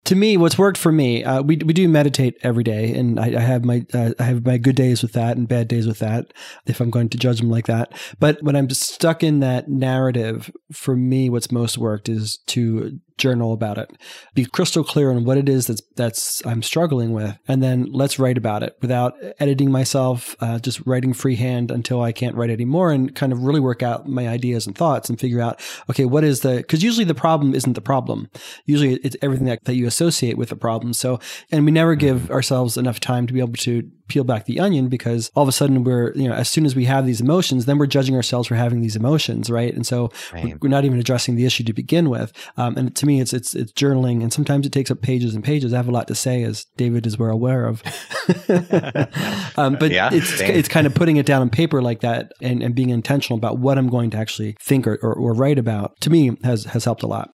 to 0.05 0.15
me, 0.15 0.37
what's 0.37 0.57
worked 0.57 0.77
for 0.77 0.91
me, 0.91 1.23
uh, 1.23 1.41
we 1.41 1.57
we 1.57 1.73
do 1.73 1.89
meditate 1.89 2.37
every 2.43 2.63
day, 2.63 2.93
and 2.93 3.19
I, 3.19 3.37
I 3.37 3.39
have 3.41 3.65
my 3.65 3.85
uh, 3.93 4.11
I 4.19 4.23
have 4.23 4.45
my 4.45 4.57
good 4.57 4.75
days 4.75 5.01
with 5.01 5.13
that 5.13 5.35
and 5.35 5.47
bad 5.47 5.67
days 5.67 5.87
with 5.87 5.99
that, 5.99 6.31
if 6.65 6.79
I'm 6.79 6.91
going 6.91 7.09
to 7.09 7.17
judge 7.17 7.39
them 7.39 7.49
like 7.49 7.65
that. 7.65 7.91
But 8.19 8.41
when 8.41 8.55
I'm 8.55 8.69
stuck 8.69 9.23
in 9.23 9.39
that 9.39 9.67
narrative, 9.67 10.51
for 10.71 10.95
me, 10.95 11.29
what's 11.29 11.51
most 11.51 11.77
worked 11.77 12.07
is 12.07 12.37
to 12.47 12.99
journal 13.17 13.53
about 13.53 13.77
it. 13.77 13.91
Be 14.33 14.45
crystal 14.45 14.83
clear 14.83 15.11
on 15.11 15.23
what 15.25 15.37
it 15.37 15.49
is 15.49 15.67
that's 15.67 15.81
that's 15.95 16.45
I'm 16.45 16.61
struggling 16.61 17.11
with, 17.13 17.37
and 17.47 17.63
then 17.63 17.85
let's 17.91 18.19
write 18.19 18.37
about 18.37 18.63
it 18.63 18.77
without 18.81 19.15
editing 19.39 19.71
myself. 19.71 20.35
Uh, 20.39 20.59
just 20.59 20.81
writing 20.85 21.13
freehand 21.13 21.71
until 21.71 22.01
I 22.01 22.11
can't 22.11 22.35
write 22.35 22.49
anymore, 22.49 22.91
and 22.91 23.15
kind 23.15 23.31
of 23.31 23.43
really 23.43 23.59
work 23.59 23.83
out 23.83 24.07
my 24.07 24.27
ideas 24.27 24.67
and 24.67 24.77
thoughts 24.77 25.09
and 25.09 25.19
figure 25.19 25.41
out 25.41 25.61
okay, 25.89 26.05
what 26.05 26.23
is 26.23 26.41
the 26.41 26.57
because 26.57 26.83
usually 26.83 27.05
the 27.05 27.15
problem 27.15 27.53
isn't 27.53 27.73
the 27.73 27.81
problem. 27.81 28.29
Usually 28.65 28.95
it's 28.95 29.17
everything 29.21 29.47
that, 29.47 29.65
that 29.65 29.75
you 29.75 29.87
associate 29.87 30.37
with 30.37 30.49
the 30.49 30.55
problem. 30.55 30.93
So, 30.93 31.19
and 31.51 31.65
we 31.65 31.71
never 31.71 31.95
give 31.95 32.29
ourselves 32.31 32.77
enough 32.77 32.99
time 32.99 33.27
to 33.27 33.33
be 33.33 33.39
able 33.39 33.53
to 33.53 33.89
peel 34.07 34.23
back 34.23 34.45
the 34.45 34.59
onion 34.59 34.87
because 34.87 35.31
all 35.35 35.43
of 35.43 35.49
a 35.49 35.51
sudden 35.51 35.83
we're 35.83 36.13
you 36.13 36.27
know 36.27 36.35
as 36.35 36.47
soon 36.47 36.65
as 36.65 36.75
we 36.75 36.85
have 36.85 37.05
these 37.05 37.21
emotions 37.21 37.65
then 37.65 37.77
we're 37.77 37.87
judging 37.87 38.15
ourselves 38.15 38.47
for 38.47 38.55
having 38.55 38.81
these 38.81 38.95
emotions 38.95 39.49
right 39.49 39.73
and 39.73 39.87
so 39.87 40.11
right. 40.31 40.61
we're 40.61 40.69
not 40.69 40.85
even 40.85 40.99
addressing 40.99 41.35
the 41.35 41.45
issue 41.45 41.63
to 41.63 41.73
begin 41.73 42.09
with 42.09 42.31
um, 42.57 42.77
and 42.77 42.95
to 43.05 43.07
me 43.07 43.21
it's 43.21 43.33
it's 43.33 43.55
it's 43.55 43.71
journaling 43.71 44.21
and 44.21 44.33
sometimes 44.33 44.65
it 44.65 44.71
takes 44.71 44.91
up 44.91 45.01
pages 45.01 45.35
and 45.35 45.43
pages 45.43 45.73
i 45.73 45.77
have 45.77 45.87
a 45.87 45.91
lot 45.91 46.07
to 46.07 46.15
say 46.15 46.43
as 46.43 46.65
david 46.77 47.05
is 47.05 47.17
well 47.17 47.31
aware 47.31 47.65
of 47.65 47.81
um, 49.57 49.75
but 49.79 49.91
yeah, 49.91 50.09
it's 50.11 50.29
same. 50.29 50.51
it's 50.51 50.67
kind 50.67 50.87
of 50.87 50.93
putting 50.95 51.17
it 51.17 51.25
down 51.25 51.41
on 51.41 51.49
paper 51.49 51.81
like 51.81 52.01
that 52.01 52.31
and, 52.41 52.63
and 52.63 52.75
being 52.75 52.89
intentional 52.89 53.37
about 53.37 53.59
what 53.59 53.77
i'm 53.77 53.89
going 53.89 54.09
to 54.09 54.17
actually 54.17 54.55
think 54.61 54.87
or, 54.87 54.95
or, 55.01 55.13
or 55.13 55.33
write 55.33 55.59
about 55.59 55.99
to 56.01 56.09
me 56.09 56.35
has 56.43 56.65
has 56.65 56.83
helped 56.85 57.03
a 57.03 57.07
lot 57.07 57.29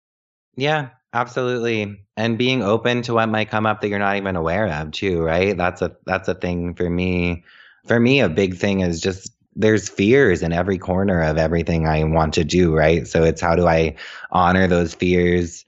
yeah 0.56 0.90
Absolutely. 1.14 2.06
And 2.16 2.38
being 2.38 2.64
open 2.64 3.02
to 3.04 3.16
what 3.16 3.28
might 3.28 3.50
come 3.50 3.66
up 3.66 3.82
that 3.82 3.90
you're 3.90 4.00
not 4.00 4.16
even 4.16 4.36
aware 4.36 4.68
of 4.68 4.92
too, 4.92 5.22
right? 5.22 5.58
That's 5.58 5.82
a 5.82 5.92
that's 6.06 6.28
a 6.28 6.36
thing 6.36 6.74
for 6.76 6.90
me. 6.90 7.44
For 7.88 8.00
me 8.00 8.22
a 8.22 8.30
big 8.30 8.56
thing 8.56 8.82
is 8.82 9.02
just 9.02 9.32
there's 9.56 9.90
fears 9.90 10.42
in 10.42 10.54
every 10.54 10.78
corner 10.78 11.22
of 11.22 11.38
everything 11.38 11.88
I 11.88 12.04
want 12.06 12.36
to 12.36 12.44
do, 12.44 12.74
right? 12.76 13.08
So 13.08 13.24
it's 13.24 13.42
how 13.42 13.56
do 13.56 13.68
I 13.68 13.96
honor 14.32 14.68
those 14.68 14.94
fears 14.94 15.66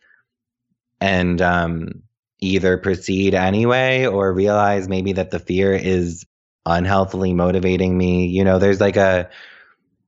and 1.01 1.41
um 1.41 2.03
either 2.39 2.77
proceed 2.77 3.33
anyway 3.33 4.05
or 4.05 4.33
realize 4.33 4.89
maybe 4.89 5.13
that 5.13 5.31
the 5.31 5.39
fear 5.39 5.73
is 5.73 6.25
unhealthily 6.65 7.33
motivating 7.33 7.97
me. 7.97 8.27
You 8.27 8.43
know, 8.43 8.59
there's 8.59 8.81
like 8.81 8.97
a 8.97 9.29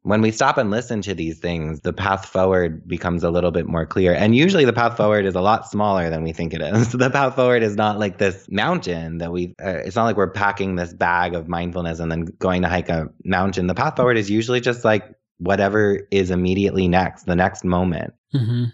when 0.06 0.22
we 0.22 0.30
stop 0.30 0.60
and 0.60 0.70
listen 0.70 1.02
to 1.02 1.15
these 1.15 1.39
things, 1.39 1.80
the 1.80 1.91
path 1.91 2.28
forward 2.28 2.88
becomes 2.88 3.24
a 3.24 3.32
little 3.32 3.50
bit 3.50 3.65
more 3.65 3.88
clear. 3.88 4.13
And 4.13 4.36
usually 4.36 4.63
the 4.63 4.72
path 4.72 4.98
forward 4.98 5.26
is 5.26 5.34
a 5.34 5.41
lot 5.41 5.68
smaller 5.68 6.12
than 6.12 6.22
we 6.22 6.32
think 6.32 6.54
it 6.54 6.62
is. 6.62 6.91
the 6.91 7.10
path 7.10 7.34
forward 7.34 7.63
is 7.63 7.76
not 7.76 7.98
like 7.98 8.20
this 8.20 8.46
mountain 8.48 9.18
that 9.18 9.32
we, 9.32 9.56
uh, 9.60 9.82
it's 9.84 9.96
not 9.96 10.04
like 10.04 10.15
we're 10.15 10.30
packing 10.30 10.76
this 10.76 10.94
bag 10.94 11.34
of 11.34 11.48
mindfulness 11.48 12.00
and 12.00 12.12
then 12.12 12.26
going 12.38 12.62
to 12.62 12.68
hike 12.68 12.88
a 12.88 13.10
mountain. 13.24 13.65
The 13.65 13.74
path 13.74 13.96
forward 13.96 14.15
is 14.15 14.30
usually 14.30 14.62
just 14.62 14.86
like 14.86 15.12
whatever 15.39 16.08
is 16.12 16.30
immediately 16.30 16.88
next, 16.88 17.24
the 17.24 17.36
next 17.36 17.63
moment, 17.63 18.13
mm-hmm. 18.32 18.65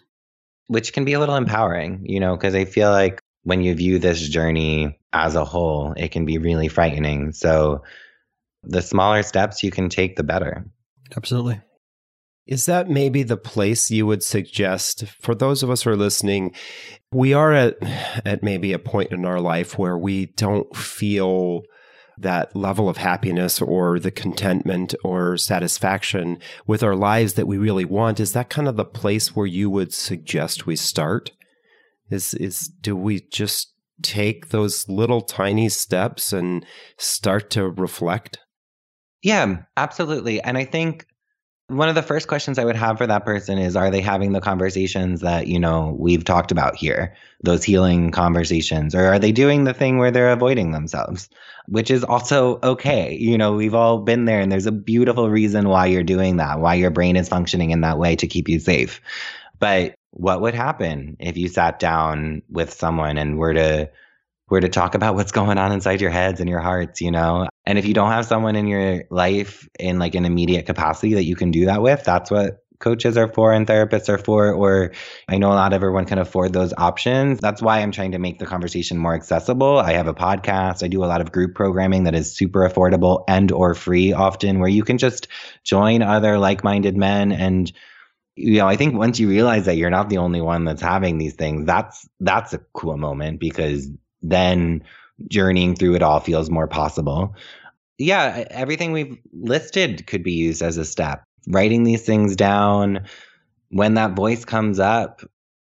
which 0.67 0.91
can 0.91 1.05
be 1.05 1.13
a 1.13 1.19
little 1.19 1.37
empowering, 1.37 2.01
you 2.03 2.19
know, 2.19 2.35
because 2.35 2.55
I 2.55 2.65
feel 2.65 2.91
like 2.91 3.21
when 3.43 3.61
you 3.61 3.73
view 3.73 3.99
this 3.99 4.19
journey 4.27 4.99
as 5.13 5.35
a 5.35 5.45
whole, 5.45 5.93
it 5.95 6.11
can 6.11 6.25
be 6.25 6.39
really 6.39 6.67
frightening. 6.67 7.31
So 7.31 7.83
the 8.63 8.81
smaller 8.81 9.23
steps 9.23 9.63
you 9.63 9.71
can 9.71 9.87
take, 9.87 10.17
the 10.17 10.23
better. 10.23 10.65
Absolutely. 11.15 11.61
Is 12.47 12.65
that 12.65 12.89
maybe 12.89 13.23
the 13.23 13.37
place 13.37 13.91
you 13.91 14.05
would 14.07 14.23
suggest 14.23 15.05
for 15.19 15.35
those 15.35 15.61
of 15.61 15.69
us 15.69 15.83
who 15.83 15.91
are 15.91 15.95
listening? 15.95 16.53
We 17.11 17.33
are 17.33 17.53
at 17.53 17.77
at 18.25 18.43
maybe 18.43 18.73
a 18.73 18.79
point 18.79 19.11
in 19.11 19.25
our 19.25 19.39
life 19.39 19.77
where 19.77 19.97
we 19.97 20.27
don't 20.37 20.75
feel 20.75 21.61
that 22.17 22.55
level 22.55 22.89
of 22.89 22.97
happiness 22.97 23.61
or 23.61 23.99
the 23.99 24.11
contentment 24.11 24.93
or 25.03 25.37
satisfaction 25.37 26.39
with 26.67 26.83
our 26.83 26.95
lives 26.95 27.33
that 27.33 27.47
we 27.47 27.57
really 27.57 27.85
want. 27.85 28.19
Is 28.19 28.33
that 28.33 28.49
kind 28.49 28.67
of 28.67 28.75
the 28.75 28.85
place 28.85 29.35
where 29.35 29.47
you 29.47 29.69
would 29.69 29.93
suggest 29.93 30.65
we 30.65 30.75
start? 30.75 31.31
Is 32.09 32.33
is 32.33 32.67
do 32.67 32.95
we 32.95 33.21
just 33.31 33.73
take 34.01 34.49
those 34.49 34.89
little 34.89 35.21
tiny 35.21 35.69
steps 35.69 36.33
and 36.33 36.65
start 36.97 37.49
to 37.51 37.69
reflect? 37.69 38.39
Yeah, 39.23 39.57
absolutely. 39.77 40.41
And 40.41 40.57
I 40.57 40.65
think 40.65 41.05
one 41.69 41.89
of 41.89 41.95
the 41.95 42.03
first 42.03 42.27
questions 42.27 42.59
I 42.59 42.65
would 42.65 42.75
have 42.75 42.97
for 42.97 43.07
that 43.07 43.25
person 43.25 43.57
is 43.57 43.75
are 43.75 43.91
they 43.91 44.01
having 44.01 44.33
the 44.33 44.41
conversations 44.41 45.21
that, 45.21 45.47
you 45.47 45.59
know, 45.59 45.95
we've 45.99 46.23
talked 46.25 46.51
about 46.51 46.75
here, 46.75 47.15
those 47.43 47.63
healing 47.63 48.11
conversations, 48.11 48.95
or 48.95 49.05
are 49.05 49.19
they 49.19 49.31
doing 49.31 49.63
the 49.65 49.73
thing 49.73 49.97
where 49.97 50.11
they're 50.11 50.31
avoiding 50.31 50.71
themselves, 50.71 51.29
which 51.67 51.91
is 51.91 52.03
also 52.03 52.59
okay. 52.63 53.15
You 53.15 53.37
know, 53.37 53.53
we've 53.53 53.75
all 53.75 53.99
been 53.99 54.25
there 54.25 54.41
and 54.41 54.51
there's 54.51 54.67
a 54.67 54.71
beautiful 54.71 55.29
reason 55.29 55.69
why 55.69 55.87
you're 55.87 56.03
doing 56.03 56.37
that, 56.37 56.59
why 56.59 56.75
your 56.75 56.91
brain 56.91 57.15
is 57.15 57.29
functioning 57.29 57.71
in 57.71 57.81
that 57.81 57.99
way 57.99 58.15
to 58.17 58.27
keep 58.27 58.49
you 58.49 58.59
safe. 58.59 59.01
But 59.59 59.95
what 60.11 60.41
would 60.41 60.55
happen 60.55 61.17
if 61.19 61.37
you 61.37 61.47
sat 61.49 61.79
down 61.79 62.43
with 62.49 62.73
someone 62.73 63.17
and 63.17 63.37
were 63.37 63.53
to 63.55 63.89
were 64.49 64.61
to 64.61 64.69
talk 64.69 64.95
about 64.95 65.15
what's 65.15 65.33
going 65.33 65.57
on 65.59 65.71
inside 65.73 66.01
your 66.01 66.11
heads 66.11 66.39
and 66.41 66.49
your 66.49 66.61
hearts, 66.61 67.01
you 67.01 67.11
know? 67.11 67.47
And 67.65 67.77
if 67.77 67.85
you 67.85 67.93
don't 67.93 68.11
have 68.11 68.25
someone 68.25 68.55
in 68.55 68.67
your 68.67 69.03
life 69.09 69.69
in 69.79 69.99
like 69.99 70.15
an 70.15 70.25
immediate 70.25 70.65
capacity 70.65 71.13
that 71.13 71.25
you 71.25 71.35
can 71.35 71.51
do 71.51 71.65
that 71.65 71.81
with, 71.81 72.03
that's 72.03 72.31
what 72.31 72.63
coaches 72.81 73.15
are 73.15 73.31
for 73.31 73.53
and 73.53 73.65
therapists 73.65 74.09
are 74.09 74.17
for, 74.17 74.51
or 74.51 74.91
I 75.29 75.37
know 75.37 75.51
not 75.51 75.71
everyone 75.71 76.05
can 76.05 76.17
afford 76.17 76.51
those 76.51 76.73
options. 76.77 77.39
That's 77.39 77.61
why 77.61 77.79
I'm 77.79 77.91
trying 77.91 78.11
to 78.11 78.19
make 78.19 78.39
the 78.39 78.45
conversation 78.45 78.97
more 78.97 79.13
accessible. 79.13 79.77
I 79.77 79.93
have 79.93 80.07
a 80.07 80.13
podcast. 80.13 80.83
I 80.83 80.87
do 80.87 81.03
a 81.03 81.05
lot 81.05 81.21
of 81.21 81.31
group 81.31 81.55
programming 81.55 82.03
that 82.05 82.15
is 82.15 82.35
super 82.35 82.67
affordable 82.67 83.23
and 83.27 83.51
or 83.51 83.75
free 83.75 84.11
often 84.11 84.59
where 84.59 84.69
you 84.69 84.83
can 84.83 84.97
just 84.97 85.27
join 85.63 86.01
other 86.01 86.37
like-minded 86.37 86.97
men 86.97 87.31
and 87.31 87.71
you 88.37 88.59
know, 88.59 88.67
I 88.67 88.77
think 88.77 88.95
once 88.95 89.19
you 89.19 89.27
realize 89.27 89.65
that 89.65 89.75
you're 89.75 89.89
not 89.89 90.09
the 90.09 90.17
only 90.17 90.39
one 90.41 90.63
that's 90.63 90.81
having 90.81 91.17
these 91.17 91.33
things, 91.33 91.65
that's 91.65 92.07
that's 92.21 92.53
a 92.53 92.59
cool 92.73 92.97
moment 92.97 93.39
because 93.39 93.89
then 94.21 94.83
journeying 95.27 95.75
through 95.75 95.95
it 95.95 96.03
all 96.03 96.19
feels 96.19 96.49
more 96.49 96.67
possible. 96.67 97.35
Yeah, 97.97 98.45
everything 98.49 98.91
we've 98.91 99.19
listed 99.33 100.07
could 100.07 100.23
be 100.23 100.33
used 100.33 100.61
as 100.61 100.77
a 100.77 100.85
step. 100.85 101.23
Writing 101.47 101.83
these 101.83 102.03
things 102.03 102.35
down, 102.35 103.05
when 103.69 103.95
that 103.95 104.15
voice 104.15 104.45
comes 104.45 104.79
up, 104.79 105.21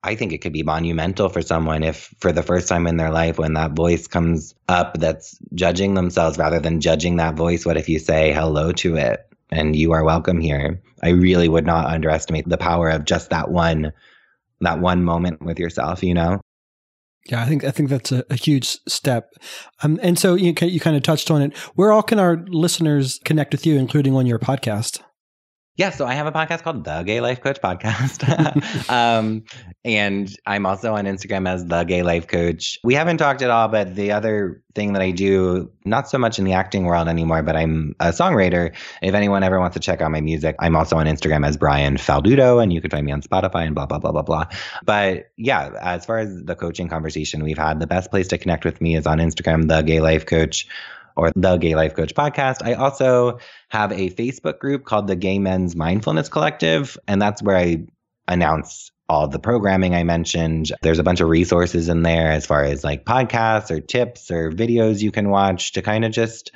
I 0.04 0.16
think 0.16 0.32
it 0.32 0.38
could 0.38 0.52
be 0.52 0.64
monumental 0.64 1.28
for 1.28 1.42
someone 1.42 1.84
if, 1.84 2.12
for 2.18 2.32
the 2.32 2.42
first 2.42 2.68
time 2.68 2.86
in 2.86 2.96
their 2.96 3.10
life, 3.10 3.38
when 3.38 3.54
that 3.54 3.72
voice 3.72 4.08
comes 4.08 4.54
up 4.68 4.98
that's 4.98 5.38
judging 5.54 5.94
themselves 5.94 6.38
rather 6.38 6.58
than 6.58 6.80
judging 6.80 7.16
that 7.16 7.36
voice, 7.36 7.64
what 7.64 7.76
if 7.76 7.88
you 7.88 8.00
say 8.00 8.32
hello 8.32 8.72
to 8.72 8.96
it 8.96 9.20
and 9.50 9.76
you 9.76 9.92
are 9.92 10.02
welcome 10.02 10.40
here? 10.40 10.82
I 11.02 11.10
really 11.10 11.48
would 11.48 11.66
not 11.66 11.86
underestimate 11.86 12.48
the 12.48 12.58
power 12.58 12.88
of 12.88 13.04
just 13.04 13.30
that 13.30 13.50
one, 13.50 13.92
that 14.60 14.80
one 14.80 15.04
moment 15.04 15.42
with 15.42 15.60
yourself, 15.60 16.02
you 16.02 16.14
know? 16.14 16.40
Yeah, 17.26 17.40
I 17.42 17.46
think 17.46 17.62
I 17.64 17.70
think 17.70 17.88
that's 17.88 18.10
a, 18.10 18.24
a 18.30 18.34
huge 18.34 18.78
step, 18.88 19.30
um, 19.82 20.00
and 20.02 20.18
so 20.18 20.34
you 20.34 20.52
you 20.60 20.80
kind 20.80 20.96
of 20.96 21.04
touched 21.04 21.30
on 21.30 21.40
it. 21.40 21.56
Where 21.76 21.92
all 21.92 22.02
can 22.02 22.18
our 22.18 22.44
listeners 22.48 23.20
connect 23.24 23.52
with 23.52 23.64
you, 23.64 23.76
including 23.78 24.14
on 24.16 24.26
your 24.26 24.40
podcast? 24.40 25.00
Yeah, 25.74 25.88
so 25.88 26.04
I 26.06 26.12
have 26.12 26.26
a 26.26 26.32
podcast 26.32 26.62
called 26.64 26.84
The 26.84 27.02
Gay 27.02 27.22
Life 27.22 27.40
Coach 27.40 27.62
Podcast. 27.62 28.28
um, 28.90 29.44
and 29.86 30.30
I'm 30.44 30.66
also 30.66 30.92
on 30.92 31.06
Instagram 31.06 31.48
as 31.48 31.64
The 31.64 31.84
Gay 31.84 32.02
Life 32.02 32.26
Coach. 32.26 32.78
We 32.84 32.92
haven't 32.92 33.16
talked 33.16 33.40
at 33.40 33.48
all, 33.48 33.68
but 33.68 33.94
the 33.94 34.12
other 34.12 34.62
thing 34.74 34.92
that 34.92 35.00
I 35.00 35.12
do, 35.12 35.72
not 35.86 36.10
so 36.10 36.18
much 36.18 36.38
in 36.38 36.44
the 36.44 36.52
acting 36.52 36.84
world 36.84 37.08
anymore, 37.08 37.42
but 37.42 37.56
I'm 37.56 37.94
a 38.00 38.08
songwriter. 38.08 38.76
If 39.00 39.14
anyone 39.14 39.42
ever 39.42 39.58
wants 39.58 39.72
to 39.72 39.80
check 39.80 40.02
out 40.02 40.10
my 40.10 40.20
music, 40.20 40.56
I'm 40.58 40.76
also 40.76 40.96
on 40.96 41.06
Instagram 41.06 41.46
as 41.46 41.56
Brian 41.56 41.96
Falduto, 41.96 42.62
and 42.62 42.70
you 42.70 42.82
can 42.82 42.90
find 42.90 43.06
me 43.06 43.12
on 43.12 43.22
Spotify 43.22 43.64
and 43.64 43.74
blah, 43.74 43.86
blah, 43.86 43.98
blah, 43.98 44.12
blah, 44.12 44.22
blah. 44.22 44.44
But 44.84 45.30
yeah, 45.38 45.70
as 45.80 46.04
far 46.04 46.18
as 46.18 46.42
the 46.44 46.54
coaching 46.54 46.88
conversation 46.88 47.42
we've 47.42 47.56
had, 47.56 47.80
the 47.80 47.86
best 47.86 48.10
place 48.10 48.28
to 48.28 48.36
connect 48.36 48.66
with 48.66 48.82
me 48.82 48.94
is 48.94 49.06
on 49.06 49.20
Instagram, 49.20 49.68
The 49.68 49.80
Gay 49.80 50.00
Life 50.00 50.26
Coach 50.26 50.68
or 51.16 51.30
the 51.34 51.56
Gay 51.56 51.74
Life 51.74 51.94
Coach 51.94 52.14
podcast. 52.14 52.62
I 52.62 52.74
also 52.74 53.38
have 53.68 53.92
a 53.92 54.10
Facebook 54.10 54.58
group 54.58 54.84
called 54.84 55.06
the 55.06 55.16
Gay 55.16 55.38
Men's 55.38 55.76
Mindfulness 55.76 56.28
Collective, 56.28 56.96
and 57.06 57.20
that's 57.20 57.42
where 57.42 57.56
I 57.56 57.86
announce 58.28 58.90
all 59.08 59.28
the 59.28 59.38
programming 59.38 59.94
I 59.94 60.04
mentioned. 60.04 60.72
There's 60.82 60.98
a 60.98 61.02
bunch 61.02 61.20
of 61.20 61.28
resources 61.28 61.88
in 61.88 62.02
there 62.02 62.30
as 62.30 62.46
far 62.46 62.64
as 62.64 62.82
like 62.82 63.04
podcasts 63.04 63.70
or 63.70 63.80
tips 63.80 64.30
or 64.30 64.50
videos 64.50 65.02
you 65.02 65.10
can 65.10 65.28
watch 65.28 65.72
to 65.72 65.82
kind 65.82 66.04
of 66.04 66.12
just 66.12 66.52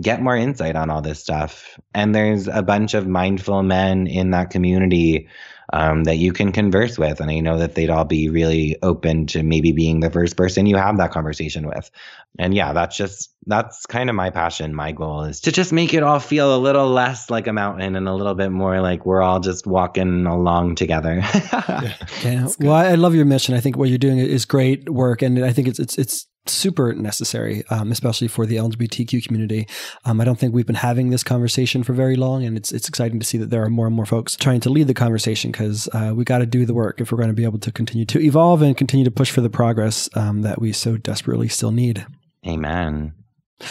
get 0.00 0.20
more 0.20 0.36
insight 0.36 0.76
on 0.76 0.90
all 0.90 1.02
this 1.02 1.20
stuff. 1.20 1.78
And 1.94 2.14
there's 2.14 2.48
a 2.48 2.62
bunch 2.62 2.94
of 2.94 3.06
mindful 3.06 3.62
men 3.62 4.06
in 4.06 4.30
that 4.30 4.50
community 4.50 5.28
um, 5.72 6.04
that 6.04 6.16
you 6.16 6.32
can 6.32 6.52
converse 6.52 6.98
with. 6.98 7.20
And 7.20 7.30
I 7.30 7.40
know 7.40 7.58
that 7.58 7.74
they'd 7.74 7.90
all 7.90 8.04
be 8.04 8.28
really 8.28 8.76
open 8.82 9.26
to 9.28 9.42
maybe 9.42 9.72
being 9.72 10.00
the 10.00 10.10
first 10.10 10.36
person 10.36 10.66
you 10.66 10.76
have 10.76 10.98
that 10.98 11.10
conversation 11.10 11.66
with. 11.66 11.90
And 12.38 12.54
yeah, 12.54 12.72
that's 12.72 12.96
just, 12.96 13.32
that's 13.46 13.86
kind 13.86 14.10
of 14.10 14.16
my 14.16 14.30
passion. 14.30 14.74
My 14.74 14.92
goal 14.92 15.24
is 15.24 15.40
to 15.42 15.52
just 15.52 15.72
make 15.72 15.94
it 15.94 16.02
all 16.02 16.18
feel 16.18 16.54
a 16.54 16.58
little 16.58 16.88
less 16.88 17.30
like 17.30 17.46
a 17.46 17.52
mountain 17.52 17.94
and 17.96 18.08
a 18.08 18.14
little 18.14 18.34
bit 18.34 18.50
more 18.50 18.80
like 18.80 19.06
we're 19.06 19.22
all 19.22 19.40
just 19.40 19.66
walking 19.66 20.26
along 20.26 20.74
together. 20.74 21.22
yeah. 21.52 21.94
yeah. 22.22 22.48
Well, 22.58 22.74
I 22.74 22.94
love 22.94 23.14
your 23.14 23.24
mission. 23.24 23.54
I 23.54 23.60
think 23.60 23.76
what 23.76 23.88
you're 23.88 23.98
doing 23.98 24.18
is 24.18 24.44
great 24.44 24.90
work. 24.90 25.22
And 25.22 25.44
I 25.44 25.52
think 25.52 25.68
it's, 25.68 25.78
it's, 25.78 25.96
it's, 25.96 26.26
super 26.46 26.92
necessary, 26.92 27.64
um, 27.70 27.90
especially 27.90 28.28
for 28.28 28.46
the 28.46 28.56
LGBTQ 28.56 29.26
community. 29.26 29.66
Um, 30.04 30.20
I 30.20 30.24
don't 30.24 30.38
think 30.38 30.54
we've 30.54 30.66
been 30.66 30.74
having 30.74 31.10
this 31.10 31.24
conversation 31.24 31.82
for 31.82 31.92
very 31.92 32.16
long, 32.16 32.44
and 32.44 32.56
it's 32.56 32.72
it's 32.72 32.88
exciting 32.88 33.18
to 33.18 33.26
see 33.26 33.38
that 33.38 33.50
there 33.50 33.62
are 33.62 33.70
more 33.70 33.86
and 33.86 33.96
more 33.96 34.06
folks 34.06 34.36
trying 34.36 34.60
to 34.60 34.70
lead 34.70 34.86
the 34.86 34.94
conversation 34.94 35.50
because 35.50 35.88
uh, 35.92 36.12
we 36.14 36.24
got 36.24 36.38
to 36.38 36.46
do 36.46 36.66
the 36.66 36.74
work 36.74 37.00
if 37.00 37.10
we're 37.10 37.18
going 37.18 37.28
to 37.28 37.34
be 37.34 37.44
able 37.44 37.58
to 37.58 37.72
continue 37.72 38.04
to 38.06 38.20
evolve 38.20 38.62
and 38.62 38.76
continue 38.76 39.04
to 39.04 39.10
push 39.10 39.30
for 39.30 39.40
the 39.40 39.50
progress 39.50 40.08
um, 40.14 40.42
that 40.42 40.60
we 40.60 40.72
so 40.72 40.96
desperately 40.96 41.48
still 41.48 41.70
need. 41.70 42.06
Amen. 42.46 43.14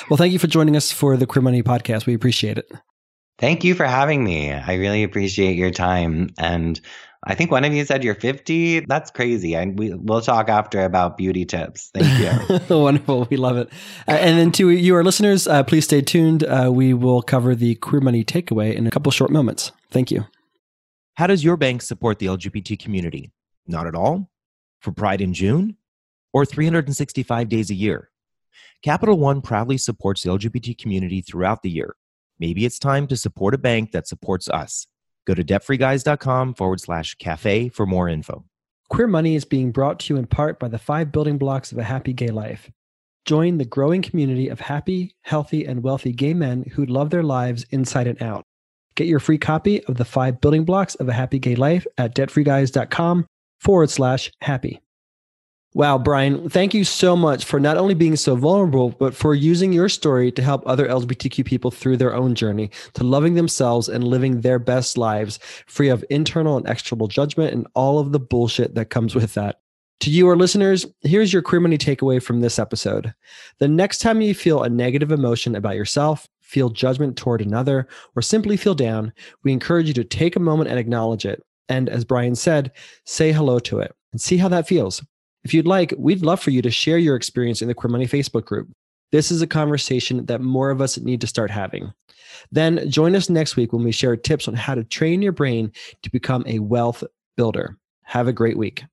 Well, 0.10 0.18
thank 0.18 0.34
you 0.34 0.40
for 0.40 0.48
joining 0.48 0.76
us 0.76 0.92
for 0.92 1.18
the 1.18 1.28
Queer 1.28 1.44
Money 1.44 1.62
podcast. 1.62 2.06
We 2.06 2.14
appreciate 2.14 2.58
it. 2.58 2.72
Thank 3.38 3.64
you 3.64 3.76
for 3.76 3.86
having 3.86 4.24
me. 4.24 4.52
I 4.52 4.76
really 4.76 5.04
appreciate 5.04 5.58
your 5.58 5.72
time 5.72 6.30
and 6.38 6.80
I 7.26 7.36
think 7.36 7.52
one 7.52 7.64
of 7.64 7.74
you 7.74 7.86
said 7.86 8.04
you're 8.04 8.16
50. 8.16 8.82
That's 8.82 9.10
crazy. 9.10 9.56
And 9.56 9.80
we, 9.80 9.94
we'll 9.94 10.22
talk 10.22 10.50
after 10.50 10.84
about 10.84 11.18
beauty 11.18 11.46
tips. 11.46 11.90
Thank 11.94 12.20
you. 12.70 12.78
Wonderful. 12.78 13.28
We 13.30 13.38
love 13.38 13.56
it. 13.56 13.70
Uh, 14.08 14.12
and 14.12 14.38
then 14.38 14.52
to 14.54 14.70
you, 14.70 14.96
our 14.96 15.04
listeners, 15.04 15.48
uh, 15.48 15.64
please 15.64 15.86
stay 15.86 16.02
tuned. 16.02 16.44
Uh, 16.44 16.70
we 16.74 16.94
will 16.94 17.22
cover 17.22 17.56
the 17.56 17.76
queer 17.76 18.02
money 18.02 18.26
takeaway 18.26 18.76
in 18.76 18.86
a 18.88 18.92
couple 18.92 19.12
short 19.12 19.32
moments. 19.32 19.72
Thank 19.90 20.12
you. 20.12 20.26
How 21.16 21.28
does 21.28 21.44
your 21.44 21.56
bank 21.56 21.82
support 21.82 22.20
the 22.20 22.26
LGBT 22.26 22.78
community? 22.78 23.32
Not 23.68 23.88
at 23.88 23.96
all? 23.96 24.30
For 24.80 24.92
Pride 24.92 25.22
in 25.22 25.34
June? 25.34 25.78
Or 26.34 26.46
365 26.46 27.48
days 27.48 27.70
a 27.70 27.76
year? 27.76 28.10
Capital 28.82 29.18
One 29.18 29.42
proudly 29.42 29.78
supports 29.78 30.24
the 30.24 30.30
LGBT 30.30 30.78
community 30.78 31.22
throughout 31.22 31.62
the 31.62 31.70
year. 31.70 31.96
Maybe 32.40 32.66
it's 32.66 32.80
time 32.80 33.08
to 33.08 33.16
support 33.16 33.54
a 33.54 33.58
bank 33.58 33.92
that 33.92 34.08
supports 34.08 34.50
us. 34.50 34.88
Go 35.26 35.34
to 35.34 35.44
debtfreeguys.com 35.44 36.56
forward 36.56 36.82
slash 36.82 37.16
cafe 37.16 37.70
for 37.70 37.86
more 37.86 38.10
info. 38.10 38.46
Queer 38.90 39.08
Money 39.08 39.36
is 39.36 39.46
being 39.46 39.72
brought 39.72 40.00
to 40.02 40.14
you 40.14 40.20
in 40.20 40.28
part 40.28 40.60
by 40.60 40.68
the 40.68 40.78
five 40.78 41.12
building 41.12 41.38
blocks 41.38 41.72
of 41.72 41.78
a 41.78 41.84
happy 41.84 42.14
gay 42.14 42.28
life. 42.28 42.70
Join 43.26 43.58
the 43.58 43.66
growing 43.66 44.02
community 44.02 44.50
of 44.50 44.60
happy, 44.60 45.16
healthy, 45.22 45.66
and 45.66 45.82
wealthy 45.82 46.12
gay 46.12 46.34
men 46.34 46.64
who 46.74 46.86
love 46.86 47.10
their 47.10 47.24
lives 47.24 47.66
inside 47.72 48.08
and 48.08 48.22
out. 48.22 48.44
Get 48.96 49.08
your 49.08 49.20
free 49.20 49.38
copy 49.38 49.84
of 49.86 49.98
the 49.98 50.06
five 50.06 50.42
building 50.42 50.66
blocks 50.66 50.96
of 50.96 51.10
a 51.10 51.14
happy 51.14 51.40
gay 51.40 51.56
life 51.56 51.88
at 51.98 52.14
debtfreeguys.com 52.14 53.26
forward 53.60 53.90
slash 53.90 54.32
happy. 54.42 54.83
Wow, 55.76 55.98
Brian, 55.98 56.50
thank 56.50 56.76
you 56.76 56.84
so 56.84 57.16
much 57.16 57.46
for 57.46 57.60
not 57.60 57.78
only 57.78 57.96
being 57.96 58.16
so 58.16 58.36
vulnerable, 58.36 58.90
but 58.92 59.16
for 59.16 59.34
using 59.34 59.74
your 59.74 59.90
story 59.90 60.32
to 60.32 60.42
help 60.44 60.62
other 60.68 60.88
LGBTQ 60.88 61.44
people 61.46 61.72
through 61.72 61.98
their 61.98 62.14
own 62.14 62.36
journey 62.36 62.70
to 62.94 63.04
loving 63.04 63.34
themselves 63.34 63.90
and 63.90 64.04
living 64.04 64.42
their 64.42 64.60
best 64.60 65.00
lives 65.00 65.40
free 65.66 65.90
of 65.90 66.06
internal 66.12 66.58
and 66.58 66.70
external 66.70 67.08
judgment 67.08 67.54
and 67.54 67.66
all 67.74 67.98
of 67.98 68.12
the 68.12 68.20
bullshit 68.20 68.76
that 68.76 68.92
comes 68.92 69.16
with 69.16 69.34
that. 69.34 69.62
To 70.02 70.12
you, 70.12 70.28
our 70.28 70.36
listeners, 70.36 70.86
here's 71.02 71.34
your 71.34 71.42
queer 71.42 71.62
money 71.62 71.80
takeaway 71.80 72.22
from 72.22 72.42
this 72.42 72.60
episode. 72.60 73.12
The 73.58 73.68
next 73.68 73.98
time 73.98 74.22
you 74.22 74.36
feel 74.36 74.62
a 74.62 74.70
negative 74.70 75.12
emotion 75.12 75.56
about 75.56 75.76
yourself, 75.76 76.28
feel 76.42 76.70
judgment 76.70 77.18
toward 77.18 77.42
another, 77.42 77.88
or 78.16 78.22
simply 78.22 78.58
feel 78.58 78.76
down, 78.76 79.12
we 79.44 79.52
encourage 79.52 79.88
you 79.88 79.94
to 79.96 80.04
take 80.04 80.36
a 80.36 80.40
moment 80.40 80.70
and 80.70 80.78
acknowledge 80.78 81.26
it. 81.26 81.42
And 81.68 81.90
as 81.90 82.06
Brian 82.06 82.36
said, 82.36 82.72
say 83.06 83.32
hello 83.32 83.58
to 83.60 83.80
it 83.80 83.96
and 84.12 84.22
see 84.22 84.38
how 84.38 84.50
that 84.50 84.68
feels. 84.68 85.02
If 85.44 85.54
you'd 85.54 85.68
like, 85.68 85.94
we'd 85.98 86.22
love 86.22 86.40
for 86.40 86.52
you 86.52 86.62
to 86.62 86.72
share 86.72 86.98
your 86.98 87.16
experience 87.16 87.62
in 87.62 87.68
the 87.68 87.74
Queer 87.74 87.92
Money 87.92 88.08
Facebook 88.08 88.46
group. 88.46 88.70
This 89.12 89.32
is 89.32 89.42
a 89.42 89.48
conversation 89.48 90.26
that 90.26 90.42
more 90.42 90.70
of 90.70 90.82
us 90.82 90.98
need 90.98 91.22
to 91.22 91.28
start 91.28 91.52
having. 91.52 91.94
Then 92.52 92.90
join 92.90 93.16
us 93.16 93.30
next 93.30 93.56
week 93.56 93.74
when 93.74 93.84
we 93.84 93.92
share 93.92 94.16
tips 94.16 94.48
on 94.48 94.56
how 94.56 94.74
to 94.74 94.84
train 94.84 95.22
your 95.22 95.34
brain 95.34 95.72
to 96.02 96.10
become 96.10 96.44
a 96.48 96.60
wealth 96.60 97.04
builder. 97.38 97.78
Have 98.04 98.28
a 98.28 98.34
great 98.34 98.58
week. 98.58 98.84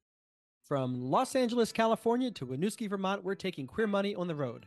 From 0.65 1.11
Los 1.11 1.35
Angeles, 1.35 1.73
California 1.73 2.31
to 2.33 2.47
Winooski, 2.47 2.89
Vermont, 2.89 3.25
we're 3.25 3.35
taking 3.35 3.67
Queer 3.67 3.87
Money 3.87 4.15
on 4.15 4.29
the 4.29 4.35
road. 4.35 4.67